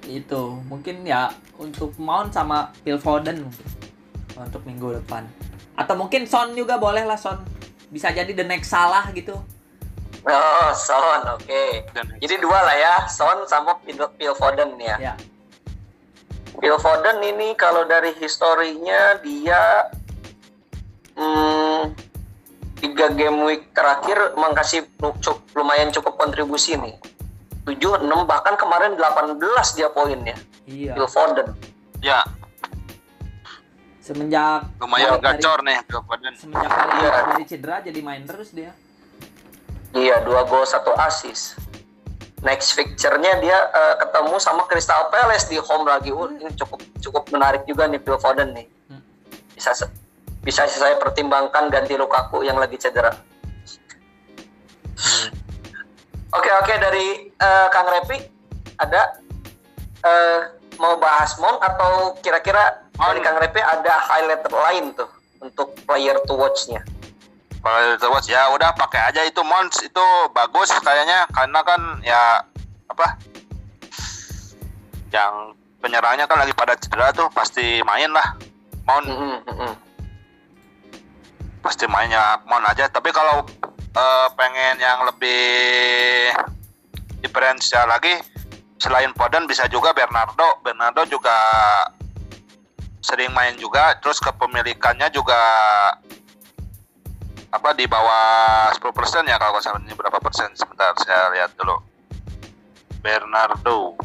Itu 0.06 0.62
mungkin 0.70 1.02
ya 1.02 1.34
untuk 1.58 1.92
Mount 1.98 2.32
sama 2.32 2.70
Phil 2.86 2.96
Foden 2.98 3.46
mungkin 3.46 3.66
untuk 4.38 4.62
minggu 4.64 5.02
depan. 5.02 5.26
Atau 5.76 5.98
mungkin 5.98 6.24
Son 6.24 6.56
juga 6.56 6.80
boleh 6.80 7.04
lah 7.04 7.20
Son. 7.20 7.42
Bisa 7.92 8.10
jadi 8.10 8.32
the 8.32 8.46
next 8.46 8.72
salah 8.72 9.10
gitu. 9.12 9.36
Oh, 10.26 10.68
Son, 10.74 11.22
oke. 11.38 11.86
Dan 11.94 12.18
Jadi 12.18 12.34
dua 12.42 12.58
lah 12.66 12.74
ya, 12.74 12.94
Son 13.06 13.46
sama 13.46 13.78
Phil, 13.86 13.94
Phil 14.18 14.34
Foden 14.34 14.74
ya. 14.80 14.98
Ya, 14.98 15.14
Phil 16.58 16.76
Foden 16.82 17.22
ini 17.22 17.54
kalau 17.54 17.86
dari 17.86 18.10
historinya 18.18 19.20
dia 19.22 19.86
hmm, 21.14 21.94
tiga 22.82 23.12
game 23.14 23.38
week 23.46 23.70
terakhir 23.70 24.34
emang 24.34 24.56
kasih 24.56 24.88
lu- 24.98 25.14
cu- 25.22 25.44
lumayan 25.54 25.94
cukup 25.94 26.18
kontribusi 26.18 26.74
nih. 26.74 26.96
7, 27.66 28.06
6, 28.06 28.06
bahkan 28.30 28.54
kemarin 28.54 28.94
18 28.94 29.42
dia 29.74 29.90
poinnya. 29.90 30.38
iya. 30.64 30.94
Phil 30.94 31.08
Foden. 31.10 31.50
ya 31.98 32.22
Semenjak 33.98 34.70
lumayan 34.78 35.18
gacor 35.18 35.66
nih 35.66 35.82
Phil 35.90 35.98
Foden. 36.06 36.30
Semenjak 36.38 36.70
Iya. 36.70 37.10
dari 37.34 37.44
cedera 37.44 37.76
jadi 37.82 38.00
main 38.06 38.22
terus 38.22 38.54
dia. 38.54 38.70
Iya, 39.90 40.22
dua 40.22 40.46
gol, 40.46 40.62
satu 40.62 40.94
assist. 40.94 41.58
Next 42.46 42.78
fixture-nya 42.78 43.42
dia 43.42 43.58
eh, 43.58 43.94
ketemu 44.06 44.38
sama 44.38 44.62
Crystal 44.70 45.10
Palace 45.10 45.50
di 45.50 45.58
home 45.58 45.90
lagi. 45.90 46.14
Uh, 46.14 46.30
ini 46.38 46.54
cukup 46.54 46.78
cukup 47.02 47.22
menarik 47.34 47.66
juga 47.66 47.90
nih 47.90 47.98
Phil 47.98 48.14
Foden 48.22 48.54
nih. 48.54 48.66
Hmm. 48.86 49.02
Bisa 49.58 49.74
bisa 50.46 50.62
saya 50.70 50.94
pertimbangkan 51.02 51.66
ganti 51.66 51.98
Lukaku 51.98 52.46
yang 52.46 52.60
lagi 52.62 52.78
cedera. 52.78 53.10
Oke 56.36 56.50
oke 56.52 56.74
dari 56.76 57.06
eh, 57.32 57.66
Kang 57.72 57.88
Repi 57.88 58.18
ada 58.76 59.20
eh, 60.04 60.40
mau 60.76 61.00
bahas 61.00 61.32
Mon 61.40 61.56
atau 61.60 62.12
kira-kira 62.20 62.84
dari 62.92 63.20
Mon. 63.20 63.24
Kang 63.24 63.40
Repi 63.40 63.60
ada 63.60 63.94
highlight 64.04 64.44
lain 64.48 64.92
tuh 64.92 65.08
untuk 65.40 65.72
player 65.88 66.16
to 66.28 66.36
watch-nya. 66.36 66.84
Kalau 67.66 67.98
itu 67.98 68.06
watch 68.06 68.30
ya 68.30 68.46
udah 68.54 68.70
pakai 68.78 69.10
aja 69.10 69.26
itu 69.26 69.42
Mons 69.42 69.82
itu 69.82 70.06
bagus 70.30 70.70
kayaknya 70.86 71.26
karena 71.34 71.60
kan 71.66 71.80
ya 71.98 72.38
apa 72.86 73.18
yang 75.10 75.50
penyerangnya 75.82 76.30
kan 76.30 76.38
lagi 76.38 76.54
pada 76.54 76.78
cedera 76.78 77.10
tuh 77.10 77.26
pasti 77.34 77.82
main 77.82 78.06
lah 78.14 78.38
Mon 78.86 79.02
Mm-mm, 79.02 79.36
mm-mm. 79.50 79.72
pasti 81.58 81.90
mainnya 81.90 82.38
Mon 82.46 82.62
aja 82.62 82.86
tapi 82.86 83.10
kalau 83.10 83.42
eh, 83.96 84.28
pengen 84.36 84.76
yang 84.78 85.00
lebih 85.08 85.44
diferensial 87.24 87.88
lagi. 87.88 88.20
Selain 88.76 89.10
Foden 89.16 89.48
bisa 89.48 89.64
juga 89.72 89.96
Bernardo. 89.96 90.60
Bernardo 90.60 91.08
juga 91.08 91.36
sering 93.00 93.32
main 93.32 93.56
juga. 93.56 93.96
Terus 94.04 94.20
kepemilikannya 94.20 95.08
juga 95.10 95.40
apa 97.50 97.72
di 97.72 97.88
bawah 97.88 98.68
10% 98.76 99.24
ya 99.24 99.40
kalau 99.40 99.58
salah. 99.64 99.80
Ini 99.80 99.96
berapa 99.96 100.20
persen? 100.20 100.52
Sebentar 100.52 100.92
saya 101.00 101.32
lihat 101.32 101.56
dulu. 101.56 101.80
Bernardo. 103.00 103.96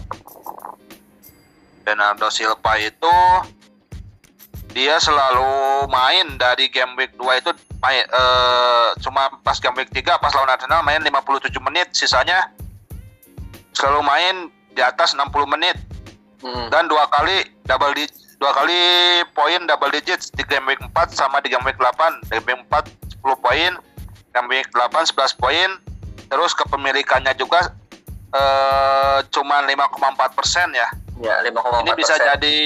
Bernardo 1.82 2.30
Silva 2.32 2.78
itu 2.80 3.16
dia 4.72 4.96
selalu 5.00 5.86
main 5.92 6.40
dari 6.40 6.72
game 6.72 6.96
week 6.96 7.12
2 7.20 7.42
itu 7.44 7.52
main, 7.84 8.04
eh, 8.04 8.88
cuma 9.04 9.28
pas 9.44 9.60
game 9.60 9.76
week 9.78 9.92
3 9.92 10.18
pas 10.20 10.32
lawan 10.34 10.52
Arsenal 10.52 10.82
main 10.84 11.04
57 11.04 11.60
menit 11.64 11.92
sisanya 11.92 12.52
selalu 13.76 14.02
main 14.04 14.36
di 14.72 14.82
atas 14.84 15.16
60 15.16 15.48
menit. 15.48 15.76
Mm. 16.42 16.74
dan 16.74 16.90
dua 16.90 17.06
kali 17.14 17.46
double 17.70 17.94
di 17.94 18.10
dua 18.42 18.50
kali 18.58 18.82
poin 19.38 19.62
double 19.70 19.94
digits 19.94 20.34
di 20.34 20.42
game 20.50 20.66
week 20.66 20.82
4 20.82 21.14
sama 21.14 21.38
di 21.46 21.54
game 21.54 21.62
week 21.62 21.78
8 21.78 22.34
di 22.34 22.42
game 22.42 22.66
week 22.66 22.66
4 22.66 23.22
10 23.22 23.46
poin 23.46 23.72
game 24.34 24.48
week 24.50 24.68
8 24.74 24.90
11 24.90 25.38
poin. 25.38 25.70
Terus 26.34 26.58
kepemilikannya 26.58 27.38
juga 27.38 27.70
eh 28.34 29.20
cuma 29.30 29.62
5,4 29.62 30.34
persen 30.34 30.68
ya. 30.74 30.90
Ya, 31.22 31.46
5,4 31.46 31.86
ini 31.86 31.92
bisa 31.94 32.16
jadi 32.18 32.58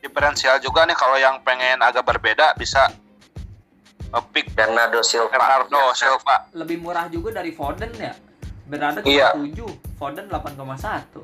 diferensial 0.00 0.56
juga 0.58 0.82
nih 0.82 0.94
kalau 0.94 1.14
yang 1.14 1.38
pengen 1.40 1.76
agak 1.78 2.02
berbeda 2.02 2.52
bisa 2.54 2.88
pick 4.28 4.50
Bernardo 4.50 5.00
Silva. 5.00 5.30
Bernardo 5.30 5.78
Ya. 5.78 5.94
Silva 5.94 6.36
Lebih 6.52 6.76
murah 6.78 7.06
juga 7.06 7.30
dari 7.32 7.52
Foden 7.52 7.92
ya. 7.92 8.10
Bernardo 8.64 9.00
cuma 9.00 9.10
Iya. 9.10 9.28
7, 9.34 9.70
Foden 9.94 10.26
8,1. 10.26 11.22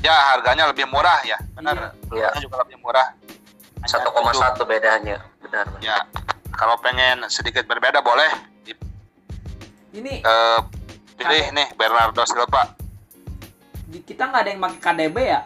ya 0.00 0.16
harganya 0.32 0.64
lebih 0.66 0.84
murah 0.86 1.20
ya 1.22 1.36
benar 1.52 1.92
Iya. 2.08 2.24
Harganya 2.26 2.40
juga 2.40 2.56
lebih 2.60 2.76
murah 2.78 3.06
Hanya 3.78 4.00
1,1 4.00 4.64
bedanya. 4.64 5.16
Benar. 5.40 5.64
ya 5.78 5.96
kalau 6.50 6.76
pengen 6.78 7.24
sedikit 7.26 7.64
berbeda 7.64 8.00
boleh 8.00 8.28
Ini 9.90 10.20
eh, 10.20 10.58
pilih 11.16 11.44
nih 11.50 11.68
Bernardo 11.74 12.22
Silva 12.24 12.72
di- 13.84 14.00
kita 14.00 14.24
nggak 14.24 14.40
ada 14.40 14.50
yang 14.50 14.60
pakai 14.62 14.78
KDB 14.80 15.16
ya? 15.26 15.40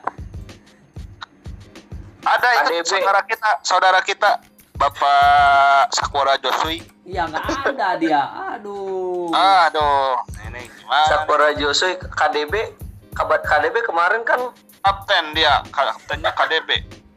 Ada 2.25 2.49
itu 2.73 2.73
ADB. 2.75 2.87
saudara 2.91 3.21
kita 3.23 3.51
saudara 3.61 4.01
kita 4.01 4.31
Bapak 4.75 5.89
Sakura 5.91 6.35
Josui 6.37 6.83
Iya 7.05 7.29
nggak 7.29 7.45
ada 7.71 7.89
dia. 7.95 8.23
Aduh. 8.57 9.29
aduh 9.31 10.19
ini 10.43 10.67
gimana 10.73 11.07
Sakura 11.07 11.53
Josui 11.53 11.95
KDB 11.95 12.75
kabar 13.13 13.39
KDB 13.41 13.85
kemarin 13.85 14.25
kan 14.25 14.41
kapten 14.81 15.25
dia 15.33 15.63
kaptennya 15.69 16.33
KDB 16.33 16.71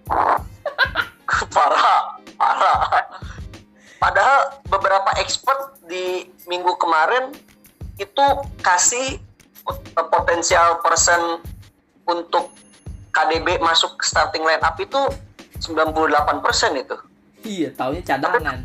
parah, 1.54 2.16
parah. 2.36 2.82
Padahal 3.98 4.40
beberapa 4.68 5.10
expert 5.18 5.82
di 5.84 6.30
minggu 6.46 6.78
kemarin 6.78 7.34
itu 7.98 8.26
kasih 8.62 9.18
pot- 9.66 9.82
potensial 10.08 10.80
persen 10.80 11.42
untuk 12.06 12.54
KDB 13.18 13.58
masuk 13.58 13.98
starting 14.06 14.46
line 14.46 14.62
up 14.62 14.78
itu 14.78 15.02
98% 15.58 15.74
itu. 16.78 16.96
Iya, 17.42 17.74
taunya 17.74 18.02
cadangan. 18.06 18.62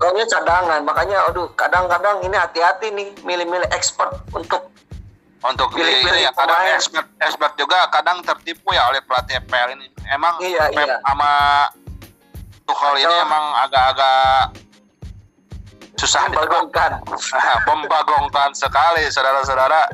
Soalnya 0.00 0.24
cadangan, 0.26 0.80
makanya 0.80 1.16
aduh 1.28 1.48
kadang-kadang 1.52 2.24
ini 2.24 2.32
hati-hati 2.32 2.88
nih 2.90 3.08
milih-milih 3.22 3.68
expert 3.76 4.24
untuk 4.32 4.72
untuk 5.44 5.68
Pilih-pilih 5.76 6.08
ini 6.08 6.24
ya 6.24 6.32
kadang 6.32 6.56
pemain. 6.56 6.72
expert 6.72 7.06
expert 7.20 7.52
juga 7.60 7.76
kadang 7.92 8.24
tertipu 8.24 8.72
ya 8.72 8.88
oleh 8.88 9.04
pelatih 9.04 9.36
FPL 9.44 9.76
ini 9.76 9.86
emang 10.08 10.40
Iya, 10.40 10.72
Pep 10.72 10.88
iya. 10.88 10.96
sama 11.04 11.32
Tuchel 12.64 12.96
ini 12.96 13.14
emang 13.20 13.44
agak-agak 13.68 14.56
susah 16.00 16.32
membagongkan. 16.32 16.90
membagongkan 17.68 18.50
sekali 18.56 19.04
saudara-saudara 19.12 19.92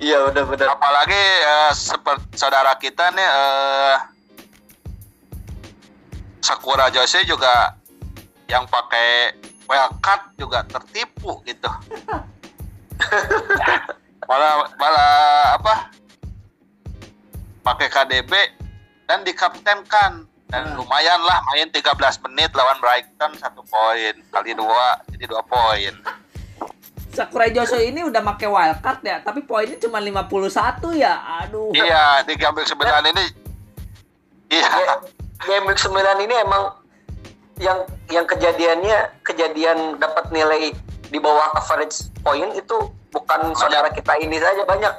Iya 0.00 0.24
benar-benar. 0.32 0.68
apalagi 0.80 1.22
eh, 1.44 1.72
seperti 1.76 2.32
saudara 2.34 2.72
kita 2.80 3.12
nih 3.12 3.28
eh, 3.28 3.96
Sakura 6.40 6.88
Jose 6.88 7.20
juga 7.28 7.76
yang 8.48 8.64
pakai 8.64 9.36
wildcard 9.68 10.34
juga 10.40 10.64
tertipu 10.66 11.44
gitu 11.44 11.68
malah 14.28 14.66
malah 14.80 15.12
apa 15.60 15.74
pakai 17.62 17.88
KDB 17.92 18.32
dan 19.06 19.22
dikaptenkan 19.22 20.26
dan 20.50 20.64
Ah. 20.66 20.74
lumayan 20.74 21.22
lah 21.22 21.38
main 21.54 21.70
13 21.70 21.94
menit 22.26 22.50
lawan 22.58 22.74
Brighton 22.82 23.38
satu 23.38 23.62
poin 23.70 24.14
kali 24.34 24.50
dua 24.50 24.98
jadi 25.14 25.30
dua 25.30 25.42
poin 25.46 25.94
Sakurai 27.10 27.50
Joshua 27.50 27.82
ini 27.82 28.06
udah 28.06 28.22
make 28.22 28.46
wildcard 28.46 29.02
ya, 29.02 29.18
tapi 29.20 29.42
poinnya 29.42 29.74
cuma 29.82 29.98
51 29.98 30.94
ya. 30.94 31.14
Aduh. 31.42 31.74
iya 31.74 32.22
di 32.22 32.38
gambar 32.38 32.62
sembilan 32.62 33.02
ini. 33.10 33.24
Iya. 34.50 34.70
Game 35.46 35.66
week 35.66 35.80
9 35.80 35.94
ini 36.26 36.34
emang 36.38 36.74
yang 37.58 37.82
yang 38.08 38.26
kejadiannya 38.26 39.22
kejadian 39.26 39.98
dapat 39.98 40.30
nilai 40.30 40.70
di 41.10 41.18
bawah 41.18 41.50
average 41.58 42.10
point 42.22 42.54
itu 42.54 42.76
bukan 43.10 43.54
saudara 43.58 43.90
kita 43.90 44.14
ini 44.22 44.38
saja 44.38 44.62
banyak. 44.62 44.94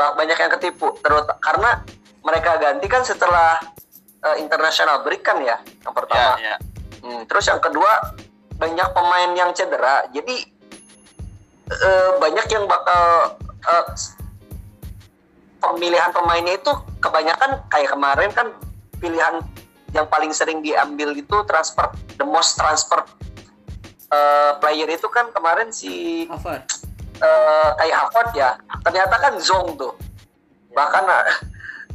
Ba- 0.00 0.16
banyak 0.16 0.36
yang 0.40 0.52
ketipu 0.56 0.96
terus 1.04 1.28
karena 1.44 1.84
mereka 2.24 2.56
ganti 2.56 2.88
kan 2.88 3.04
setelah 3.04 3.60
eh, 4.24 4.36
international 4.40 5.04
break 5.04 5.20
kan 5.24 5.40
ya 5.44 5.60
yang 5.60 5.92
iya 5.92 5.92
pertama 5.92 6.32
iya. 6.40 6.56
Hmm, 7.00 7.24
terus 7.28 7.48
yang 7.48 7.60
kedua 7.60 8.16
banyak 8.60 8.88
pemain 8.92 9.30
yang 9.32 9.50
cedera 9.56 10.04
jadi 10.12 10.59
eh, 11.70 12.10
banyak 12.18 12.46
yang 12.48 12.64
bakal 12.66 13.34
s- 13.92 14.18
pemilihan 15.60 16.10
pemainnya 16.10 16.56
itu 16.56 16.72
kebanyakan 16.98 17.60
kayak 17.68 17.90
kemarin 17.90 18.30
kan 18.32 18.46
pilihan 18.96 19.44
yang 19.90 20.06
paling 20.06 20.30
sering 20.30 20.60
diambil 20.60 21.12
itu 21.12 21.36
transfer 21.44 21.86
the 22.16 22.24
most 22.24 22.56
transfer 22.56 23.02
eh, 24.08 24.52
player 24.58 24.88
itu 24.88 25.06
kan 25.06 25.28
kemarin 25.30 25.70
si 25.70 26.24
Harvard. 26.26 26.64
eh, 27.20 27.68
kayak 27.76 27.96
Harvard 27.96 28.30
ya. 28.32 28.50
Ternyata 28.80 29.14
kan 29.16 29.32
Zong 29.38 29.76
tuh. 29.76 29.94
Bahkan 30.70 31.04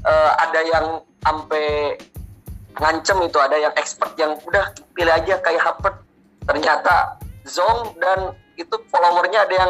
eh, 0.06 0.32
ada 0.38 0.60
yang 0.62 0.86
sampai 1.20 1.98
ngancem 2.76 3.18
itu 3.24 3.38
ada 3.40 3.56
yang 3.56 3.74
expert 3.74 4.14
yang 4.16 4.36
udah 4.44 4.68
pilih 4.92 5.10
aja 5.10 5.40
kayak 5.40 5.64
Harvard 5.64 5.96
ternyata 6.46 7.16
Zong 7.48 7.96
dan 7.98 8.36
itu 8.56 8.76
followernya 8.88 9.40
ada 9.42 9.54
yang 9.54 9.70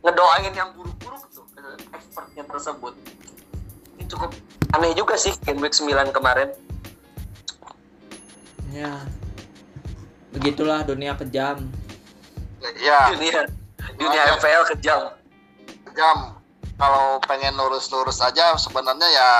ngedoain 0.00 0.52
yang 0.52 0.70
buruk-buruk 0.72 1.22
tuh 1.28 1.44
ke 1.50 1.62
expertnya 1.92 2.44
tersebut 2.44 2.92
ini 3.94 4.04
cukup 4.04 4.30
aneh 4.72 4.92
juga 4.92 5.14
sih 5.14 5.32
game 5.42 5.60
week 5.60 5.72
9 5.72 5.88
kemarin 6.10 6.50
Ya. 8.68 9.06
Begitulah 10.30 10.82
dunia 10.82 11.14
kejam. 11.14 11.70
iya 12.74 13.06
dunia 13.08 13.46
dunia 13.94 14.18
Makanya. 14.18 14.34
FPL 14.34 14.64
kejam 14.74 15.00
jam 15.94 16.18
kalau 16.74 17.22
pengen 17.22 17.54
lurus-lurus 17.54 18.18
aja 18.18 18.58
sebenarnya 18.58 19.06
ya 19.06 19.30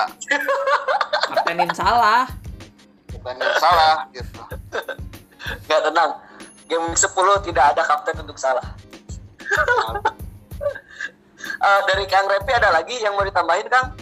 Kaptenin 1.26 1.66
salah. 1.74 2.30
pengen 3.10 3.50
salah 3.58 4.06
gitu 4.12 4.38
nggak 5.66 5.80
tenang 5.82 6.10
game 6.66 6.84
week 6.88 6.98
10 6.98 7.12
tidak 7.44 7.64
ada 7.72 7.82
kapten 7.84 8.16
untuk 8.20 8.36
salah 8.36 8.64
Eh, 11.44 11.80
dari 11.84 12.04
Kang 12.08 12.24
Repi 12.24 12.52
ada 12.52 12.72
lagi 12.72 12.96
yang 13.00 13.16
mau 13.16 13.24
ditambahin 13.24 13.68
Kang? 13.68 13.92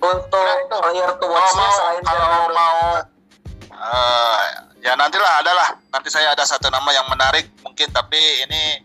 Untuk 0.00 0.32
Nah, 0.32 0.64
itu. 0.64 0.76
player 0.80 1.10
to 1.16 1.26
watch-nya 1.28 1.60
mau 1.60 1.76
selain 1.76 2.02
kalau 2.04 2.28
mau 2.52 2.76
eh, 3.68 4.40
ya 4.80 4.92
nantilah 4.96 5.44
adalah 5.44 5.68
nanti 5.92 6.08
saya 6.08 6.32
ada 6.32 6.44
satu 6.44 6.72
nama 6.72 6.88
yang 6.92 7.04
menarik 7.08 7.52
mungkin 7.60 7.92
tapi 7.92 8.16
ini 8.16 8.80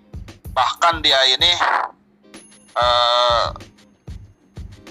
bahkan 0.51 0.99
dia 0.99 1.23
ini 1.27 1.51
eh 2.75 3.45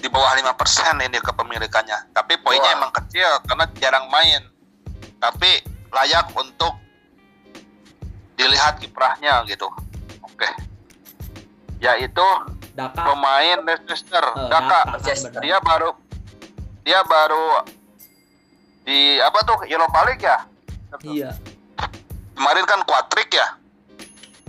di 0.01 0.07
bawah 0.09 0.33
5% 0.37 1.01
ini 1.01 1.17
kepemilikannya 1.21 2.09
tapi 2.09 2.41
poinnya 2.41 2.73
Wah. 2.73 2.77
emang 2.77 2.91
kecil 2.93 3.29
karena 3.45 3.65
jarang 3.77 4.05
main 4.09 4.41
tapi 5.17 5.61
layak 5.93 6.29
untuk 6.33 6.73
dilihat 8.35 8.77
kiprahnya 8.77 9.43
gitu 9.45 9.67
oke 10.21 10.49
yaitu 11.77 12.27
Daka. 12.71 13.01
pemain 13.03 13.57
Leicester 13.61 14.23
Eh, 14.25 14.47
Daka 14.47 14.79
Manchester. 14.89 15.31
benar. 15.31 15.41
dia 15.41 15.57
baru 15.59 15.89
dia 16.81 16.99
baru 17.03 17.47
di 18.83 18.99
apa 19.17 19.39
tuh 19.41 19.63
Europa 19.65 19.99
League 20.05 20.21
ya 20.21 20.37
Iya. 21.01 21.31
kemarin 22.33 22.63
kan 22.63 22.79
kuatrik 22.83 23.29
ya 23.29 23.47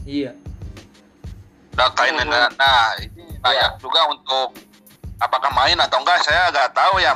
Iya. 0.05 0.33
Daka 1.73 2.03
ini 2.07 2.19
Hmm. 2.19 2.31
nah, 2.31 2.49
nah, 2.53 2.87
ini 2.99 3.37
layak 3.37 3.79
juga 3.79 4.07
untuk 4.09 4.55
apakah 5.17 5.51
main 5.53 5.77
atau 5.77 5.99
enggak 5.99 6.21
saya 6.21 6.49
nggak 6.49 6.71
tahu 6.73 6.99
ya 6.99 7.13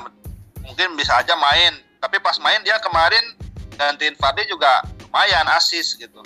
mungkin 0.60 0.88
bisa 0.94 1.16
aja 1.16 1.34
main 1.34 1.72
tapi 1.98 2.16
pas 2.18 2.38
main 2.38 2.60
dia 2.60 2.78
kemarin 2.78 3.22
gantiin 3.72 4.14
Vardy 4.14 4.44
juga 4.46 4.80
lumayan 5.02 5.46
asis 5.50 5.94
gitu 5.94 6.20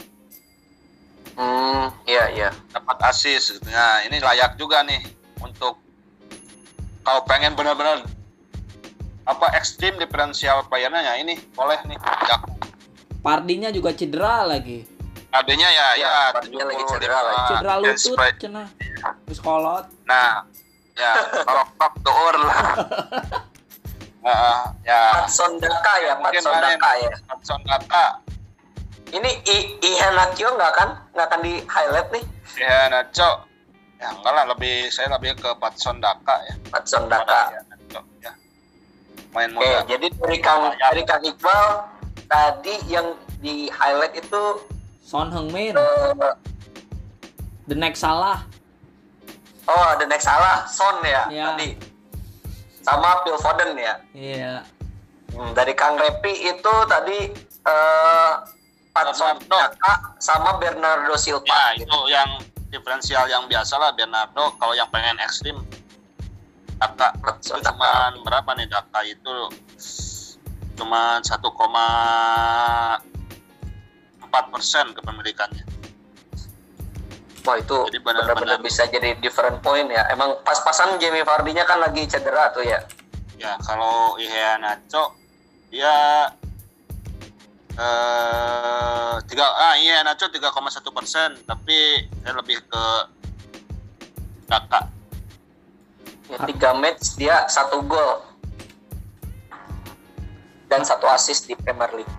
Hmm, 1.34 1.90
iya 2.04 2.24
iya. 2.30 2.50
dapat 2.70 2.98
asis 3.04 3.52
gitu. 3.52 3.66
Nah, 3.66 4.02
ini 4.02 4.18
layak 4.18 4.54
juga 4.54 4.80
nih 4.80 5.02
untuk 5.38 5.78
kalau 7.00 7.20
pengen 7.24 7.52
benar-benar 7.52 8.06
apa 9.24 9.46
ekstrim 9.52 9.96
diferensial 9.96 10.62
playernya 10.64 11.00
ya 11.02 11.14
ini 11.16 11.36
boleh 11.50 11.80
nih 11.84 11.96
ya 12.22 12.38
Pardinya 13.18 13.68
juga 13.68 13.90
cedera 13.90 14.44
lagi. 14.44 14.84
adanya 15.30 15.66
ya 15.66 15.86
Ya, 15.94 15.98
ya, 15.98 16.10
Vardy-nya 16.30 16.64
lagi 16.64 16.76
75. 16.78 16.92
cedera 16.92 17.18
lagi. 17.20 17.42
Cedera 17.50 17.74
lutut 17.76 17.98
supaya- 17.98 18.36
cenah. 18.36 18.68
Terus 19.24 19.40
kolot. 19.40 19.84
nah 20.04 20.44
ya 20.94 21.12
kalau 21.42 21.64
tok 21.74 21.94
door 22.00 22.34
lah 22.38 22.62
Nah, 24.24 24.72
ya 24.80 25.20
Patson 25.20 25.60
Daka 25.60 25.94
ya, 26.00 26.12
Patson. 26.16 26.48
Daka 26.54 26.90
ya. 26.96 27.12
Hudson 27.28 27.60
Daka 27.62 28.04
Ini 29.14 29.30
I 29.46 29.56
Iheanacho 29.80 30.48
nggak 30.50 30.72
kan? 30.74 30.88
Nggak 31.14 31.26
akan 31.28 31.40
di 31.40 31.52
highlight 31.64 32.08
nih, 32.10 32.24
Nacho 32.90 33.30
ya 33.94 34.10
enggak 34.10 34.32
lah 34.32 34.44
lebih 34.46 34.90
saya 34.90 35.06
lebih 35.08 35.32
ke 35.34 35.48
Patson 35.56 35.96
Daka 35.96 36.36
ya 36.44 36.54
Patson 36.68 37.06
Daka. 37.06 37.54
ya, 37.54 37.60
Nacho, 37.64 38.00
ya. 38.20 38.32
main 39.32 39.48
Oke, 39.50 39.64
muda 39.64 39.80
jadi 39.86 40.06
dari 40.12 40.38
Kang 40.38 40.74
dari 40.74 41.02
Kang 41.02 41.22
Iqbal 41.22 41.64
tadi 42.26 42.74
yang 42.84 43.14
di 43.38 43.70
highlight 43.70 44.12
itu 44.14 44.42
Son 45.00 45.30
Heung-min. 45.30 45.72
eh, 45.72 46.34
The 47.64 47.74
next 47.74 48.02
salah. 48.02 48.42
oh 49.64 49.90
the 49.96 50.04
next 50.04 50.26
salah 50.26 50.66
Son 50.66 51.00
ya, 51.00 51.24
Ya. 51.30 51.54
tadi 51.54 51.78
sama 52.82 53.24
Phil 53.24 53.38
Foden 53.38 53.72
ya. 53.78 53.94
Iya. 54.12 54.54
Hmm, 55.32 55.54
dari 55.56 55.72
Kang 55.72 55.96
Repi 55.96 56.34
itu 56.44 56.74
tadi 56.84 57.32
eh 57.64 58.32
Patson 58.36 58.53
Bernardo. 58.94 59.58
Sama 60.22 60.56
Bernardo 60.56 61.14
Silva. 61.18 61.74
ya 61.74 61.74
gitu. 61.76 61.90
itu 61.90 61.98
yang 62.14 62.30
diferensial 62.70 63.26
yang 63.26 63.46
biasa 63.46 63.74
lah 63.78 63.90
Bernardo 63.92 64.54
kalau 64.58 64.74
yang 64.74 64.86
pengen 64.90 65.18
ekstrim 65.22 65.58
Daka 66.78 67.14
cuman 67.38 68.22
berapa 68.26 68.50
nih 68.58 68.66
Daka 68.66 69.00
itu 69.06 69.34
cuman 70.74 71.22
1,4 71.22 71.38
persen 74.50 74.90
kepemilikannya 74.90 75.62
Wah 77.44 77.60
itu 77.60 77.76
Jadi 77.92 78.00
benar-benar- 78.00 78.40
benar-benar 78.40 78.64
bisa 78.64 78.88
jadi 78.88 79.20
different 79.20 79.60
point 79.60 79.84
ya. 79.92 80.08
Emang 80.08 80.40
pas-pasan 80.48 80.96
Jamie 80.96 81.20
Vardy-nya 81.20 81.68
kan 81.68 81.76
lagi 81.76 82.08
cedera 82.08 82.48
tuh 82.56 82.64
ya. 82.64 82.80
ya 83.36 83.52
kalau 83.60 84.16
Ihea 84.16 84.56
Nacho 84.56 85.12
dia 85.68 86.24
eh 87.74 89.14
tiga 89.26 89.46
ah 89.50 89.74
iya 89.74 90.06
Nacho 90.06 90.30
3,1 90.30 90.50
persen 90.94 91.34
tapi 91.42 92.06
saya 92.22 92.34
lebih 92.38 92.62
ke 92.62 92.84
Daka 94.46 94.86
ya 96.30 96.38
tiga 96.46 96.70
match 96.78 97.18
dia 97.18 97.50
satu 97.50 97.82
gol 97.82 98.34
dan 100.74 100.82
satu 100.82 101.06
assist 101.06 101.46
di 101.46 101.54
Premier 101.54 102.02
League. 102.02 102.14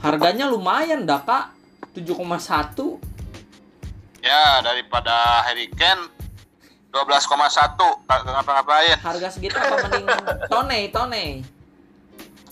Harganya 0.00 0.48
lumayan 0.48 1.04
Daka. 1.04 1.52
7,1. 1.94 2.98
ya 4.18 4.58
daripada 4.66 5.46
Harry 5.46 5.70
Kane 5.70 6.10
12,1 6.90 7.78
nggak 7.78 8.20
ngapa-ngapain 8.24 8.98
Harga 8.98 9.28
segitu 9.30 9.54
apa 9.54 9.84
mending 9.86 10.06
Tone, 10.50 10.78
Tone. 10.90 11.24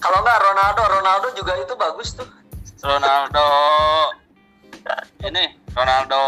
Kalau 0.03 0.19
nggak 0.19 0.39
Ronaldo, 0.43 0.83
Ronaldo 0.91 1.29
juga 1.39 1.55
itu 1.63 1.75
bagus 1.79 2.19
tuh. 2.19 2.27
Ronaldo 2.83 3.47
ini 5.23 5.55
Ronaldo 5.71 6.23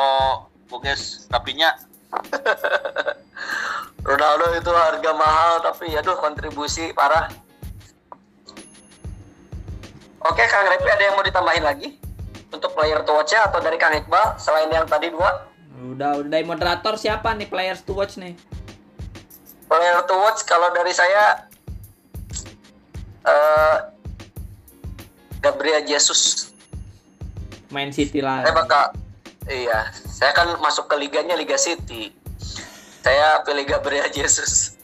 Buges 0.71 1.27
tapinya 1.27 1.75
Ronaldo 4.09 4.55
itu 4.55 4.71
harga 4.71 5.11
mahal 5.19 5.53
tapi 5.67 5.91
aduh 5.99 6.15
kontribusi 6.23 6.95
parah. 6.95 7.27
Oke, 10.25 10.45
Kang 10.49 10.65
Repi 10.71 10.89
ada 10.89 11.05
yang 11.05 11.15
mau 11.19 11.27
ditambahin 11.27 11.65
lagi 11.65 11.89
untuk 12.49 12.73
player 12.73 13.05
to 13.05 13.13
watch-nya 13.13 13.51
atau 13.51 13.61
dari 13.61 13.77
Kang 13.77 13.93
Iqbal 13.93 14.41
selain 14.41 14.71
yang 14.73 14.89
tadi 14.89 15.13
dua? 15.13 15.51
Udah, 15.85 16.23
udah 16.23 16.29
dari 16.31 16.45
moderator 16.47 16.97
siapa 16.97 17.35
nih 17.37 17.49
players 17.51 17.85
to 17.85 17.93
watch 17.93 18.17
nih? 18.17 18.33
Player 19.69 20.01
to 20.07 20.17
watch 20.17 20.47
kalau 20.49 20.73
dari 20.73 20.97
saya 20.97 21.45
eh 23.25 23.77
Gabriel 25.41 25.85
Jesus. 25.85 26.53
Main 27.69 27.91
City 27.91 28.21
lah. 28.21 28.41
Saya 28.41 28.55
bakal 28.55 28.83
iya, 29.47 29.81
saya 29.93 30.33
kan 30.33 30.49
masuk 30.59 30.87
ke 30.87 30.97
liganya 30.97 31.35
Liga 31.35 31.57
City. 31.57 32.15
Saya 33.01 33.45
pilih 33.45 33.67
Gabriel 33.67 34.09
Jesus. 34.09 34.81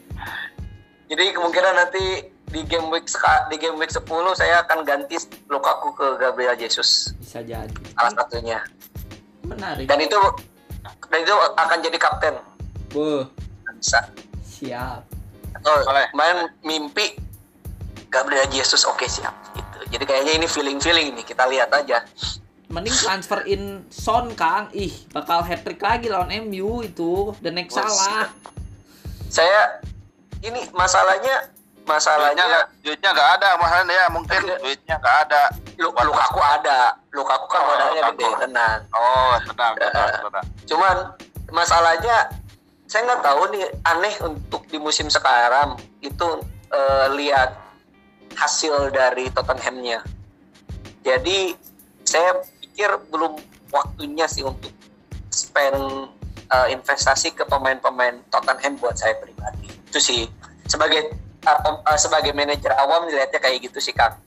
Jadi 1.07 1.33
kemungkinan 1.33 1.75
nanti 1.75 2.05
di 2.51 2.61
game 2.63 2.91
week 2.91 3.07
seka- 3.07 3.47
di 3.47 3.57
game 3.57 3.79
week 3.79 3.89
10 3.89 4.05
saya 4.35 4.61
akan 4.61 4.83
ganti 4.83 5.17
Lukaku 5.47 5.95
ke 5.95 6.19
Gabriel 6.19 6.55
Jesus 6.55 7.15
Bisa 7.17 7.41
jadi. 7.41 7.71
salah 7.95 8.13
satunya. 8.13 8.59
Menarik. 9.43 9.87
Dan 9.87 9.99
itu 9.99 10.19
dan 11.07 11.19
itu 11.21 11.35
akan 11.57 11.79
jadi 11.81 11.97
kapten. 11.97 12.35
Buh, 12.91 13.23
Bisa. 13.73 14.03
siap. 14.43 15.07
Boleh. 15.61 16.07
main 16.13 16.37
mimpi 16.61 17.17
Gabriel 18.11 18.51
Jesus 18.51 18.83
oke 18.85 19.07
siap 19.07 19.33
gitu. 19.55 19.79
Jadi 19.89 20.05
kayaknya 20.05 20.33
ini 20.35 20.47
feeling-feeling 20.47 21.15
nih 21.15 21.25
kita 21.25 21.47
lihat 21.47 21.71
aja. 21.71 22.03
Mending 22.67 22.95
transfer 22.95 23.43
in 23.45 23.83
Son, 23.89 24.31
Kang. 24.35 24.71
Ih, 24.71 24.95
bakal 25.11 25.43
hat 25.43 25.63
trick 25.63 25.79
lagi 25.81 26.07
lawan 26.07 26.31
MU 26.45 26.83
itu. 26.83 27.35
The 27.39 27.51
next 27.51 27.75
Buset. 27.75 27.83
salah. 27.83 28.31
Saya 29.27 29.83
ini 30.41 30.71
masalahnya 30.71 31.51
duitnya 31.81 31.89
masalahnya 31.89 32.45
nggak 32.45 32.67
duitnya 32.83 33.11
nggak 33.11 33.31
ada 33.35 33.49
masalahnya 33.57 33.95
ya 33.97 34.07
mungkin 34.09 34.39
Ada. 34.39 34.55
duitnya 34.59 34.95
nggak 34.97 35.17
ada 35.27 35.43
Lu- 35.75 35.91
Lukaku 35.97 36.39
ada, 36.39 36.79
Lukaku 37.11 37.47
kan 37.49 37.59
Oh, 37.59 37.67
modalnya 37.67 38.03
gede 38.13 38.27
tenang. 38.39 38.79
oh 38.93 39.35
tenang 39.43 39.75
tenang 39.75 40.07
Eh. 40.07 40.21
tenang 40.21 40.47
Cuman 40.67 40.97
masalahnya 41.51 42.17
saya 42.87 43.01
nggak 43.05 43.23
tahu 43.23 43.43
nih 43.51 43.65
aneh 43.83 44.15
untuk 44.23 44.63
di 44.67 44.79
musim 44.79 45.09
sekarang 45.09 45.75
itu 45.99 46.29
eh, 46.71 47.07
lihat 47.13 47.59
hasil 48.37 48.95
dari 48.95 49.29
Tottenhamnya. 49.31 50.05
Jadi 51.03 51.57
saya 52.05 52.39
pikir 52.61 52.91
belum 53.09 53.39
waktunya 53.71 54.27
sih 54.27 54.45
untuk 54.45 54.71
spend 55.31 56.11
eh, 56.51 56.69
investasi 56.75 57.33
ke 57.35 57.47
pemain-pemain 57.47 58.21
Tottenham 58.29 58.77
buat 58.79 58.99
saya 58.99 59.17
pribadi. 59.19 59.71
Itu 59.89 59.99
sih 60.03 60.27
sebagai 60.67 61.15
pem- 61.43 61.83
eh, 61.87 61.99
sebagai 61.99 62.33
manajer 62.35 62.75
awam 62.77 63.07
dilihatnya 63.09 63.41
kayak 63.41 63.59
gitu 63.71 63.79
sih 63.79 63.95
Kang. 63.95 64.19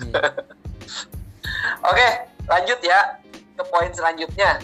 Iya. 0.00 0.20
Oke, 1.90 2.08
lanjut 2.48 2.80
ya 2.82 3.20
ke 3.56 3.62
poin 3.68 3.90
selanjutnya. 3.92 4.60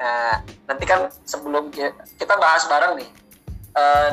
Nah, 0.00 0.40
nanti 0.64 0.84
kan 0.88 1.12
sebelum 1.28 1.68
ki- 1.68 1.92
kita 2.16 2.34
bahas 2.40 2.64
bareng 2.68 3.00
nih 3.00 3.10
eh, 3.76 4.10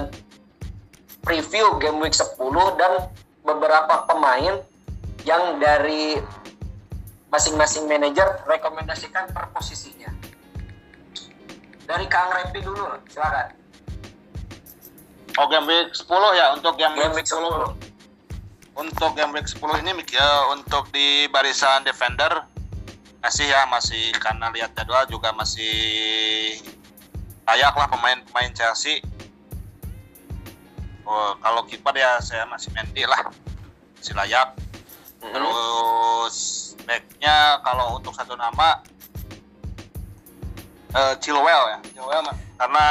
preview 1.24 1.76
game 1.80 2.00
week 2.00 2.16
10 2.16 2.36
dan 2.80 3.12
beberapa 3.48 4.04
pemain 4.04 4.60
yang 5.24 5.44
dari 5.64 6.20
masing-masing 7.32 7.88
manajer 7.88 8.44
rekomendasikan 8.44 9.32
per 9.32 9.48
posisinya. 9.56 10.12
Dari 11.88 12.04
Kang 12.12 12.36
Repi 12.36 12.60
dulu, 12.60 13.00
silakan. 13.08 13.56
oh 15.38 15.48
game 15.48 15.70
week 15.70 15.94
10 15.94 16.10
ya 16.34 16.46
untuk 16.58 16.74
game 16.82 16.98
Game 16.98 17.14
week 17.14 17.24
week 17.24 17.30
10. 17.30 17.78
untuk 18.74 19.12
game 19.14 19.32
week 19.38 19.48
10 19.48 19.86
ini 19.86 19.92
ya, 20.10 20.50
untuk 20.50 20.90
di 20.90 21.30
barisan 21.30 21.86
defender 21.86 22.42
masih 23.22 23.46
ya 23.50 23.66
masih 23.70 24.14
karena 24.18 24.50
lihat 24.54 24.74
jadwal 24.78 25.06
juga 25.10 25.34
masih 25.34 26.58
layak 27.46 27.74
lah 27.74 27.88
pemain-pemain 27.90 28.54
Chelsea 28.54 29.02
oh, 31.08 31.32
kalau 31.40 31.64
kiper 31.64 31.96
ya 31.96 32.20
saya 32.20 32.44
masih 32.46 32.70
Mendy 32.72 33.04
lah 33.04 33.32
masih 33.96 34.14
layak 34.14 34.52
Mhm. 35.18 35.34
terus 35.34 36.38
backnya 36.84 37.36
kalau 37.64 37.98
untuk 37.98 38.14
satu 38.14 38.36
nama 38.36 38.80
eh 40.90 41.14
Chilwell 41.18 41.64
ya 41.68 41.78
Chilwell 41.90 42.22
mah. 42.22 42.36
karena 42.56 42.86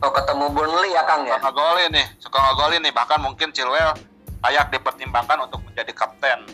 Oh, 0.00 0.08
ketemu 0.08 0.48
Burnley 0.50 0.96
ya 0.96 1.04
Kang 1.04 1.28
ya? 1.28 1.36
suka 1.36 1.52
ngegolin 1.52 1.92
nih 1.92 2.06
suka 2.16 2.38
ngegolin 2.40 2.80
nih 2.80 2.88
bahkan 2.90 3.20
mungkin 3.20 3.52
Chilwell 3.52 3.92
layak 4.40 4.72
dipertimbangkan 4.72 5.44
untuk 5.44 5.60
menjadi 5.62 5.92
kapten 5.92 6.48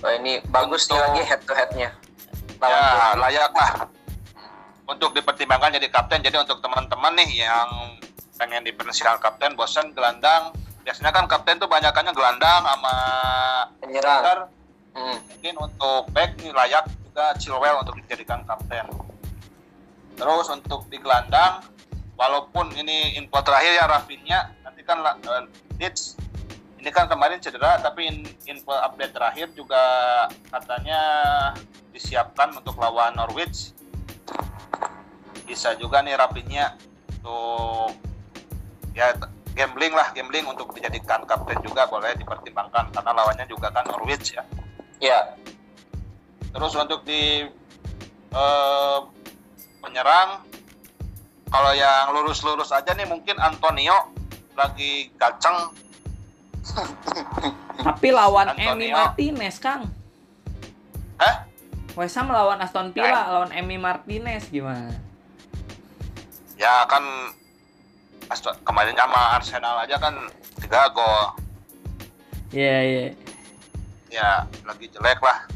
Oh, 0.00 0.08
ini 0.10 0.40
bagus 0.46 0.84
nih 0.86 0.96
Untuk- 0.96 1.04
lagi 1.10 1.22
head 1.24 1.40
to 1.44 1.52
headnya. 1.52 1.90
ya 2.60 2.80
layak 3.16 3.52
lah 3.52 3.72
untuk 4.90 5.14
dipertimbangkan 5.14 5.78
jadi 5.78 5.86
kapten 5.86 6.18
jadi 6.20 6.42
untuk 6.42 6.58
teman-teman 6.58 7.14
nih 7.14 7.46
yang 7.46 7.94
pengen 8.34 8.66
dipersiapkan 8.66 9.22
kapten 9.22 9.54
bosan 9.54 9.94
gelandang 9.94 10.50
biasanya 10.82 11.14
kan 11.14 11.30
kapten 11.30 11.62
tuh 11.62 11.70
banyakannya 11.70 12.10
gelandang 12.10 12.66
sama 12.66 12.94
penyerang. 13.78 14.50
Hmm. 14.90 15.16
mungkin 15.30 15.54
untuk 15.70 16.10
back 16.10 16.34
nih 16.42 16.50
layak 16.50 16.82
juga 17.06 17.30
Chilwell 17.38 17.78
untuk 17.78 17.94
dijadikan 18.02 18.42
kapten 18.42 18.90
terus 20.18 20.50
untuk 20.50 20.90
di 20.90 20.98
gelandang 20.98 21.62
walaupun 22.18 22.74
ini 22.74 23.14
info 23.14 23.38
terakhir 23.46 23.78
ya 23.78 23.86
Rafinha 23.86 24.40
nanti 24.66 24.82
kan 24.82 24.98
eh, 25.06 25.46
Leeds 25.78 26.18
ini 26.82 26.90
kan 26.90 27.06
kemarin 27.06 27.38
cedera 27.38 27.78
tapi 27.78 28.10
in- 28.10 28.34
info 28.50 28.74
update 28.74 29.14
terakhir 29.14 29.46
juga 29.54 29.78
katanya 30.50 31.00
disiapkan 31.94 32.50
untuk 32.56 32.74
lawan 32.80 33.14
Norwich 33.14 33.72
bisa 35.50 35.74
juga 35.74 35.98
nih 36.06 36.14
Rafinha 36.14 36.78
untuk 37.18 37.98
ya 38.94 39.10
gambling 39.58 39.90
lah 39.90 40.14
gambling 40.14 40.46
untuk 40.46 40.70
dijadikan 40.78 41.26
kapten 41.26 41.58
juga 41.66 41.90
boleh 41.90 42.14
dipertimbangkan 42.14 42.94
karena 42.94 43.10
lawannya 43.10 43.50
juga 43.50 43.74
kan 43.74 43.82
Norwich 43.90 44.38
ya 44.38 44.46
Ya, 45.00 45.32
Terus 46.50 46.76
untuk 46.76 47.06
di 47.06 47.46
eh, 48.30 48.98
penyerang, 49.80 50.44
kalau 51.48 51.72
yang 51.72 52.12
lurus-lurus 52.12 52.74
aja 52.74 52.92
nih 52.92 53.06
mungkin 53.06 53.38
Antonio 53.38 54.12
lagi 54.58 55.08
gaceng. 55.16 55.72
Tapi 57.80 58.08
lawan. 58.12 58.52
Emi 58.60 58.92
Martinez, 58.92 59.56
Kang. 59.56 59.88
Hah? 61.16 61.48
West 61.96 62.14
Ham 62.20 62.30
lawan 62.30 62.60
Aston 62.62 62.92
Villa, 62.92 63.30
lawan 63.30 63.50
Emi 63.56 63.80
Martinez 63.80 64.46
gimana? 64.52 64.94
Ya 66.60 66.84
kan 66.84 67.00
Aston- 68.28 68.60
kemarin 68.62 68.92
sama 68.92 69.40
Arsenal 69.40 69.80
aja 69.80 69.96
kan 69.96 70.12
tiga 70.60 70.92
gol. 70.92 71.32
Iya, 72.52 72.76
iya. 72.84 73.04
Ya 74.12 74.30
lagi 74.62 74.86
jelek 74.92 75.18
lah 75.18 75.48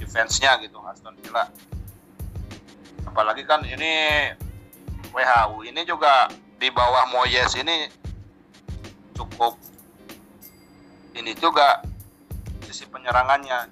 defense-nya 0.00 0.56
gitu 0.60 0.80
Aston 0.82 1.12
Villa. 1.20 1.46
Apalagi 3.04 3.44
kan 3.44 3.60
ini 3.62 4.32
WHU 5.12 5.68
ini 5.68 5.84
juga 5.84 6.32
di 6.56 6.72
bawah 6.72 7.04
Moyes 7.12 7.52
ini 7.54 7.90
cukup 9.12 9.58
ini 11.12 11.36
juga 11.36 11.84
sisi 12.64 12.88
penyerangannya 12.88 13.68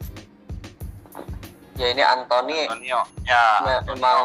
ya 1.80 1.86
ini 1.88 2.02
Anthony 2.04 2.68
Antonio 2.68 3.00
ya 3.24 3.42
me- 3.64 3.80
Antonio. 3.80 3.96
emang 3.96 4.20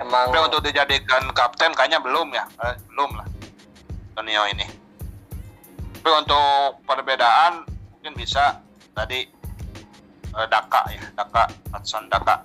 emang 0.00 0.32
Tapi 0.32 0.40
untuk 0.40 0.60
dijadikan 0.64 1.28
kapten 1.36 1.76
kayaknya 1.76 2.00
belum 2.00 2.32
ya? 2.32 2.44
Eh, 2.64 2.74
belum 2.90 3.10
lah. 3.20 3.28
Antonio 4.16 4.42
ini. 4.50 4.66
Tapi 6.00 6.10
untuk 6.16 6.80
perbedaan 6.88 7.68
mungkin 7.68 8.12
bisa 8.16 8.58
tadi 8.96 9.28
eh, 10.32 10.46
Daka 10.48 10.82
ya 10.90 11.04
Daka 11.14 11.44
Hudson 11.76 12.08
Daka. 12.08 12.42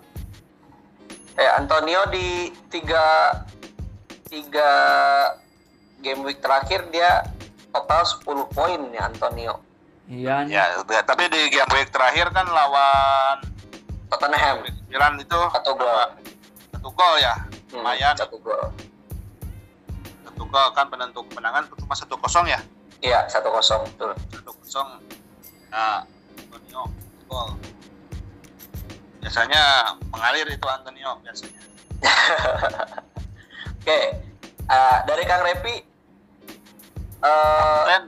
Eh 1.36 1.50
Antonio 1.56 2.04
di 2.12 2.52
tiga 2.72 3.32
tiga 4.28 4.72
game 6.04 6.22
week 6.24 6.40
terakhir 6.44 6.86
dia 6.92 7.24
total 7.72 8.04
10 8.08 8.56
poin 8.56 8.82
ya 8.92 9.08
Antonio. 9.08 9.60
Iya, 10.06 10.46
ya 10.46 10.64
tapi 11.02 11.28
di 11.34 11.50
game 11.50 11.72
week 11.76 11.90
terakhir 11.90 12.30
kan 12.32 12.46
lawan 12.48 13.42
Tottenham. 14.08 14.64
Milan 14.88 15.18
itu 15.20 15.40
satu 15.50 15.76
gol 15.76 15.98
satu 16.86 17.02
gol 17.02 17.18
ya. 17.18 17.34
Hmm, 17.34 17.82
lumayan. 17.82 18.14
satu 18.14 18.38
gol. 18.46 18.70
Satu 20.22 20.44
gol 20.46 20.70
kan 20.78 20.86
penentu 20.86 21.26
kemenangan 21.34 21.66
cuma 21.82 21.98
satu 21.98 22.14
kosong 22.22 22.46
ya? 22.46 22.62
Iya 23.02 23.26
satu 23.26 23.50
kosong 23.50 23.90
betul. 23.90 24.14
Satu 24.30 24.54
kosong. 24.62 25.02
Nah 25.74 26.06
Antonio 26.38 26.86
gol. 27.26 27.58
Biasanya 29.18 29.98
mengalir 30.14 30.46
itu 30.46 30.62
Antonio 30.70 31.18
biasanya. 31.26 31.62
Oke 33.82 34.00
eh, 34.70 34.98
dari 35.10 35.24
Kang 35.26 35.42
Repi 35.42 35.76
eh 37.26 37.82
Dan 37.90 38.06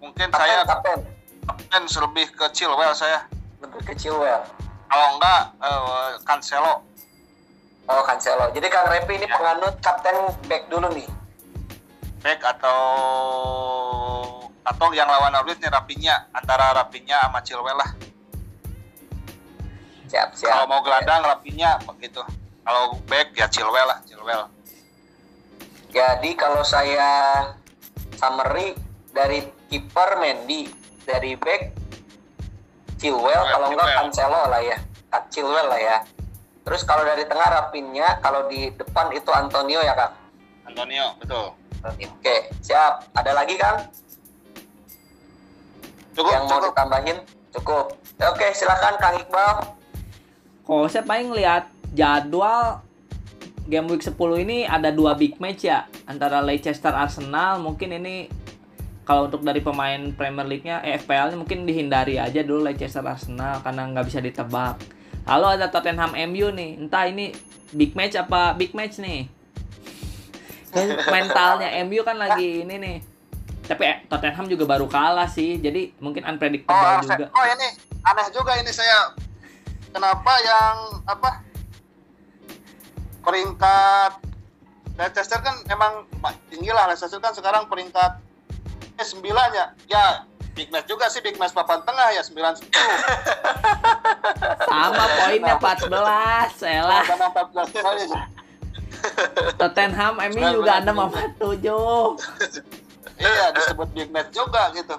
Mungkin 0.00 0.32
Kapten, 0.32 0.40
saya 0.40 0.64
kapten. 0.64 0.98
kapten 1.44 1.82
lebih 1.84 2.32
ke 2.32 2.48
Chilwell 2.56 2.96
saya. 2.96 3.28
Lebih 3.60 3.92
kecil 3.92 4.16
well. 4.16 4.40
Kalau 4.88 5.20
enggak 5.20 5.52
eh, 5.60 6.16
Cancelo. 6.24 6.95
Oh, 7.86 8.02
Cancelo. 8.02 8.50
Jadi 8.50 8.66
Kang 8.66 8.90
Repi 8.90 9.14
ini 9.14 9.26
penganut 9.30 9.78
kapten 9.78 10.16
back 10.50 10.66
dulu 10.66 10.90
nih. 10.90 11.06
back 12.26 12.42
atau 12.42 12.80
atau 14.66 14.90
yang 14.90 15.06
lawan 15.06 15.30
Norwich 15.30 15.62
nih 15.62 15.70
Rapinya 15.70 16.26
antara 16.34 16.74
Rapinya 16.74 17.22
sama 17.22 17.38
Chilwell 17.46 17.78
lah. 17.78 17.90
Siap, 20.10 20.34
siap. 20.34 20.50
Kalau 20.50 20.66
mau 20.66 20.82
gelandang 20.82 21.22
Rapinya 21.22 21.78
begitu. 21.86 22.18
Kalau 22.66 22.98
back 23.06 23.30
ya 23.38 23.46
Chilwell 23.46 23.86
lah, 23.86 24.02
Chilwell. 24.10 24.50
Jadi 25.94 26.34
kalau 26.34 26.66
saya 26.66 27.46
summary 28.18 28.74
dari 29.14 29.46
kiper 29.70 30.18
Mendy, 30.18 30.66
dari 31.06 31.38
back 31.38 31.70
Chilwell, 32.98 33.22
Chilwell, 33.22 33.44
kalau 33.54 33.68
enggak. 33.70 33.94
Cancelo 34.02 34.42
lah 34.50 34.62
ya. 34.66 34.78
Ah, 35.14 35.22
Chilwell 35.30 35.68
lah 35.70 35.78
ya. 35.78 35.96
Terus 36.66 36.82
kalau 36.82 37.06
dari 37.06 37.22
tengah 37.30 37.46
Rapinnya, 37.46 38.18
kalau 38.18 38.50
di 38.50 38.74
depan 38.74 39.14
itu 39.14 39.30
Antonio 39.30 39.78
ya 39.86 39.94
Kang. 39.94 40.12
Antonio, 40.66 41.14
betul. 41.22 41.54
Oke, 41.86 42.50
siap. 42.58 43.06
Ada 43.14 43.30
lagi 43.38 43.54
Kang 43.54 43.86
Cukup, 46.16 46.32
yang 46.34 46.44
mau 46.50 46.58
cukup. 46.58 46.74
ditambahin? 46.74 47.18
Cukup. 47.54 47.86
Oke, 48.18 48.46
silakan 48.50 48.98
Kang 48.98 49.14
Iqbal. 49.22 49.54
Kalau 50.66 50.90
saya 50.90 51.06
paling 51.06 51.30
lihat 51.38 51.70
jadwal 51.94 52.82
game 53.70 53.86
week 53.86 54.02
10 54.02 54.18
ini 54.42 54.66
ada 54.66 54.90
dua 54.90 55.14
big 55.14 55.38
match 55.38 55.70
ya 55.70 55.86
antara 56.06 56.42
Leicester 56.42 56.90
Arsenal 56.90 57.58
mungkin 57.58 57.98
ini 57.98 58.30
kalau 59.06 59.30
untuk 59.30 59.42
dari 59.42 59.62
pemain 59.62 60.10
Premier 60.14 60.46
League-nya 60.46 60.82
eh, 60.82 60.98
FPL-nya 60.98 61.38
mungkin 61.38 61.62
dihindari 61.62 62.18
aja 62.18 62.42
dulu 62.42 62.66
Leicester 62.66 63.06
Arsenal 63.06 63.62
karena 63.62 63.86
nggak 63.94 64.06
bisa 64.10 64.18
ditebak. 64.18 64.95
Lalu 65.26 65.46
ada 65.52 65.66
Tottenham 65.66 66.14
MU 66.26 66.48
nih, 66.50 66.78
entah 66.78 67.04
ini 67.04 67.34
big 67.70 67.92
match 67.92 68.14
apa 68.14 68.54
big 68.54 68.70
match 68.72 68.96
nih. 68.96 69.26
Kan 70.70 70.86
Mentalnya 71.04 71.74
MU 71.82 72.00
kan 72.00 72.14
lagi 72.14 72.62
ini 72.62 72.74
nih. 72.76 72.96
Tapi 73.66 73.82
eh, 73.82 73.96
Tottenham 74.06 74.46
juga 74.46 74.62
baru 74.64 74.86
kalah 74.86 75.26
sih, 75.26 75.58
jadi 75.58 75.90
mungkin 75.98 76.22
Oh, 76.22 76.30
unpredictable 76.30 76.78
Arse- 76.78 77.10
juga. 77.10 77.26
oh 77.34 77.44
ini 77.44 77.68
aneh 78.00 78.26
juga 78.30 78.54
ini 78.54 78.70
saya 78.70 79.10
kenapa 79.90 80.32
yang 80.38 80.76
apa 81.02 81.42
peringkat 83.20 84.12
Leicester 84.94 85.42
kan 85.42 85.58
emang 85.66 86.06
tinggi 86.46 86.70
lah 86.70 86.86
Leicester 86.86 87.18
kan 87.18 87.34
sekarang 87.34 87.66
peringkat 87.66 88.22
eh, 88.94 89.02
9 89.04 89.26
ya 89.52 89.66
ya 89.90 90.04
big 90.56 90.72
match 90.72 90.88
juga 90.88 91.06
sih 91.12 91.20
big 91.20 91.36
match 91.36 91.52
papan 91.52 91.84
tengah 91.84 92.08
ya 92.16 92.24
9 92.24 92.32
10 92.32 92.72
Sama 94.66 95.04
poinnya 95.20 95.54
14, 95.60 95.92
elah. 96.64 97.04
karena 97.04 97.26
14 97.28 97.84
kali 97.84 98.02
Tottenham 99.60 100.14
MU 100.32 100.40
Benar, 100.40 100.56
juga 100.56 100.72
ada 100.80 100.90
empat 100.90 101.30
tujuh. 101.36 102.16
iya 103.20 103.52
disebut 103.52 103.88
big 103.92 104.08
match 104.08 104.32
juga 104.32 104.72
gitu 104.72 104.96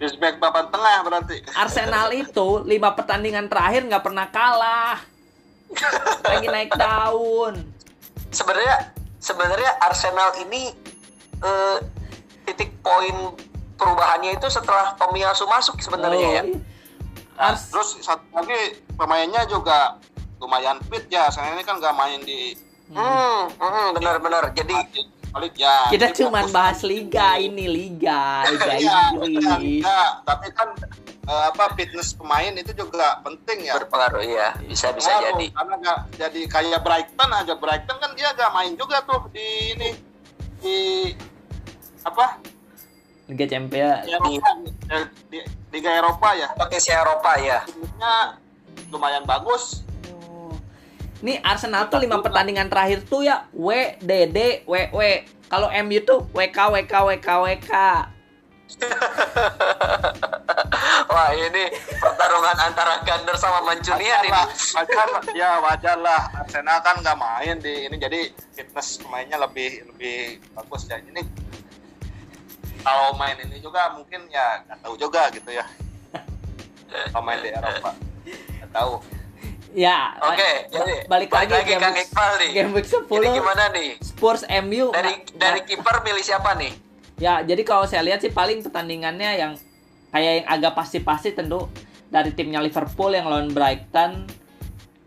big 0.00 0.16
match 0.16 0.36
papan 0.40 0.66
tengah 0.72 0.96
berarti 1.04 1.36
Arsenal 1.52 2.08
itu 2.12 2.64
lima 2.64 2.96
pertandingan 2.96 3.48
terakhir 3.48 3.84
nggak 3.88 4.04
pernah 4.04 4.26
kalah. 4.28 5.00
Lagi 6.20 6.48
naik 6.52 6.76
daun. 6.76 7.64
Sebenarnya 8.28 8.92
sebenarnya 9.16 9.72
Arsenal 9.80 10.36
ini 10.36 10.76
eh, 11.40 11.78
titik 12.44 12.74
poin 12.78 13.34
perubahannya 13.74 14.34
itu 14.34 14.46
setelah 14.46 14.94
Tomiyasu 14.94 15.44
masuk 15.44 15.78
sebenarnya 15.78 16.28
ya. 16.32 16.42
iya. 16.42 16.42
Nah, 17.32 17.50
Ars- 17.50 17.68
terus 17.68 17.98
satu 17.98 18.22
lagi 18.30 18.60
pemainnya 18.92 19.42
juga 19.44 19.98
lumayan 20.36 20.78
fit 20.84 21.06
ya 21.08 21.26
saya 21.28 21.52
ini 21.52 21.62
kan 21.62 21.76
nggak 21.76 21.94
main 21.94 22.20
di 22.20 22.54
Hmm, 22.92 23.48
hmm, 23.48 23.96
benar-benar. 23.96 24.52
Jadi 24.52 24.76
Balik 25.32 25.56
ya. 25.56 25.88
Kita 25.88 26.12
fokus- 26.12 26.52
bahas 26.52 26.84
liga 26.84 27.40
ini 27.40 27.64
liga, 27.64 28.44
liga 28.44 28.68
Iya, 28.76 28.96
Inggris. 29.16 29.80
iya, 29.80 30.20
tapi 30.20 30.52
kan 30.52 30.76
eh, 31.24 31.44
apa 31.48 31.72
fitness 31.72 32.12
pemain 32.12 32.52
itu 32.52 32.68
juga 32.76 33.16
penting 33.24 33.64
ya. 33.64 33.72
berpengaruh 33.74 34.20
ya, 34.20 34.52
bisa 34.60 34.92
bisa 34.92 35.08
Pengaruh, 35.08 35.24
jadi. 35.32 35.46
Karena 35.56 35.74
nggak 35.80 35.98
jadi 36.20 36.40
kayak 36.44 36.80
Brighton 36.84 37.30
aja 37.32 37.54
Brighton 37.56 37.96
kan 37.96 38.10
dia 38.12 38.28
gak 38.30 38.52
main 38.52 38.76
juga 38.76 39.00
tuh 39.02 39.24
di 39.32 39.40
ini 39.72 39.90
di 40.60 40.76
apa? 42.02 42.42
Liga 43.30 43.46
Champions. 43.48 44.04
Eh, 44.90 45.04
di, 45.30 45.38
Liga 45.72 45.90
Eropa 45.96 46.36
ya. 46.36 46.52
Pakai 46.52 46.78
si 46.82 46.90
Eropa 46.92 47.32
ya. 47.40 47.64
Timnya 47.64 48.36
lumayan 48.92 49.24
bagus. 49.24 49.86
Nih 51.22 51.38
Arsenal 51.46 51.86
tuh 51.86 52.02
lima 52.02 52.18
pertandingan 52.18 52.66
terakhir 52.66 53.06
tuh 53.06 53.22
ya 53.22 53.46
W 53.54 53.94
D 54.02 54.26
D 54.28 54.66
W 54.66 54.74
W. 54.90 55.00
Kalau 55.46 55.70
MU 55.70 55.98
tuh 56.02 56.26
WK 56.34 56.58
WK 56.74 56.92
WK 56.92 57.28
WK. 57.46 57.72
Wah 61.12 61.30
ini 61.36 61.68
pertarungan 62.00 62.56
antara 62.56 63.04
Gander 63.04 63.36
sama 63.36 63.60
Mancunian 63.68 64.24
ini. 64.24 64.32
wajar 64.74 65.06
lah. 65.12 65.22
ya 65.36 65.60
wajar 65.60 65.96
lah. 66.00 66.22
Arsenal 66.42 66.80
kan 66.80 66.96
nggak 67.04 67.18
main 67.20 67.60
di 67.60 67.86
ini 67.86 67.96
jadi 68.00 68.32
fitness 68.56 68.98
pemainnya 68.98 69.38
lebih 69.38 69.84
lebih 69.94 70.40
bagus 70.56 70.88
ya. 70.88 70.98
Ini 71.04 71.20
kalau 72.82 73.14
main 73.14 73.38
ini 73.38 73.58
juga 73.58 73.90
mungkin 73.90 74.26
ya 74.28 74.62
nggak 74.62 74.78
tahu 74.80 74.94
juga 74.96 75.30
gitu 75.30 75.50
ya. 75.50 75.64
Kalau 77.08 77.24
main 77.24 77.40
di 77.40 77.48
Eropa 77.48 77.96
nggak 78.26 78.70
tahu. 78.70 78.94
Ya. 79.72 80.12
Oke, 80.20 80.36
ba- 80.36 80.68
jadi 80.68 80.94
balik, 81.08 81.28
lagi, 81.32 81.52
game, 81.64 81.80
Kang 81.80 81.96
Iqbal 81.96 82.32
nih. 82.36 82.50
game 82.52 82.72
week 82.72 82.84
10 82.84 83.08
Ini 83.08 83.28
gimana 83.32 83.64
nih? 83.70 83.88
Spurs 83.98 84.42
MU 84.60 84.92
Dari 84.92 85.08
nggak- 85.16 85.32
dari 85.32 85.60
nggak- 85.62 85.68
kiper 85.72 85.96
milih 86.04 86.20
siapa 86.20 86.50
nih? 86.54 86.72
Ya, 87.16 87.40
jadi 87.40 87.62
kalau 87.62 87.86
saya 87.86 88.02
lihat 88.02 88.20
sih 88.20 88.28
paling 88.28 88.60
pertandingannya 88.60 89.30
yang 89.34 89.52
kayak 90.10 90.32
yang 90.36 90.46
agak 90.46 90.76
pasti-pasti 90.76 91.32
tentu 91.32 91.72
dari 92.06 92.28
timnya 92.30 92.60
Liverpool 92.60 93.08
yang 93.10 93.24
lawan 93.24 93.48
Brighton, 93.48 94.28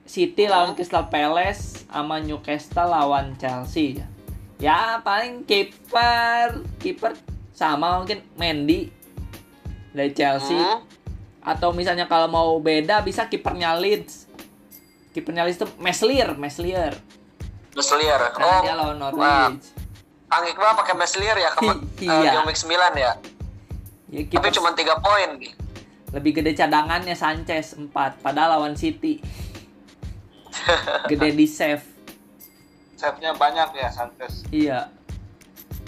City 0.03 0.47
lawan 0.47 0.73
Crystal 0.73 1.05
Palace, 1.05 1.85
sama 1.85 2.17
Newcastle 2.17 2.87
lawan 2.87 3.37
Chelsea. 3.37 4.01
Ya 4.57 4.97
paling 4.99 5.45
kiper, 5.45 6.65
kiper 6.79 7.13
sama 7.55 7.97
mungkin 7.97 8.19
Mendy 8.35 8.91
dari 9.89 10.11
Chelsea. 10.11 10.53
Hmm? 10.53 10.83
Atau 11.39 11.71
misalnya 11.71 12.05
kalau 12.05 12.27
mau 12.27 12.59
beda 12.59 12.99
bisa 12.99 13.25
kipernya 13.25 13.73
Leeds. 13.73 14.27
Kipernya 15.09 15.47
Leeds 15.47 15.57
itu 15.57 15.67
Meslier, 15.77 16.35
Meslier. 16.35 16.91
Meslier. 17.71 18.19
Oh, 18.35 18.59
dia 18.61 18.75
lawan. 18.75 18.99
Norwich. 18.99 19.71
Kang 20.25 20.43
Iqbal 20.43 20.75
pakai 20.75 20.95
Meslier 20.95 21.37
ya 21.37 21.49
kemarin 21.53 21.79
Iya. 22.01 22.31
game 22.35 22.45
week 22.45 22.59
9 22.59 22.69
ya. 22.97 23.11
Ya, 24.05 24.21
Tapi 24.27 24.49
cuma 24.51 24.69
3 24.71 24.83
poin 24.99 25.29
lebih 26.11 26.31
gede 26.33 26.55
cadangannya 26.55 27.11
Sanchez 27.11 27.75
4 27.75 27.91
padahal 28.23 28.55
lawan 28.55 28.79
City 28.79 29.19
gede 31.11 31.35
di 31.35 31.43
save 31.43 31.83
Save-nya 32.95 33.35
banyak 33.35 33.75
ya 33.75 33.91
Sanchez. 33.91 34.47
iya 34.47 34.87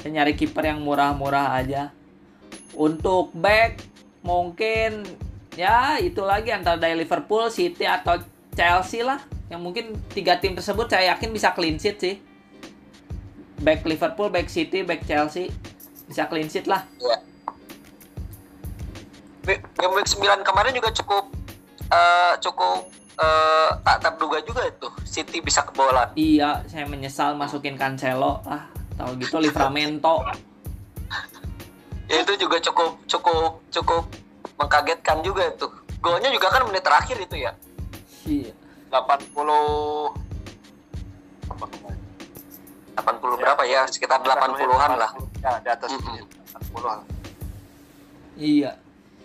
saya 0.07 0.23
nyari 0.23 0.39
kiper 0.39 0.63
yang 0.63 0.79
murah-murah 0.87 1.59
aja. 1.59 1.91
Untuk 2.79 3.35
back 3.35 3.83
mungkin 4.23 5.03
ya 5.59 5.99
itu 5.99 6.23
lagi 6.23 6.55
antara 6.55 6.79
dari 6.79 6.95
Liverpool 6.95 7.51
City 7.51 7.83
atau 7.83 8.23
Chelsea 8.55 9.03
lah. 9.03 9.19
Yang 9.51 9.59
mungkin 9.67 9.85
tiga 10.15 10.39
tim 10.39 10.55
tersebut 10.55 10.87
saya 10.87 11.11
yakin 11.11 11.35
bisa 11.35 11.51
clean 11.51 11.75
sheet 11.75 11.99
sih. 11.99 12.15
Back 13.59 13.83
Liverpool 13.83 14.31
back 14.31 14.47
City 14.47 14.87
back 14.87 15.03
Chelsea 15.03 15.51
bisa 16.07 16.23
clean 16.31 16.47
sheet 16.47 16.71
lah. 16.71 16.87
Ya. 17.03 17.19
Week- 19.43 19.67
Game 19.75 19.91
week 19.91 20.07
9 20.07 20.23
kemarin 20.47 20.71
juga 20.71 20.87
cukup 20.95 21.35
eh, 21.83 22.33
cukup 22.39 22.87
eh, 23.19 23.69
tak 23.83 24.07
terduga 24.07 24.39
juga 24.39 24.63
itu. 24.71 24.87
City 25.03 25.43
bisa 25.43 25.67
kebobolan. 25.67 26.15
iya 26.15 26.63
saya 26.71 26.87
menyesal 26.87 27.35
masukin 27.35 27.75
Cancelo 27.75 28.39
lah 28.47 28.76
tahu 28.97 29.11
gitu 29.21 29.37
Livramento 29.39 30.25
Ya, 32.07 32.23
itu 32.23 32.39
juga 32.39 32.55
cukup 32.63 33.03
cukup 33.03 33.59
cukup 33.67 34.03
mengkagetkan 34.55 35.19
juga 35.27 35.51
itu. 35.51 35.67
Golnya 35.99 36.31
juga 36.31 36.47
kan 36.47 36.63
menit 36.63 36.79
terakhir 36.79 37.19
itu 37.19 37.35
ya. 37.35 37.51
iya 38.23 38.55
80 38.87 39.27
apa 41.51 41.65
kemarin? 41.67 41.99
80 42.95 43.43
berapa 43.43 43.61
ya? 43.67 43.83
Sekitar 43.91 44.23
80-an 44.23 44.91
lah. 44.95 45.11
Ya, 45.43 45.59
di 45.59 45.67
atas 45.67 45.91
Mm-mm. 45.91 46.23
80 46.55 46.87
lah. 46.87 46.99
iya 48.39 48.71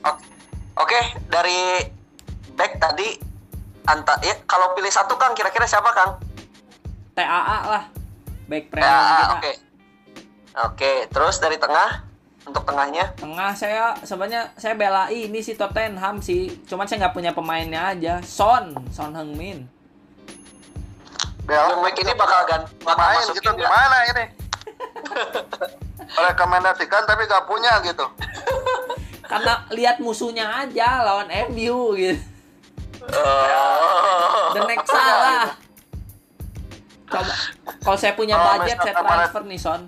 Oke, 0.02 0.26
Oke, 0.74 1.00
dari 1.30 1.86
back 2.58 2.82
tadi 2.82 3.14
anta 3.86 4.18
ya 4.26 4.34
kalau 4.50 4.74
pilih 4.74 4.90
satu 4.90 5.14
Kang 5.22 5.38
kira-kira 5.38 5.70
siapa 5.70 5.90
Kang? 5.94 6.18
TAA 7.14 7.58
lah 7.70 8.01
back 8.52 8.64
Ya, 8.68 8.68
premium 8.68 9.00
kita 9.00 9.24
oke. 9.32 9.52
Oke, 10.52 10.92
terus 11.08 11.40
dari 11.40 11.56
tengah 11.56 12.04
untuk 12.42 12.66
tengahnya 12.68 13.14
Tengah 13.16 13.54
saya 13.56 13.96
sebenarnya 14.04 14.52
saya 14.60 14.76
bela 14.76 15.08
ini 15.08 15.40
sih 15.40 15.56
Tottenham 15.56 16.20
sih. 16.20 16.52
Cuman 16.68 16.84
saya 16.84 17.08
nggak 17.08 17.16
punya 17.16 17.32
pemainnya 17.32 17.96
aja. 17.96 18.20
Son, 18.20 18.76
Son 18.92 19.16
Heung-min. 19.16 19.64
Bel, 21.48 21.58
game 21.74 21.82
week 21.82 21.98
ini 21.98 22.12
bakal 22.14 22.40
gan 22.46 22.62
bakal 22.84 23.02
main 23.02 23.26
gitu 23.32 23.50
nggak? 23.50 23.66
gimana 23.66 23.96
ini? 24.14 24.24
Rekomendasikan 26.28 27.02
tapi 27.08 27.24
gak 27.24 27.48
punya 27.48 27.82
gitu. 27.82 28.04
Karena 29.30 29.64
lihat 29.72 29.96
musuhnya 29.98 30.66
aja 30.66 31.02
lawan 31.02 31.32
MU 31.50 31.96
gitu. 31.96 32.20
Oh. 33.10 34.54
The 34.54 34.62
next 34.68 34.86
salah. 34.92 35.56
Coba 37.12 37.34
kalau 37.78 37.96
saya 37.96 38.12
punya 38.12 38.34
Oh, 38.34 38.44
budget 38.56 38.78
saya 38.78 38.94
transfer 38.96 39.42
nih 39.44 39.58
Son. 39.58 39.82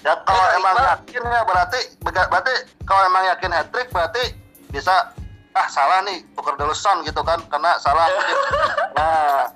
Ya 0.00 0.14
kalau 0.22 0.44
Eh, 0.44 0.56
emang 0.56 0.72
Iqbal. 0.72 0.86
yakin 0.92 1.22
ya 1.24 1.40
berarti 1.42 1.80
berarti 2.04 2.54
kalau 2.84 3.02
emang 3.04 3.24
yakin 3.26 3.50
hat 3.50 3.66
trick 3.68 3.88
berarti 3.88 4.22
bisa 4.68 5.10
ah 5.50 5.66
salah 5.66 6.04
nih 6.04 6.20
tuker 6.30 6.52
dulu 6.54 6.70
son 6.70 7.00
gitu 7.02 7.18
kan 7.20 7.40
karena 7.46 7.74
salah 7.76 8.06
mungkin. 8.06 8.36
nah 8.96 9.48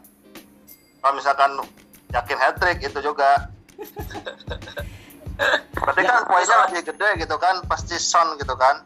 kalau 0.99 1.15
misalkan 1.15 1.51
yakin 2.11 2.39
hat 2.39 2.57
trick 2.57 2.81
itu 2.81 2.99
juga 2.99 3.47
berarti 5.73 6.01
Ya, 6.01 6.09
kan 6.11 6.23
poinnya 6.27 6.57
lebih 6.67 6.83
gede 6.87 7.09
gitu 7.19 7.37
kan 7.37 7.61
pasti 7.65 7.97
son 7.97 8.37
gitu 8.37 8.53
kan 8.55 8.81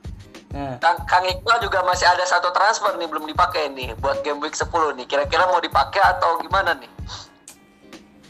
Nah, 0.55 0.78
Kang, 0.78 1.02
Kang 1.11 1.26
Iqbal 1.26 1.59
juga 1.66 1.82
masih 1.82 2.07
ada 2.07 2.22
satu 2.22 2.55
transfer 2.55 2.94
nih 2.94 3.11
belum 3.11 3.26
dipakai 3.26 3.74
nih 3.74 3.98
buat 3.98 4.22
game 4.22 4.38
week 4.38 4.55
10 4.55 4.70
nih. 4.94 5.07
Kira-kira 5.11 5.50
mau 5.50 5.59
dipakai 5.59 5.98
atau 5.98 6.38
gimana 6.38 6.78
nih? 6.78 6.94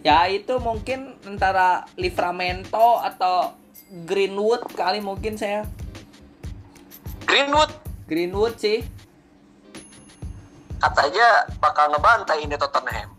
ya 0.04 0.28
itu 0.28 0.60
mungkin 0.60 1.16
antara 1.24 1.88
Livramento 1.96 3.00
atau 3.00 3.56
Greenwood 4.04 4.60
kali 4.76 5.00
mungkin 5.00 5.40
saya 5.40 5.64
Greenwood 7.24 7.72
Greenwood 8.04 8.60
sih. 8.60 8.84
katanya 10.84 11.48
bakal 11.64 11.88
ngebantai 11.96 12.44
ini 12.44 12.60
Tottenham. 12.60 13.13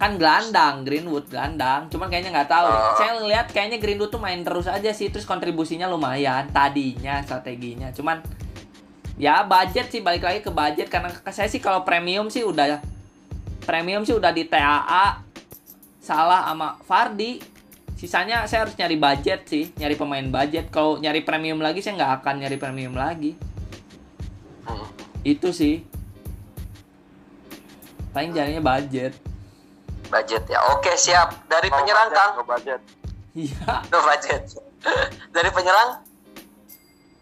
Kan 0.00 0.16
gelandang 0.16 0.88
Greenwood 0.88 1.28
gelandang. 1.28 1.92
Cuman 1.92 2.08
kayaknya 2.08 2.32
nggak 2.32 2.48
tahu. 2.48 2.66
Oh. 2.72 2.96
saya 2.96 3.20
ngeliat 3.20 3.52
kayaknya 3.52 3.76
Greenwood 3.76 4.08
tuh 4.08 4.16
main 4.16 4.40
terus 4.40 4.64
aja 4.64 4.88
sih. 4.96 5.12
Terus 5.12 5.28
kontribusinya 5.28 5.84
lumayan 5.84 6.48
tadinya 6.48 7.20
strateginya. 7.20 7.92
Cuman 7.92 8.24
ya 9.20 9.44
budget 9.44 9.92
sih 9.92 10.00
balik 10.00 10.24
lagi 10.24 10.40
ke 10.40 10.48
budget. 10.48 10.88
Karena 10.88 11.12
saya 11.28 11.52
sih 11.52 11.60
kalau 11.60 11.84
premium 11.84 12.32
sih 12.32 12.40
udah 12.40 12.80
premium 13.68 14.00
sih 14.08 14.16
udah 14.16 14.32
di 14.32 14.48
TAA 14.48 15.20
salah 16.00 16.48
sama 16.48 16.80
Fardi. 16.80 17.60
Sisanya 18.00 18.48
saya 18.48 18.64
harus 18.64 18.80
nyari 18.80 18.96
budget 18.96 19.44
sih 19.52 19.68
nyari 19.76 20.00
pemain 20.00 20.24
budget. 20.24 20.72
Kalau 20.72 20.96
nyari 20.96 21.20
premium 21.20 21.60
lagi 21.60 21.84
saya 21.84 22.00
nggak 22.00 22.24
akan 22.24 22.34
nyari 22.40 22.56
premium 22.56 22.96
lagi. 22.96 23.36
Hmm. 24.64 24.88
itu 25.28 25.52
sih. 25.52 25.84
Paling 28.16 28.32
jadinya 28.32 28.64
budget 28.64 29.29
Budget 30.10 30.44
ya. 30.50 30.58
Oke, 30.74 30.92
siap. 30.98 31.46
Dari 31.46 31.70
Low 31.70 31.78
penyerang 31.80 32.08
budget, 32.10 32.18
Kang. 32.18 32.32
low 32.36 32.46
budget. 32.46 32.80
iya 33.38 33.62
No 33.94 33.98
budget. 34.02 34.42
Dari 35.30 35.50
penyerang 35.54 35.90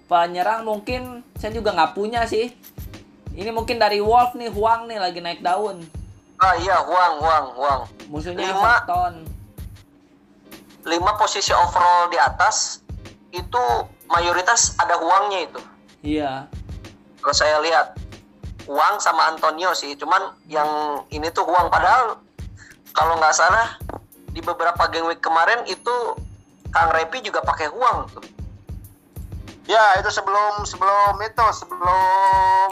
penyerang 0.09 0.65
mungkin 0.65 1.21
saya 1.37 1.53
juga 1.53 1.77
nggak 1.77 1.93
punya 1.93 2.25
sih. 2.25 2.57
Ini 3.39 3.55
mungkin 3.55 3.79
dari 3.79 4.03
Wolf 4.03 4.35
nih, 4.35 4.51
Huang 4.51 4.89
nih 4.91 4.99
lagi 4.99 5.21
naik 5.23 5.45
daun. 5.45 5.85
Ah 6.43 6.59
iya, 6.59 6.83
Huang, 6.83 7.23
Huang, 7.23 7.47
Huang. 7.55 7.81
Musuhnya 8.11 8.51
Lima. 8.51 8.83
Everton. 8.83 9.15
5 10.89 11.21
posisi 11.21 11.53
overall 11.53 12.09
di 12.09 12.17
atas 12.17 12.81
itu 13.31 13.63
mayoritas 14.09 14.73
ada 14.81 14.97
Huangnya 14.97 15.45
itu. 15.45 15.61
Iya. 16.03 16.49
Kalau 17.21 17.37
saya 17.37 17.61
lihat 17.61 17.95
Huang 18.65 18.97
sama 18.99 19.29
Antonio 19.29 19.77
sih, 19.77 19.93
cuman 19.95 20.33
yang 20.49 21.03
ini 21.13 21.29
tuh 21.31 21.45
Huang 21.45 21.69
padahal 21.69 22.17
kalau 22.99 23.15
nggak 23.15 23.31
salah 23.33 23.79
di 24.29 24.43
beberapa 24.43 24.91
game 24.91 25.07
week 25.07 25.23
kemarin 25.23 25.63
itu 25.65 26.19
Kang 26.69 26.91
Repi 26.91 27.23
juga 27.23 27.41
pakai 27.41 27.71
Huang 27.71 28.11
tuh. 28.11 28.27
Ya 29.65 29.95
itu 29.97 30.11
sebelum 30.11 30.65
sebelum 30.65 31.15
itu 31.21 31.45
sebelum 31.55 32.69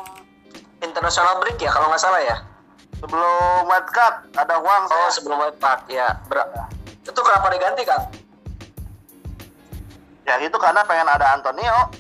International 0.79 1.39
break 1.39 1.57
ya 1.57 1.71
kalau 1.71 1.89
nggak 1.89 2.03
salah 2.03 2.21
ya. 2.21 2.37
sebelum 2.97 3.69
World 3.69 3.93
Cup 3.93 4.25
ada 4.35 4.57
uang 4.57 4.83
Oh 4.83 4.91
saya. 4.91 5.13
sebelum 5.13 5.37
World 5.39 5.59
Cup 5.59 5.85
ya. 5.87 6.17
Ber- 6.27 6.49
itu 6.99 7.21
kenapa 7.21 7.53
diganti 7.53 7.85
Kang? 7.85 8.09
Ya 10.25 10.41
itu 10.41 10.57
karena 10.57 10.81
pengen 10.83 11.07
ada 11.07 11.37
Antonio. 11.37 11.93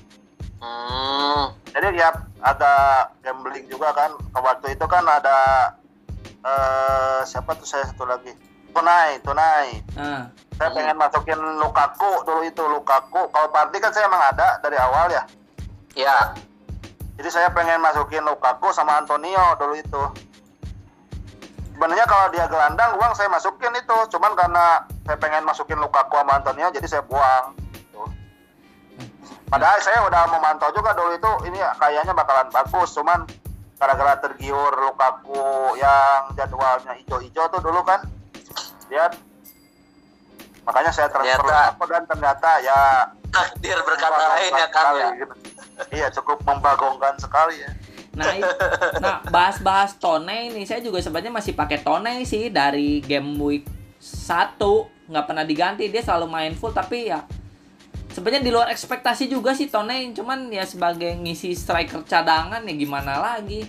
Hmm, 0.56 1.52
Jadi 1.70 2.00
dia 2.00 2.08
agak 2.40 3.12
gambling 3.20 3.68
juga 3.68 3.92
kan. 3.92 4.10
Waktu 4.32 4.72
itu 4.72 4.86
kan 4.88 5.04
ada 5.04 5.36
eh 6.26 7.20
siapa 7.26 7.54
tuh 7.58 7.66
saya 7.66 7.86
satu 7.88 8.04
lagi. 8.06 8.32
Tunai, 8.76 9.16
Tunai. 9.24 9.68
Nah, 9.96 10.28
Saya 10.56 10.68
pengen 10.72 11.00
masukin 11.00 11.40
Lukaku 11.56 12.24
dulu 12.28 12.44
itu 12.44 12.60
Lukaku. 12.60 13.28
Kalau 13.32 13.48
Party 13.48 13.80
kan 13.80 13.88
saya 13.92 14.04
emang 14.04 14.20
ada 14.20 14.60
dari 14.60 14.76
awal 14.76 15.08
ya. 15.08 15.24
ya. 15.96 16.36
Jadi 17.16 17.28
saya 17.32 17.48
pengen 17.56 17.80
masukin 17.80 18.20
Lukaku 18.20 18.68
sama 18.76 19.00
Antonio 19.00 19.56
dulu 19.56 19.74
itu. 19.80 20.02
Sebenarnya 21.72 22.08
kalau 22.08 22.32
dia 22.32 22.48
gelandang 22.48 22.96
uang 22.96 23.12
saya 23.12 23.28
masukin 23.28 23.72
itu, 23.76 23.96
cuman 24.12 24.32
karena 24.32 24.84
saya 25.04 25.16
pengen 25.20 25.44
masukin 25.44 25.76
Lukaku 25.76 26.20
sama 26.20 26.40
Antonio 26.40 26.68
jadi 26.72 26.88
saya 26.88 27.02
buang. 27.04 27.56
Gitu. 27.72 28.00
Padahal 29.48 29.76
saya 29.84 30.04
udah 30.04 30.24
memantau 30.32 30.72
juga 30.72 30.96
dulu 30.96 31.16
itu 31.16 31.32
ini 31.52 31.60
kayaknya 31.76 32.12
bakalan 32.16 32.48
bagus, 32.48 32.96
cuman 32.96 33.28
gara-gara 33.76 34.14
tergiur 34.18 34.72
Lukaku 34.72 35.76
yang 35.76 36.32
jadwalnya 36.32 36.96
hijau-hijau 36.96 37.44
tuh 37.48 37.60
dulu 37.60 37.84
kan. 37.84 38.00
Lihat. 38.88 39.12
Makanya 40.66 40.90
saya 40.90 41.06
transfer 41.12 41.38
Ternyata- 41.38 41.76
Lukaku 41.76 41.84
dan 41.92 42.02
ternyata 42.08 42.50
ya 42.58 42.78
Takdir 43.26 43.78
berkata 43.84 44.16
lain 44.16 44.50
ya 44.50 44.68
Kang 44.72 44.84
sekali, 44.96 45.00
ya. 45.00 45.10
gitu. 45.20 45.34
Iya 45.92 46.06
cukup 46.08 46.38
membagongkan 46.42 47.14
sekali 47.20 47.56
ya. 47.60 47.70
nah, 48.16 48.32
nah 48.96 49.16
bahas-bahas 49.28 49.92
Tone 50.00 50.48
ini 50.48 50.64
saya 50.64 50.80
juga 50.80 51.04
sebenarnya 51.04 51.28
masih 51.28 51.52
pakai 51.52 51.84
Tone 51.84 52.24
sih 52.24 52.48
dari 52.48 53.04
game 53.04 53.36
week 53.36 53.68
1 54.00 54.56
nggak 55.06 55.24
pernah 55.28 55.44
diganti 55.44 55.92
dia 55.92 56.00
selalu 56.00 56.24
main 56.24 56.56
full 56.56 56.72
tapi 56.72 57.12
ya 57.12 57.20
sebenarnya 58.16 58.40
di 58.40 58.48
luar 58.48 58.72
ekspektasi 58.72 59.28
juga 59.28 59.52
sih 59.52 59.68
Tone 59.68 59.92
cuman 60.16 60.48
ya 60.48 60.64
sebagai 60.64 61.12
ngisi 61.12 61.52
striker 61.52 62.00
cadangan 62.00 62.64
ya 62.64 62.72
gimana 62.72 63.20
lagi? 63.20 63.68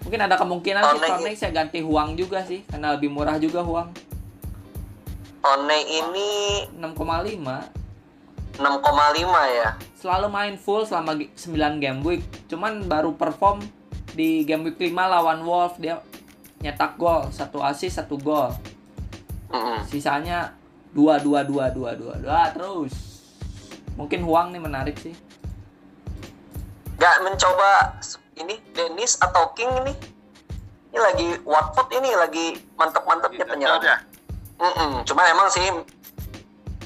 Mungkin 0.00 0.16
ada 0.16 0.40
kemungkinan 0.40 0.80
sih 0.80 0.96
Tone- 0.96 1.10
Tone 1.20 1.30
saya 1.36 1.52
ganti 1.52 1.84
Huang 1.84 2.16
juga 2.16 2.40
sih. 2.40 2.64
Karena 2.64 2.96
lebih 2.96 3.12
murah 3.12 3.36
juga 3.36 3.60
Huang. 3.60 3.92
One 5.44 5.76
ini 5.84 6.64
6,5 6.72 7.68
6,5 8.56 9.28
ya. 9.52 9.76
selalu 9.92 10.26
main 10.32 10.54
full 10.56 10.88
selama 10.88 11.12
gi- 11.12 11.28
9 11.36 11.76
game 11.76 12.00
week. 12.00 12.24
Cuman 12.48 12.88
baru 12.88 13.12
perform 13.12 13.60
di 14.16 14.48
game 14.48 14.64
week 14.64 14.80
5 14.80 14.88
lawan 14.94 15.44
Wolf. 15.44 15.76
Dia 15.76 16.00
nyetak 16.60 16.96
gol. 16.96 17.28
Satu 17.28 17.60
assist 17.60 18.00
satu 18.00 18.16
gol. 18.16 18.56
Mm-mm. 19.52 19.86
sisanya 19.86 20.50
dua 20.90 21.20
dua 21.20 21.44
dua 21.44 21.68
dua 21.68 21.92
dua 21.94 22.14
dua. 22.16 22.40
Terus 22.50 23.13
mungkin 23.94 24.22
Huang 24.22 24.50
nih 24.50 24.58
menarik 24.58 24.96
sih 24.96 25.14
Gak 26.94 27.20
mencoba 27.20 27.98
s- 27.98 28.16
ini 28.34 28.62
Dennis 28.70 29.18
atau 29.18 29.50
King 29.52 29.68
ini? 29.82 29.92
Ini 30.88 30.98
lagi 31.00 31.28
Watford 31.42 31.90
ini 31.92 32.14
lagi 32.14 32.46
mantep-mantepnya 32.72 33.44
penyerang. 33.44 33.82
ya. 33.82 33.98
Mm-mm. 34.56 35.02
Cuma 35.02 35.26
emang 35.26 35.50
sih 35.50 35.66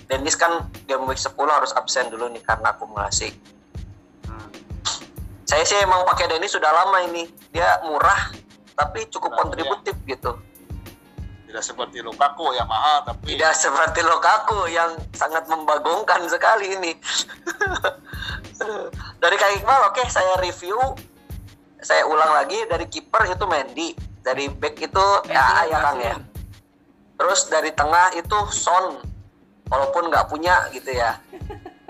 Dennis 0.07 0.33
kan 0.33 0.65
game 0.89 1.05
week 1.05 1.21
10 1.21 1.37
harus 1.45 1.77
absen 1.77 2.09
dulu 2.09 2.25
nih 2.27 2.41
karena 2.41 2.73
akumulasi. 2.73 3.37
Hmm. 4.25 4.49
Saya 5.45 5.61
sih 5.63 5.77
emang 5.77 6.09
pakai 6.09 6.25
Dennis 6.27 6.57
sudah 6.57 6.73
lama 6.73 7.05
ini. 7.05 7.29
Dia 7.53 7.85
murah 7.85 8.33
tapi 8.73 9.05
cukup 9.07 9.29
Murah, 9.29 9.45
kontributif 9.45 9.93
gitu. 10.03 10.41
Tidak 11.49 11.65
seperti 11.65 12.05
Lukaku 12.05 12.53
yang 12.53 12.69
mahal 12.69 13.09
tapi 13.09 13.33
Tidak 13.33 13.55
seperti 13.57 14.05
Lukaku 14.05 14.69
yang 14.69 14.93
sangat 15.17 15.49
membagongkan 15.49 16.29
sekali 16.29 16.77
ini. 16.77 16.93
dari 19.25 19.37
Kak 19.41 19.57
Iqbal, 19.57 19.81
oke 19.89 20.05
saya 20.13 20.37
review. 20.45 20.77
Saya 21.81 22.05
ulang 22.05 22.37
lagi 22.37 22.69
dari 22.69 22.85
kiper 22.85 23.33
itu 23.33 23.49
Mendy, 23.49 23.97
dari 24.21 24.53
back 24.53 24.77
itu 24.77 25.07
ya 25.33 25.65
ya 25.73 25.79
Kang 25.81 26.05
ya. 26.05 26.21
Terus 27.17 27.49
dari 27.49 27.73
tengah 27.73 28.13
itu 28.13 28.39
Son, 28.53 29.01
walaupun 29.73 30.13
nggak 30.13 30.29
punya 30.29 30.69
gitu 30.77 30.93
ya. 30.93 31.17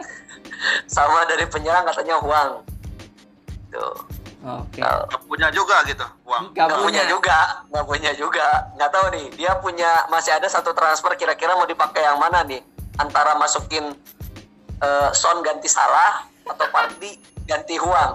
Sama 0.94 1.26
dari 1.26 1.50
penyerang 1.50 1.82
katanya 1.90 2.22
Huang. 2.22 2.62
Tuh. 3.74 4.17
Oke 4.38 4.78
Nggak 4.78 5.20
punya 5.24 5.48
juga 5.50 5.76
gitu 5.84 6.04
uang. 6.24 6.54
Nggak 6.54 6.66
nggak 6.68 6.80
punya 6.80 7.02
juga 7.06 7.38
nggak 7.68 7.84
punya 7.84 8.10
juga 8.14 8.46
nggak 8.74 8.90
tahu 8.90 9.04
nih 9.10 9.24
dia 9.34 9.50
punya 9.58 9.90
masih 10.06 10.30
ada 10.34 10.46
satu 10.46 10.70
transfer 10.72 11.10
kira-kira 11.14 11.52
mau 11.52 11.64
dipakai 11.64 12.02
yang 12.02 12.16
mana 12.16 12.42
nih 12.42 12.62
antara 12.96 13.34
masukin 13.34 13.92
eh, 14.78 15.08
Son 15.12 15.42
ganti 15.42 15.66
Salah 15.66 16.22
atau 16.44 16.64
Pardi 16.70 17.18
ganti 17.44 17.74
Huang. 17.76 18.14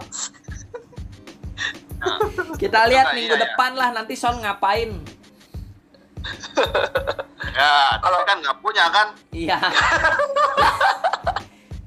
Nah, 2.03 2.19
Kita 2.59 2.83
lihat 2.85 3.11
Iya, 3.11 3.15
minggu 3.15 3.35
iya. 3.35 3.41
depan 3.47 3.71
lah 3.73 3.89
nanti 3.91 4.13
Son 4.13 4.37
ngapain. 4.37 4.91
ya, 7.59 7.71
Kalau- 7.97 8.23
kan 8.23 8.37
nggak 8.39 8.57
punya 8.59 8.85
kan? 8.89 9.07
Iya. 9.31 9.57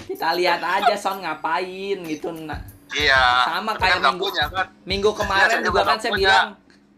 Kita 0.08 0.32
lihat 0.32 0.60
aja 0.62 0.94
Son 0.96 1.20
ngapain 1.20 1.98
gitu. 2.04 2.32
Nah, 2.32 2.60
Iya. 2.88 3.22
Sama 3.44 3.72
kayak 3.74 3.98
kan 3.98 4.14
minggu- 4.14 4.24
punya 4.24 4.44
kan? 4.48 4.66
minggu 4.84 5.10
kemarin 5.12 5.48
saya 5.48 5.58
juga 5.60 5.66
juga 5.66 5.80
kan 5.84 5.98
saya 5.98 6.12
punya. 6.12 6.20
bilang 6.20 6.46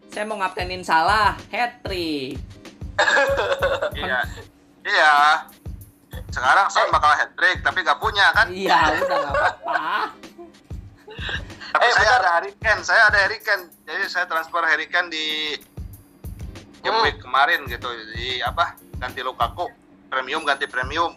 saya 0.08 0.24
mau 0.24 0.36
ngaptenin 0.36 0.82
salah 0.82 1.32
hat 1.48 1.72
trick. 1.80 2.36
Iya. 3.98 4.18
Iya. 4.82 5.14
Sekarang. 6.28 6.66
Son 6.68 6.88
bakal 6.88 7.12
hat 7.14 7.30
trick 7.32 7.62
tapi 7.62 7.80
nggak 7.80 7.98
punya 7.98 8.26
kan? 8.32 8.46
Iya, 8.48 8.78
udah 8.96 9.16
nggak 9.18 9.32
apa-apa. 9.32 9.76
Tapi 11.68 11.84
Eh, 11.84 11.92
saya 11.92 12.10
ada 12.16 12.28
Harry 12.32 12.52
Kane, 12.54 12.80
saya 12.80 13.02
ada 13.06 13.18
Harry 13.18 13.38
Kane. 13.38 13.68
Jadi 13.82 14.02
saya 14.06 14.24
transfer 14.24 14.62
Harry 14.62 14.86
Kane 14.86 15.08
di 15.08 15.52
game 16.78 16.90
Hmm. 16.90 17.04
week 17.04 17.18
kemarin 17.18 17.66
gitu. 17.66 17.84
Di 18.10 18.40
apa? 18.40 18.72
Ganti 18.96 19.20
Lukaku, 19.20 19.68
premium 20.06 20.42
ganti 20.42 20.64
premium. 20.64 21.12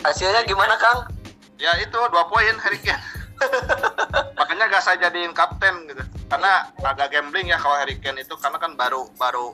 Hasilnya 0.00 0.42
gimana 0.42 0.74
Kang? 0.74 1.12
Ya 1.60 1.76
itu 1.76 1.98
dua 2.08 2.24
poin 2.24 2.56
Harry 2.64 2.80
Kane. 2.80 3.04
Makanya 4.40 4.64
gak 4.72 4.80
saya 4.80 4.96
jadiin 5.08 5.36
kapten 5.36 5.84
gitu. 5.92 6.00
Karena 6.32 6.72
agak 6.80 7.12
gambling 7.12 7.52
ya 7.52 7.60
kalau 7.60 7.76
Harry 7.76 8.00
Kane 8.00 8.24
itu 8.24 8.32
karena 8.40 8.56
kan 8.56 8.72
baru 8.80 9.12
baru 9.20 9.52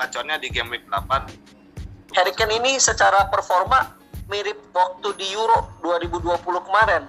gaconnya 0.00 0.40
di 0.40 0.48
game 0.48 0.72
week 0.72 0.88
8. 0.88 1.28
Harry 2.16 2.32
Kane 2.32 2.56
ini 2.56 2.80
secara 2.80 3.28
performa 3.28 3.92
mirip 4.32 4.72
waktu 4.72 5.12
di 5.20 5.28
Euro 5.36 5.76
2020 5.84 6.40
kemarin. 6.40 7.04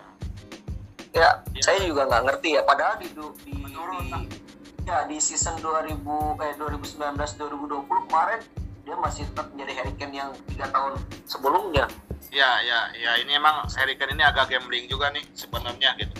Ya, 1.15 1.39
Iya. 1.55 1.61
saya 1.63 1.77
juga 1.87 2.03
nggak 2.11 2.23
ngerti 2.27 2.49
ya. 2.59 2.61
Padahal 2.67 2.99
di 2.99 3.07
di, 3.47 3.53
Menurun, 3.63 4.27
di 4.27 4.43
ya 4.83 5.07
di 5.07 5.23
season 5.23 5.55
2000 5.63 5.95
eh 6.43 6.53
2019 6.59 6.99
2020 7.39 8.07
kemarin 8.11 8.39
dia 8.83 8.95
masih 8.99 9.23
tetap 9.31 9.47
menjadi 9.55 9.71
Harry 9.79 9.93
Kane 9.95 10.15
yang 10.19 10.31
tiga 10.51 10.67
tahun 10.67 10.99
sebelumnya. 11.23 11.87
Ya 12.33 12.49
ya 12.65 12.79
ya 12.97 13.11
ini 13.21 13.37
emang 13.37 13.69
Harry 13.77 13.93
Kane 13.93 14.17
ini 14.17 14.25
agak 14.25 14.49
gambling 14.49 14.89
juga 14.89 15.13
nih 15.13 15.21
sebenarnya 15.37 15.93
gitu. 16.01 16.17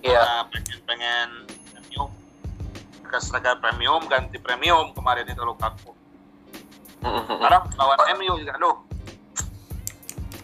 Iya. 0.00 0.24
Nah, 0.24 0.42
pengen 0.48 0.78
pengen 0.88 1.28
premium 1.76 2.08
ke 3.04 3.16
seragam 3.20 3.60
premium 3.60 4.00
ganti 4.08 4.40
premium 4.40 4.96
kemarin 4.96 5.28
itu 5.28 5.42
Lukaku. 5.44 5.92
Sekarang 7.04 7.68
lawan 7.76 7.98
MU 8.16 8.40
juga 8.40 8.56
aduh. 8.56 8.76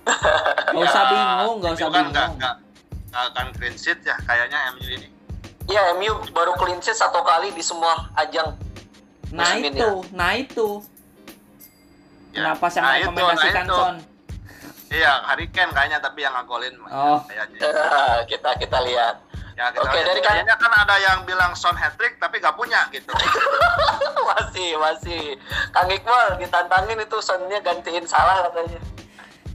Gak 0.77 0.85
usah 0.87 1.05
bingung, 1.11 1.57
gak 1.59 1.73
usah 1.75 1.89
kan 1.91 1.91
nggak 1.91 2.05
bingung. 2.07 2.39
nggak 2.39 2.55
nggak 3.11 3.25
akan 3.33 3.47
clean 3.59 3.75
sheet 3.75 3.99
ya 4.07 4.14
kayaknya 4.29 4.59
MU 4.77 4.87
ini. 4.87 5.09
Ya, 5.67 5.83
MU 5.99 6.12
baru 6.31 6.55
clean 6.61 6.79
sheet 6.79 6.95
satu 6.95 7.27
kali 7.27 7.51
di 7.57 7.64
semua 7.64 8.07
ajang. 8.14 8.55
Nah 9.35 9.59
ini 9.59 9.75
itu, 9.75 9.91
nah 10.14 10.31
itu. 10.39 10.85
Ya. 12.31 12.53
Kenapa 12.53 12.67
saya 12.71 12.83
Nah, 12.85 12.95
itu, 13.01 13.09
merekomendasikan 13.11 13.64
nah, 13.67 13.73
itu. 13.73 14.16
Iya, 14.89 15.12
Harry 15.24 15.47
Kane 15.49 15.70
kayaknya 15.70 15.99
tapi 15.99 16.22
yang 16.22 16.32
ngagolin 16.32 16.74
Oh. 16.87 17.18
kayaknya. 17.24 17.59
Eh, 17.61 18.18
kita 18.26 18.55
kita 18.55 18.78
lihat. 18.82 19.18
Ya, 19.53 19.70
kita 19.70 19.82
Oke, 19.82 19.95
lihat. 19.95 20.07
dari 20.07 20.20
kan- 20.20 20.26
kayaknya 20.37 20.55
kan 20.55 20.72
ada 20.76 20.97
yang 20.97 21.18
bilang 21.24 21.53
Son 21.53 21.74
hat 21.74 21.97
trick 21.97 22.16
tapi 22.16 22.39
gak 22.39 22.55
punya 22.55 22.87
gitu. 22.89 23.09
masih 24.28 24.76
masih. 24.76 25.22
Kang 25.70 25.89
Iqbal 25.89 26.37
ditantangin 26.37 26.99
itu 26.99 27.16
sonnya 27.18 27.59
gantiin 27.61 28.05
salah 28.05 28.47
katanya. 28.47 28.80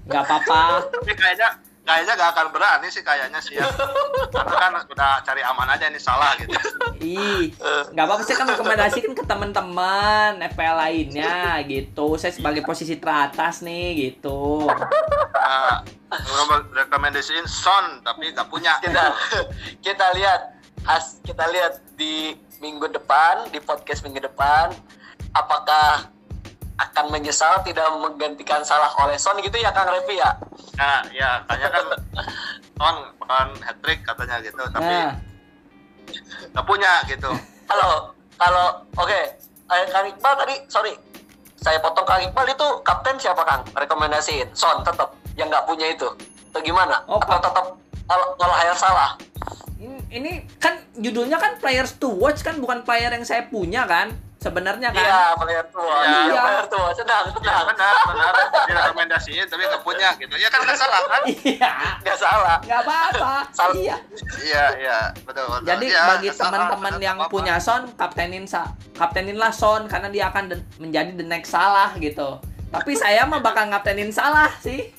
Gak 0.03 0.21
apa-apa. 0.21 0.61
tapi 0.91 1.13
kayaknya 1.13 1.49
kayaknya 1.82 2.13
gak 2.13 2.32
akan 2.38 2.47
berani 2.53 2.88
sih 2.93 3.01
kayaknya 3.01 3.39
sih 3.41 3.57
ya. 3.57 3.65
Karena 4.32 4.55
kan 4.57 4.71
udah 4.86 5.11
cari 5.25 5.41
aman 5.41 5.67
aja 5.73 5.89
ini 5.89 5.99
salah 5.99 6.38
gitu. 6.38 6.53
Ih, 7.01 7.51
nggak 7.91 8.05
apa-apa 8.05 8.23
sih 8.23 8.38
kan 8.38 8.45
rekomendasikan 8.45 9.13
ke 9.17 9.23
teman-teman 9.25 10.38
FPL 10.53 10.77
lainnya 10.77 11.57
gitu. 11.65 12.15
Saya 12.21 12.32
sebagai 12.32 12.61
posisi 12.61 12.95
teratas 13.01 13.65
nih 13.65 14.13
gitu. 14.13 14.69
Nah, 15.34 15.82
rekomendasiin 16.71 17.49
Son 17.49 18.05
tapi 18.05 18.29
gak 18.32 18.47
punya. 18.47 18.77
kita 18.79 19.13
kita 19.82 20.07
lihat 20.15 20.41
has 20.86 21.21
kita 21.25 21.45
lihat 21.49 21.82
di 21.97 22.38
minggu 22.61 22.89
depan 22.93 23.49
di 23.49 23.57
podcast 23.61 24.05
minggu 24.05 24.21
depan 24.21 24.73
apakah 25.34 26.09
akan 26.82 27.05
menyesal 27.09 27.61
tidak 27.61 27.86
menggantikan 27.93 28.61
salah 28.61 28.89
oleh 28.97 29.15
Son 29.15 29.38
gitu 29.38 29.53
ya 29.55 29.69
Kang 29.69 29.88
Revi 29.88 30.17
ya? 30.17 30.32
Nah, 30.75 31.05
ya 31.11 31.43
kayaknya 31.45 31.69
kan 31.69 31.86
Son 32.73 32.95
bakalan 33.17 33.49
hat 33.61 33.77
trick 33.79 33.99
katanya 34.01 34.38
gitu 34.39 34.63
tapi 34.67 34.88
Nah, 34.88 35.13
gak 36.51 36.65
punya 36.65 36.91
gitu. 37.05 37.29
kalau 37.65 37.91
kalau 38.36 38.65
oke. 38.95 39.21
Eh, 39.71 39.86
Kang 39.88 40.03
Iqbal 40.03 40.34
tadi 40.36 40.55
sorry. 40.67 40.93
Saya 41.55 41.77
potong 41.79 42.03
Kang 42.03 42.19
Iqbal 42.19 42.49
itu 42.49 42.67
kapten 42.82 43.15
siapa 43.15 43.39
Kang? 43.41 43.61
Rekomendasiin. 43.71 44.51
Son 44.51 44.82
tetap 44.82 45.13
yang 45.38 45.47
nggak 45.47 45.63
punya 45.63 45.88
itu. 45.88 46.09
Atau 46.51 46.59
gimana? 46.59 46.99
Oh, 47.05 47.15
atau 47.15 47.39
tetap 47.39 47.65
kalau 48.03 48.27
kalau 48.36 48.53
Hayal 48.53 48.75
salah? 48.75 49.15
Ini- 49.77 50.03
ini 50.11 50.32
kan 50.57 50.75
judulnya 50.93 51.38
kan 51.38 51.55
players 51.57 51.95
to 51.95 52.11
watch 52.11 52.41
kan 52.41 52.59
bukan 52.59 52.84
player 52.84 53.07
yang 53.09 53.23
saya 53.23 53.47
punya 53.47 53.88
kan? 53.88 54.11
Sebenarnya 54.42 54.89
kan. 54.89 54.98
iya 55.00 55.22
player 55.38 55.66
tua 55.70 55.98
Iya. 56.02 56.20
iya 56.26 56.42
player 56.42 56.66
tua 56.66 56.89
senang 56.92 57.24
Ya 57.24 57.32
senang 57.32 57.64
benar, 57.70 57.96
benar. 58.10 58.34
Direkomendasiin 58.66 59.46
tapi 59.46 59.62
gak 59.64 59.84
punya 59.86 60.10
gitu. 60.18 60.34
Ya 60.34 60.50
kan 60.50 60.66
gak 60.66 60.76
salah 60.76 61.00
kan? 61.06 61.22
Iya. 61.30 61.72
nggak 62.02 62.18
salah 62.18 62.58
Nggak 62.60 62.80
apa-apa. 62.82 63.34
Salah. 63.54 63.76
Iya. 63.78 63.96
Iya, 64.42 64.66
iya, 64.80 64.98
betul, 65.22 65.46
betul. 65.46 65.68
Jadi 65.68 65.86
Ya, 65.88 66.02
bagi 66.10 66.28
nggak 66.28 66.42
teman-teman 66.42 66.94
yang 66.98 67.16
nggak 67.16 67.30
punya 67.30 67.56
Son, 67.58 67.86
kaptenin 67.94 68.44
sa 68.44 68.66
kapteninlah 68.92 69.54
Son 69.54 69.86
karena 69.86 70.10
dia 70.10 70.26
akan 70.28 70.44
de- 70.50 70.66
menjadi 70.78 71.14
the 71.14 71.24
next 71.24 71.54
salah 71.54 71.94
gitu. 71.96 72.42
Tapi 72.68 72.92
saya 72.96 73.22
mah 73.24 73.39
bakal 73.39 73.70
ngaptenin 73.70 74.10
salah 74.10 74.50
sih. 74.58 74.89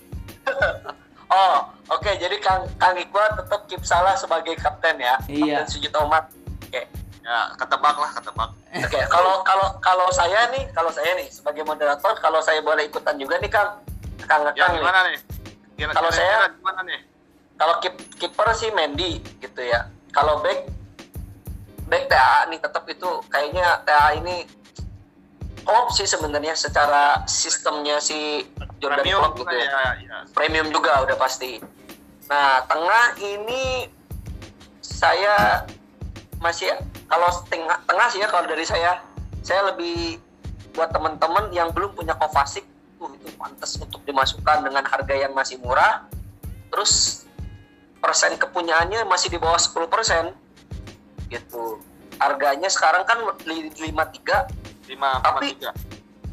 Oh, 1.26 1.57
oke. 1.88 2.11
Jadi 2.12 2.36
Kang 2.38 2.68
Kang 2.76 2.95
Iqbal 2.95 3.34
tetap 3.34 3.64
keep 3.64 3.82
salah 3.82 4.14
sebagai 4.14 4.55
kapten 4.55 5.01
ya. 5.01 5.16
Iya. 5.24 5.64
Kapten 5.64 5.66
Sujud 5.66 5.93
Omat. 5.99 6.28
Oke. 6.62 6.82
Ya, 7.23 7.55
ketebak 7.55 7.97
lah, 7.97 8.11
ketebak. 8.12 8.51
Oke. 8.74 9.01
Kalau 9.07 9.35
kalau 9.43 9.69
kalau 9.78 10.09
saya 10.11 10.51
nih, 10.51 10.66
kalau 10.70 10.90
saya 10.90 11.15
nih 11.15 11.31
sebagai 11.31 11.62
moderator, 11.62 12.19
kalau 12.19 12.43
saya 12.43 12.59
boleh 12.61 12.85
ikutan 12.85 13.15
juga 13.15 13.39
nih 13.39 13.47
Kang. 13.47 13.78
Kang 14.20 14.43
Ya 14.49 14.66
Kang 14.66 14.74
nih. 14.74 14.82
gimana 14.82 15.01
nih? 15.07 15.19
Kira- 15.78 15.94
Kalau 15.94 16.11
saya- 16.11 16.51
gimana 16.53 16.81
nih? 16.82 17.01
Kalau 17.55 17.74
keep 17.78 17.94
kiper 18.19 18.49
sih 18.53 18.70
Mendy 18.70 19.23
gitu 19.39 19.62
ya. 19.62 19.86
Kalau 20.11 20.43
back 20.43 20.66
back 21.86 22.05
TA 22.07 22.51
nih 22.51 22.59
tetap 22.59 22.82
itu 22.86 23.07
kayaknya 23.28 23.82
TA 23.82 24.15
ini 24.15 24.49
Klopp 25.62 25.94
sih 25.94 26.05
sebenarnya 26.05 26.59
secara 26.59 27.23
sistemnya 27.24 28.03
si 28.03 28.43
Jordan 28.82 28.99
Premium 28.99 29.20
Klopp 29.23 29.39
gitu 29.39 29.55
ya. 29.55 29.70
ya, 29.70 29.86
ya. 30.01 30.16
premium 30.35 30.74
juga 30.74 31.07
udah 31.07 31.15
pasti. 31.15 31.62
Nah, 32.27 32.66
tengah 32.66 33.15
ini 33.16 33.86
saya 34.81 35.62
masih 36.43 36.69
kalau 37.06 37.31
tengah 37.47 37.78
tengah 37.86 38.06
sih 38.10 38.19
ya 38.19 38.28
kalau 38.28 38.44
dari 38.51 38.66
saya 38.66 38.98
saya 39.40 39.70
lebih 39.70 40.19
buat 40.74 40.90
teman-teman 40.90 41.55
yang 41.55 41.70
belum 41.70 41.94
punya 41.94 42.19
Kovacic 42.19 42.66
tuh 42.98 43.14
itu 43.14 43.31
pantas 43.39 43.78
untuk 43.78 44.02
dimasukkan 44.02 44.66
dengan 44.66 44.82
harga 44.86 45.14
yang 45.14 45.32
masih 45.32 45.59
murah. 45.62 46.06
Terus 46.73 47.24
persen 48.02 48.35
kepunyaannya 48.35 49.05
masih 49.06 49.31
di 49.31 49.39
bawah 49.39 49.60
10% 49.60 50.35
gitu. 51.28 51.78
Harganya 52.19 52.66
sekarang 52.70 53.05
kan 53.06 53.19
li- 53.47 53.70
53 53.70 54.47
Lima 54.89 55.23
Tapi- 55.23 55.55
tiga. 55.55 55.70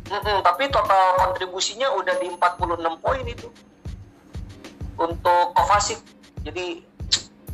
Mm-mm, 0.09 0.41
tapi 0.41 0.65
total 0.73 1.21
kontribusinya 1.21 1.93
udah 1.93 2.17
di 2.17 2.33
46 2.33 2.97
poin 2.97 3.21
itu 3.29 3.45
untuk 4.97 5.53
Kovacic. 5.53 6.01
Jadi 6.41 6.81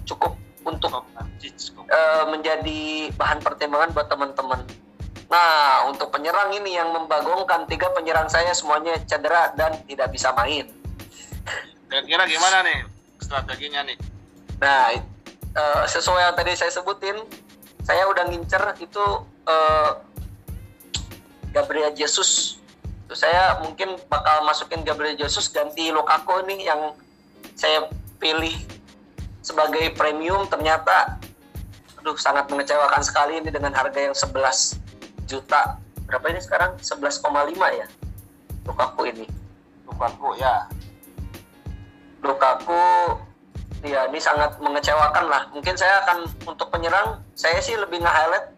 cukup 0.07 0.39
untuk 0.65 1.05
eh, 1.85 2.23
menjadi 2.27 3.13
bahan 3.13 3.39
pertimbangan 3.39 3.93
buat 3.93 4.09
teman-teman. 4.09 4.61
Nah, 5.25 5.89
untuk 5.89 6.13
penyerang 6.13 6.53
ini 6.53 6.77
yang 6.77 6.93
membagongkan 6.93 7.65
tiga 7.65 7.89
penyerang 7.93 8.29
saya 8.29 8.53
semuanya 8.53 8.97
cedera 9.05 9.53
dan 9.57 9.77
tidak 9.85 10.13
bisa 10.13 10.33
main. 10.37 10.69
Kira-kira 11.89 12.23
gimana 12.29 12.57
nih 12.65 12.79
strateginya 13.21 13.81
nih? 13.85 13.97
Nah, 14.61 14.93
eh, 14.93 15.83
sesuai 15.85 16.33
yang 16.33 16.35
tadi 16.37 16.51
saya 16.57 16.73
sebutin, 16.73 17.17
saya 17.85 18.09
udah 18.09 18.25
ngincer 18.29 18.63
itu 18.81 19.05
eh, 19.45 19.91
Gabriel 21.53 21.93
Jesus. 21.93 22.59
Tuh, 23.05 23.13
saya 23.13 23.61
mungkin 23.61 24.01
bakal 24.09 24.41
masukin 24.49 24.81
Gabriel 24.81 25.13
Jesus 25.13 25.45
ganti 25.53 25.93
Lukaku 25.93 26.41
nih 26.49 26.65
yang 26.65 26.97
saya 27.53 27.85
pilih 28.17 28.57
sebagai 29.45 29.93
premium 29.93 30.49
ternyata 30.49 31.21
aduh 32.01 32.17
sangat 32.17 32.49
mengecewakan 32.49 33.05
sekali 33.05 33.37
ini 33.37 33.53
dengan 33.53 33.69
harga 33.77 34.01
yang 34.01 34.17
11 34.17 34.81
juta. 35.29 35.77
Berapa 36.09 36.25
ini 36.33 36.41
sekarang? 36.41 36.77
11,5 36.81 37.21
ya. 37.77 37.85
Lukaku 38.65 39.01
ini. 39.09 39.29
Lukaku 39.85 40.33
ya. 40.41 40.65
Lukaku 42.25 42.81
ya 43.85 44.09
ini 44.09 44.17
sangat 44.17 44.57
mengecewakan 44.57 45.25
lah. 45.29 45.45
Mungkin 45.53 45.77
saya 45.77 46.01
akan 46.05 46.25
untuk 46.49 46.73
penyerang 46.73 47.21
saya 47.37 47.61
sih 47.61 47.77
lebih 47.77 48.01
nge-highlight 48.01 48.49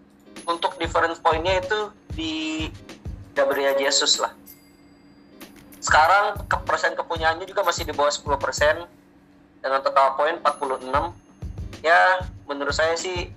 untuk 0.48 0.80
difference 0.80 1.20
pointnya 1.20 1.60
itu 1.60 1.92
di 2.16 2.34
Gabriel 3.36 3.76
Jesus 3.76 4.24
lah. 4.24 4.32
Sekarang 5.84 6.48
ke 6.48 6.58
persen 6.64 6.96
kepunyaannya 6.96 7.44
juga 7.48 7.64
masih 7.68 7.84
di 7.84 7.92
bawah 7.92 8.12
10 8.12 8.40
persen 8.40 8.88
dengan 9.62 9.80
total 9.82 10.14
poin 10.18 10.36
46. 10.42 11.84
Ya 11.86 12.26
menurut 12.50 12.74
saya 12.74 12.98
sih 12.98 13.30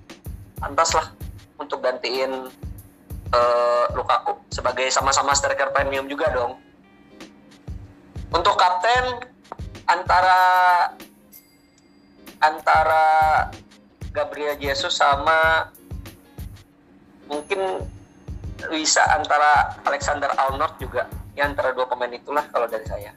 pantas 0.61 0.93
lah 0.97 1.13
untuk 1.61 1.85
gantiin 1.85 2.49
eh, 3.33 3.85
Lukaku 3.93 4.41
sebagai 4.53 4.89
sama-sama 4.89 5.37
striker 5.37 5.73
premium 5.73 6.09
juga 6.09 6.33
dong. 6.33 6.57
Untuk 8.31 8.55
kapten 8.55 9.27
antara 9.91 10.41
antara 12.41 13.05
Gabriel 14.15 14.57
Jesus 14.57 14.97
sama 14.97 15.69
mungkin 17.27 17.85
bisa 18.71 19.03
antara 19.15 19.79
Alexander 19.87 20.31
Arnold 20.35 20.77
juga 20.83 21.07
ya 21.39 21.47
antara 21.47 21.73
dua 21.73 21.87
pemain 21.87 22.11
itulah 22.11 22.45
kalau 22.51 22.67
dari 22.67 22.85
saya 22.85 23.13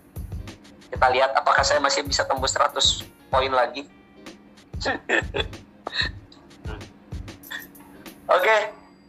kita 0.93 1.09
lihat 1.09 1.33
apakah 1.33 1.65
saya 1.65 1.81
masih 1.81 2.05
bisa 2.05 2.21
tembus 2.29 2.53
100 2.53 2.77
poin 3.33 3.49
lagi? 3.49 3.89
Oke. 8.29 8.57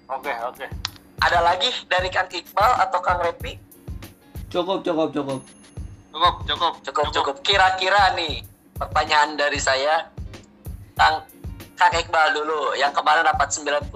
Oke, 0.05 0.33
oke. 0.45 0.67
ada 1.25 1.41
lagi 1.41 1.73
dari 1.89 2.13
Kang 2.13 2.29
Iqbal 2.29 2.73
atau 2.85 3.01
Kang 3.01 3.21
Repi? 3.25 3.57
Cukup, 4.53 4.85
cukup, 4.85 5.13
cukup. 5.17 5.41
Cukup, 6.13 6.35
cukup. 6.45 6.73
cukup 6.85 7.07
cukup. 7.13 7.37
kira-kira 7.41 8.13
nih 8.13 8.45
pertanyaan 8.77 9.33
dari 9.37 9.57
saya 9.57 10.13
Kang 10.97 11.25
Kang 11.81 11.95
Iqbal 11.97 12.37
dulu 12.37 12.77
yang 12.77 12.93
kemarin 12.93 13.25
dapat 13.25 13.49
99 13.49 13.93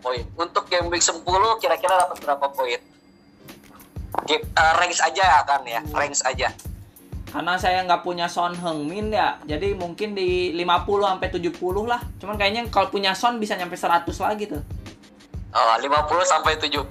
poin. 0.00 0.24
Untuk 0.36 0.64
game 0.72 0.88
week 0.88 1.04
10 1.04 1.24
kira-kira 1.60 2.00
dapat 2.00 2.16
berapa 2.24 2.46
poin? 2.52 2.80
Game, 4.24 4.44
eh, 4.44 4.72
ranks 4.80 5.00
aja 5.04 5.24
ya 5.24 5.40
kan 5.44 5.60
ya. 5.68 5.80
Ranks 5.92 6.24
aja 6.24 6.52
Karena 7.30 7.54
saya 7.54 7.86
nggak 7.86 8.02
punya 8.02 8.26
Son 8.26 8.50
Heung-min 8.52 9.08
ya, 9.08 9.38
jadi 9.44 9.72
mungkin 9.72 10.12
di 10.12 10.50
50 10.52 10.66
sampai 11.06 11.30
70 11.30 11.54
lah. 11.84 12.02
Cuman 12.18 12.34
kayaknya 12.34 12.66
kalau 12.68 12.90
punya 12.90 13.14
Son 13.14 13.38
bisa 13.38 13.54
nyampe 13.54 13.74
100 13.74 14.02
lagi 14.18 14.46
tuh. 14.46 14.62
oh, 15.50 15.74
50 15.76 15.86
sampai 16.24 16.58
70 16.58 16.82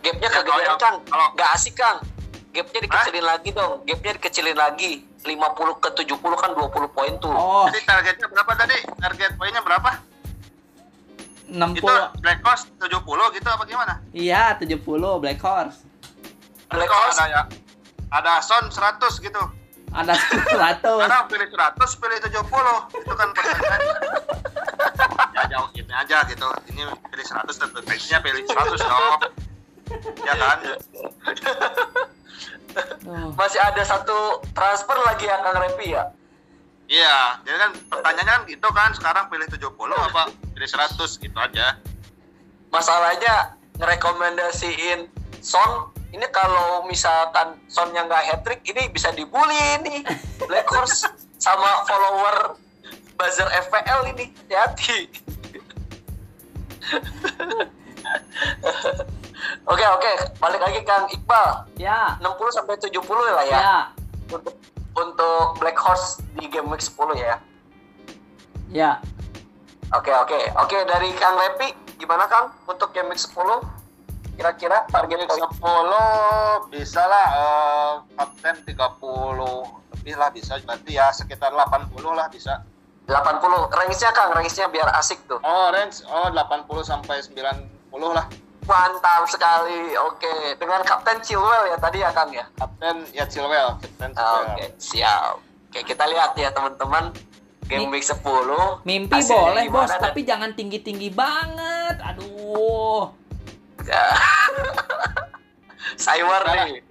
gapnya 0.00 0.28
Ya, 0.28 0.32
kegedean 0.34 0.64
kalau- 0.66 0.78
Kang 0.78 0.96
kalau- 1.04 1.30
nggak 1.32 1.50
asik 1.52 1.76
Kang 1.76 2.00
gapnya 2.50 2.80
dikecilin 2.80 3.20
lagi 3.22 3.48
dong 3.50 3.80
gapnya 3.82 4.12
dikecilin 4.12 4.56
lagi 4.56 4.90
50 5.22 5.76
ke 5.76 5.88
70 5.94 6.34
kan 6.34 6.50
20 6.52 6.88
poin 6.88 7.12
tuh 7.16 7.30
Oh, 7.30 7.64
Jadi 7.68 7.84
targetnya 7.84 8.26
berapa 8.28 8.52
tadi? 8.54 8.76
Target 8.96 9.30
poinnya 9.36 9.60
berapa? 9.60 9.90
60. 11.48 11.78
Itu 11.78 11.92
Black 12.18 12.40
Horse 12.40 12.64
70 12.76 12.96
gitu 13.30 13.46
apa 13.46 13.62
gimana? 13.62 13.94
Iya, 14.10 14.56
70 14.56 14.80
Black 15.18 15.36
Horse. 15.38 15.84
Black 16.68 16.88
Horse 16.88 17.18
ada 17.18 17.28
ya. 17.28 17.42
Ada 18.08 18.40
Son 18.40 18.64
100 18.66 19.20
gitu. 19.20 19.42
Ada 19.92 20.12
100. 20.16 20.80
Sekarang 20.80 21.24
pilih 21.28 21.48
100, 21.52 22.00
pilih 22.00 22.18
70. 22.24 22.32
Itu 22.96 23.12
kan 23.12 23.28
pertanyaan. 23.36 23.80
ya 25.36 25.42
jauh 25.52 25.68
gini 25.76 25.92
aja 25.92 26.24
gitu. 26.26 26.48
Ini 26.72 26.82
pilih 27.12 27.26
100 27.28 27.52
tentu 27.52 27.80
baiknya 27.84 28.18
pilih 28.24 28.42
100 28.48 28.80
dong. 28.80 29.20
Ya 30.24 30.34
kan? 30.36 30.56
Tuh. 30.64 30.78
masih 33.36 33.60
ada 33.60 33.84
satu 33.84 34.40
transfer 34.56 34.96
lagi 35.04 35.28
ya 35.28 35.44
Kang 35.44 35.60
Repi 35.60 35.92
ya 35.92 36.08
Iya, 36.92 37.40
jadi 37.48 37.56
kan 37.56 37.70
pertanyaannya 37.88 38.32
kan 38.32 38.42
gitu 38.52 38.68
kan. 38.68 38.90
Sekarang 38.92 39.24
pilih 39.32 39.48
70 39.48 39.64
apa 39.96 40.28
pilih 40.52 40.68
100 40.68 41.24
gitu 41.24 41.38
aja. 41.40 41.80
masalahnya 42.72 43.56
ngerekomendasiin 43.80 45.08
Son 45.40 45.92
ini 46.12 46.26
kalau 46.28 46.84
misalkan 46.84 47.56
Sonnya 47.66 48.04
nggak 48.04 48.22
hat 48.28 48.40
trick 48.44 48.60
ini 48.68 48.92
bisa 48.92 49.08
dibully 49.16 49.80
nih 49.80 50.04
Black 50.44 50.68
Horse 50.68 51.08
sama 51.40 51.88
follower 51.88 52.60
buzzer 53.16 53.48
FPL 53.48 54.12
ini. 54.12 54.30
Hati-hati. 54.46 55.00
Oke 59.72 59.84
oke. 59.86 60.12
Balik 60.42 60.60
lagi 60.60 60.80
Kang 60.84 61.06
Iqbal. 61.10 61.66
Ya, 61.78 62.18
60 62.20 62.56
sampai 62.56 62.76
70 62.78 62.98
lah 63.30 63.44
ya, 63.46 63.58
ya, 63.58 63.78
untuk 64.30 64.54
untuk 64.92 65.56
Black 65.58 65.78
Horse 65.78 66.20
di 66.36 66.46
game 66.50 66.68
week 66.68 66.82
10 66.82 67.14
ya. 67.16 67.38
ya. 68.68 68.90
Oke 69.94 70.12
oke. 70.12 70.40
Oke 70.60 70.76
dari 70.84 71.14
Kang 71.16 71.38
Repi 71.38 71.72
gimana 71.96 72.26
Kang? 72.28 72.52
Untuk 72.66 72.90
game 72.92 73.10
week 73.10 73.22
10 73.22 73.81
kira-kira 74.32 74.86
target 74.86 75.18
poin 75.22 75.44
10 75.44 76.72
bisa 76.72 77.02
lah 77.02 77.26
eh, 77.32 77.92
kapten 78.14 78.56
30 78.64 78.76
lebih 79.92 80.14
lah 80.14 80.28
bisa 80.28 80.58
berarti 80.58 80.92
ya 80.92 81.10
sekitar 81.10 81.50
80 81.50 81.88
lah 82.10 82.26
bisa. 82.28 82.64
80 83.02 83.10
range-nya 83.68 84.10
Kang 84.10 84.30
range-nya 84.30 84.66
biar 84.68 84.88
asik 84.94 85.26
tuh 85.26 85.38
Oh, 85.40 85.68
range 85.70 86.06
oh 86.06 86.30
80 86.30 86.38
sampai 86.82 87.18
90 87.18 87.66
lah. 88.08 88.26
mantap 88.62 89.26
sekali 89.26 89.90
oke 89.92 90.32
dengan 90.54 90.80
Kapten 90.80 91.18
Chilwell 91.18 91.66
ya 91.66 91.76
tadi 91.76 91.98
ya 91.98 92.10
Kang 92.10 92.30
ya 92.30 92.46
Kapten 92.54 93.02
ya 93.10 93.26
Chilwell, 93.26 93.74
Kapten 93.76 94.10
oke 94.12 94.22
Chilwell. 94.62 94.70
siap 94.78 95.34
oke 95.66 95.80
kita 95.82 96.04
lihat 96.06 96.30
ya 96.36 96.48
teman-teman 96.48 97.10
game 97.64 97.90
week 97.90 98.06
10 98.06 98.22
Mimpi 98.82 99.18
hasilnya 99.18 99.42
boleh, 99.42 99.66
Bos, 99.68 99.88
dan- 99.88 100.02
tapi 100.04 100.22
jangan 100.22 100.50
tinggi-tinggi 100.52 101.10
banget. 101.10 101.96
Aduh. 102.04 103.10
Ya. 103.86 104.04
Cyber 106.02 106.42
nih 106.46 106.82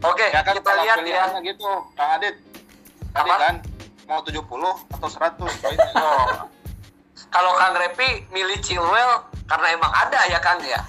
oke 0.00 0.26
Ya 0.32 0.40
kan 0.42 0.52
kita 0.56 0.72
lihat 0.84 0.98
ya 1.04 1.24
gitu, 1.44 1.70
Kang 1.94 2.10
Adit. 2.20 2.34
Tadi 3.10 3.30
kan 3.30 3.54
mau 4.06 4.20
70 4.22 4.42
atau 4.96 5.08
100 5.08 5.62
poinnya. 5.62 5.88
Oh. 6.00 6.48
Kalau 7.30 7.52
Kang 7.60 7.76
Repi 7.76 8.26
milih 8.32 8.58
Chilwell 8.64 9.22
karena 9.44 9.76
emang 9.76 9.92
ada 9.92 10.24
ya 10.26 10.40
Kang 10.40 10.58
ya. 10.64 10.80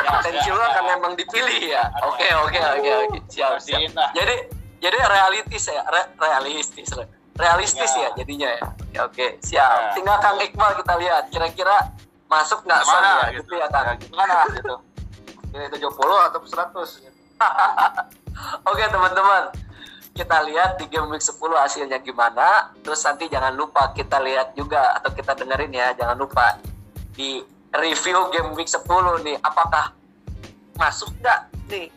Kapten 0.00 0.32
ya, 0.32 0.40
Chilwell 0.46 0.70
ada. 0.70 0.76
karena 0.80 0.90
emang 0.96 1.12
dipilih 1.18 1.60
ya. 1.66 1.90
Oke 2.06 2.30
oke 2.46 2.60
oke 2.78 2.90
oke 3.04 3.18
siap 3.26 3.58
siap. 3.58 3.90
Lah. 3.92 4.08
Jadi 4.14 4.48
jadi 4.80 4.96
realistis 4.96 5.68
ya, 5.68 5.82
Re- 5.90 6.14
realistis 6.16 6.88
realistis 7.36 7.90
ya. 7.98 8.06
Ya. 8.06 8.08
jadinya 8.22 8.48
ya. 8.54 8.64
Oke 8.70 8.98
oke 9.02 9.26
siap. 9.44 9.76
Ya. 9.76 9.92
Tinggal 9.98 10.16
Kang 10.22 10.38
Iqbal 10.38 10.72
kita 10.78 10.94
lihat 11.02 11.24
kira-kira 11.34 11.76
masuk 12.30 12.62
nggak 12.62 12.80
Son 12.86 12.94
Gimana 12.94 13.10
ya 13.10 13.26
gitu. 13.34 13.42
gitu 13.42 13.52
ya 13.58 13.66
Kang. 13.66 13.86
Ya, 13.86 13.94
gimana 13.98 14.34
gitu. 14.54 14.74
Ini 15.50 15.66
70 15.66 16.26
atau 16.30 16.38
100 16.46 17.02
gitu. 17.02 17.18
Oke 18.70 18.84
teman-teman, 18.86 19.50
kita 20.14 20.36
lihat 20.46 20.78
di 20.78 20.86
game 20.86 21.10
week 21.10 21.24
10 21.24 21.34
hasilnya 21.58 21.98
gimana. 21.98 22.70
Terus 22.86 23.02
nanti 23.02 23.26
jangan 23.26 23.58
lupa 23.58 23.90
kita 23.90 24.22
lihat 24.22 24.54
juga 24.54 24.94
atau 24.94 25.10
kita 25.10 25.34
dengerin 25.34 25.74
ya, 25.74 25.90
jangan 25.98 26.14
lupa 26.14 26.62
di 27.18 27.42
review 27.74 28.30
game 28.30 28.54
week 28.54 28.70
10 28.70 28.86
nih, 29.26 29.36
apakah 29.42 29.90
masuk 30.78 31.10
nggak 31.18 31.50
nih 31.68 31.90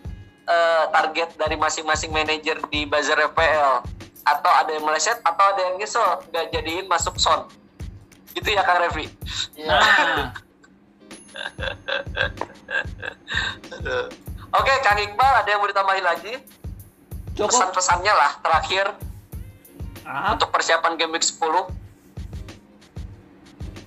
eh, 0.50 0.84
target 0.92 1.30
dari 1.38 1.56
masing-masing 1.56 2.10
manajer 2.10 2.58
di 2.68 2.84
buzzer 2.90 3.16
FPL 3.32 3.86
atau 4.24 4.52
ada 4.52 4.72
yang 4.72 4.84
meleset 4.88 5.20
atau 5.24 5.46
ada 5.56 5.62
yang 5.72 5.76
nyesel 5.80 6.20
nggak 6.32 6.46
jadiin 6.52 6.88
masuk 6.88 7.16
son 7.20 7.48
gitu 8.34 8.50
ya 8.50 8.66
Kang 8.66 8.82
Revi 8.82 9.06
Nah, 9.64 10.34
Oke 14.54 14.74
Kang 14.84 15.00
Iqbal 15.00 15.34
ada 15.42 15.50
yang 15.50 15.60
mau 15.62 15.70
ditambahin 15.70 16.06
lagi 16.06 16.34
cukup. 17.34 17.50
pesan-pesannya 17.50 18.14
lah 18.14 18.32
terakhir 18.42 18.86
Ah, 20.04 20.36
untuk 20.36 20.52
persiapan 20.52 21.00
game 21.00 21.16
week 21.16 21.24
10 21.24 21.40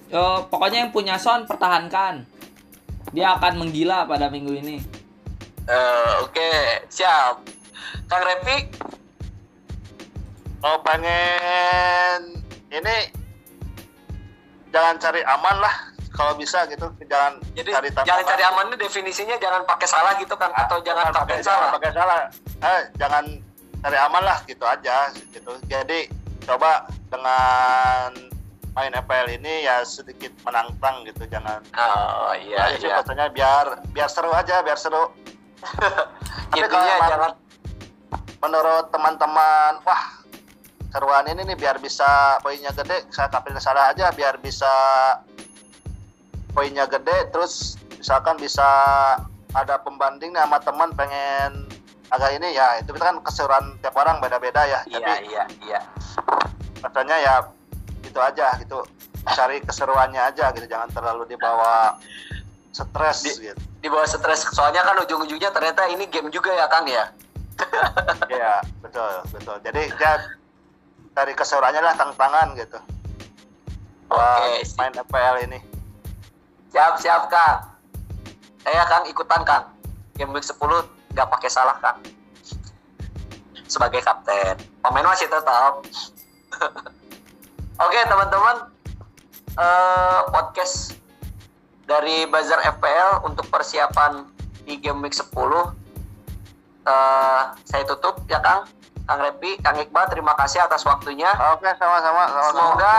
yo, 0.06 0.47
pokoknya 0.48 0.86
yang 0.86 0.93
punya 0.94 1.18
Son 1.20 1.44
pertahankan. 1.44 2.24
Dia 3.12 3.36
akan 3.36 3.60
menggila 3.60 4.09
pada 4.09 4.32
minggu 4.32 4.55
ini. 4.55 4.78
Eh, 5.66 6.12
Oke, 6.24 6.51
siap. 6.89 7.43
Kang 8.09 8.23
Repi, 8.23 8.70
Oh 10.64 10.81
pengen 10.81 12.40
ini 12.73 12.97
jangan 14.74 14.94
cari 14.98 15.22
aman 15.24 15.56
lah 15.62 15.74
kalau 16.16 16.32
bisa 16.34 16.64
gitu 16.72 16.88
jangan 17.06 17.36
jadi 17.52 17.70
cari 17.76 17.88
tantangan. 17.93 18.09
jangan 18.09 18.24
cari 18.24 18.43
aman 18.48 18.64
ini 18.72 18.76
definisinya 18.80 19.36
jangan 19.36 19.62
pakai 19.68 19.88
salah 19.88 20.12
gitu 20.16 20.34
kan 20.34 20.51
atau 20.56 20.80
jangan 20.80 21.12
pakai 21.12 21.44
salah. 21.44 21.68
pakai 21.76 21.90
salah 21.93 22.18
eh, 22.64 22.82
jangan 22.97 23.24
cari 23.84 23.98
aman 24.01 24.22
lah 24.24 24.38
gitu 24.48 24.64
aja 24.64 25.12
gitu 25.12 25.52
jadi 25.68 26.09
coba 26.48 26.88
dengan 27.12 28.10
main 28.76 28.93
FPL 28.93 29.40
ini 29.40 29.64
ya 29.64 29.80
sedikit 29.88 30.32
menantang 30.44 31.05
gitu 31.09 31.24
jangan 31.28 31.64
Oh 31.76 32.32
iya 32.36 32.60
Nah, 32.60 32.76
itu 32.76 32.86
iya. 32.88 33.01
maksudnya 33.01 33.26
biar 33.32 33.66
biar 33.93 34.09
seru 34.09 34.32
aja 34.32 34.60
biar 34.60 34.76
seru 34.76 35.12
tapi 36.52 36.66
kalau 36.68 36.84
jangan 36.84 37.32
menurut 38.44 38.86
teman-teman 38.93 39.80
wah 39.80 40.02
seruan 40.97 41.28
ini 41.28 41.44
nih 41.44 41.60
biar 41.60 41.77
bisa 41.77 42.40
poinnya 42.40 42.73
gede 42.73 43.05
saya 43.12 43.28
kapil 43.28 43.52
salah 43.60 43.93
aja 43.93 44.09
biar 44.16 44.40
bisa 44.40 44.73
poinnya 46.56 46.89
gede 46.89 47.28
terus 47.28 47.77
misalkan 48.01 48.40
bisa 48.40 48.64
ada 49.52 49.77
pembanding 49.85 50.32
nih 50.32 50.40
sama 50.40 50.56
teman 50.64 50.89
pengen 50.97 51.68
agak 52.09 52.40
ini 52.40 52.56
ya 52.56 52.81
itu 52.81 52.97
kita 52.97 53.12
kan 53.12 53.20
keseruan 53.20 53.77
tiap 53.85 53.93
orang 54.01 54.24
beda-beda 54.24 54.64
ya 54.64 54.81
iya 54.89 55.05
tapi 55.05 55.28
iya 55.28 55.44
iya. 55.68 55.81
katanya 56.81 57.16
ya 57.20 57.35
itu 58.01 58.16
aja 58.16 58.56
gitu 58.56 58.81
cari 59.36 59.60
keseruannya 59.60 60.32
aja 60.32 60.48
gitu 60.56 60.64
jangan 60.64 60.89
terlalu 60.97 61.28
dibawa 61.28 62.01
stres 62.73 63.20
Di- 63.20 63.52
gitu. 63.52 63.60
di 63.85 63.89
bawah 63.93 64.09
stres 64.09 64.48
soalnya 64.48 64.81
kan 64.81 64.97
ujung-ujungnya 65.05 65.52
ternyata 65.52 65.93
ini 65.93 66.09
game 66.09 66.32
juga 66.32 66.56
ya 66.56 66.64
Kang 66.73 66.89
ya? 66.89 67.12
Iya, 68.28 68.60
betul, 68.85 69.24
betul. 69.32 69.56
Jadi 69.64 69.89
ya 69.97 70.20
dari 71.16 71.32
keseruannya 71.32 71.80
lah 71.80 71.97
tantangan 71.97 72.52
gitu. 72.60 72.76
Oke, 74.12 74.62
sip. 74.68 74.76
main 74.76 74.93
FPL 74.93 75.48
ini. 75.48 75.59
siap 76.68 77.01
siap 77.01 77.32
Kang. 77.32 77.72
Saya 78.60 78.84
Kang 78.84 79.09
ikutan 79.09 79.40
Kang. 79.48 79.72
Game 80.20 80.36
week 80.36 80.44
10 80.44 80.60
nggak 81.16 81.28
pakai 81.32 81.48
salah 81.48 81.80
Kang. 81.80 82.05
Sebagai 83.64 84.05
kapten. 84.05 84.60
Pemain 84.84 85.09
masih 85.09 85.26
tetap. 85.32 85.80
Oke 87.88 87.98
teman-teman. 88.05 88.68
Eh, 89.56 90.20
podcast 90.28 91.01
dari 91.88 92.28
Bazar 92.28 92.60
FPL 92.76 93.24
untuk 93.24 93.48
persiapan 93.48 94.28
di 94.68 94.76
game 94.76 95.01
week 95.01 95.16
10 95.16 95.32
Eh, 96.86 97.43
saya 97.66 97.82
tutup 97.82 98.22
ya 98.30 98.38
Kang 98.38 98.62
Kang 99.06 99.22
Repi, 99.22 99.54
Kang 99.62 99.78
Iqbal, 99.78 100.10
terima 100.10 100.34
kasih 100.34 100.66
atas 100.66 100.82
waktunya. 100.82 101.30
Oke, 101.54 101.70
sama-sama. 101.78 102.26
Semoga 102.50 102.94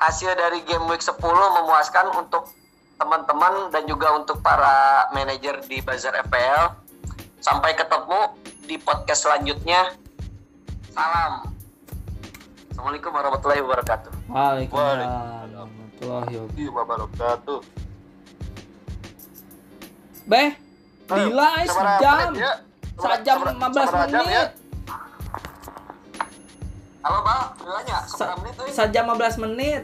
hasil 0.00 0.32
dari 0.34 0.64
game 0.64 0.88
week 0.88 1.04
10 1.04 1.20
memuaskan 1.20 2.16
untuk 2.16 2.48
teman-teman 2.96 3.68
dan 3.68 3.84
juga 3.84 4.16
untuk 4.16 4.40
para 4.40 5.06
manajer 5.12 5.60
di 5.68 5.84
Bazar 5.84 6.16
FPL. 6.24 6.72
Sampai 7.44 7.76
ketemu 7.76 8.32
di 8.64 8.80
podcast 8.80 9.28
selanjutnya. 9.28 9.92
Salam. 10.96 11.44
Assalamualaikum 12.72 13.12
warahmatullahi 13.12 13.60
wabarakatuh. 13.60 14.10
Waalaikumsalam 14.32 15.10
warahmatullahi 16.00 16.66
wabarakatuh. 16.72 17.60
Iya. 17.60 17.80
Beh, 20.22 20.48
eh, 20.48 21.66
Seberapa 21.68 21.98
sejam. 22.00 22.30
ya? 22.38 22.52
Sejam 22.96 23.36
seberapa- 23.42 23.58
15 23.60 23.86
seberapa 23.90 24.08
jam, 24.08 24.24
menit. 24.24 24.48
Halo, 27.02 27.18
Bang. 27.20 27.42
Sa- 27.84 28.06
seberapa 28.08 28.36
menit 28.40 28.54
tuh? 28.54 28.64
Sejam 28.70 29.04
15 29.08 29.36
menit. 29.40 29.82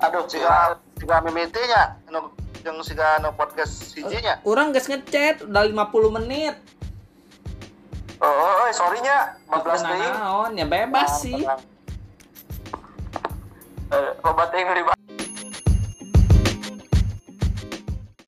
Aduh, 0.00 0.24
siga 0.26 0.76
siga 0.96 1.16
mimitinya, 1.20 1.82
nu 2.08 2.28
yang 2.60 2.80
siga 2.80 3.20
nu 3.20 3.32
podcast 3.32 3.92
hijinya. 3.92 4.40
Orang 4.42 4.72
guys 4.72 4.84
ngechat 4.84 5.44
udah 5.44 5.62
50 5.62 5.76
menit. 6.14 6.56
Oh, 8.16 8.26
oh, 8.26 8.52
oh, 8.58 8.68
sorry-nya. 8.70 9.36
15 9.46 9.80
Nah, 9.82 9.90
deui. 9.90 10.08
naon, 10.10 10.50
ya 10.54 10.66
bebas 10.66 11.20
sih. 11.20 11.36
Tenang. 11.36 11.60
Eh, 13.86 14.10
loba 14.18 14.44
teh 14.48 14.58
yang 14.58 14.72
dibahas. 14.72 14.93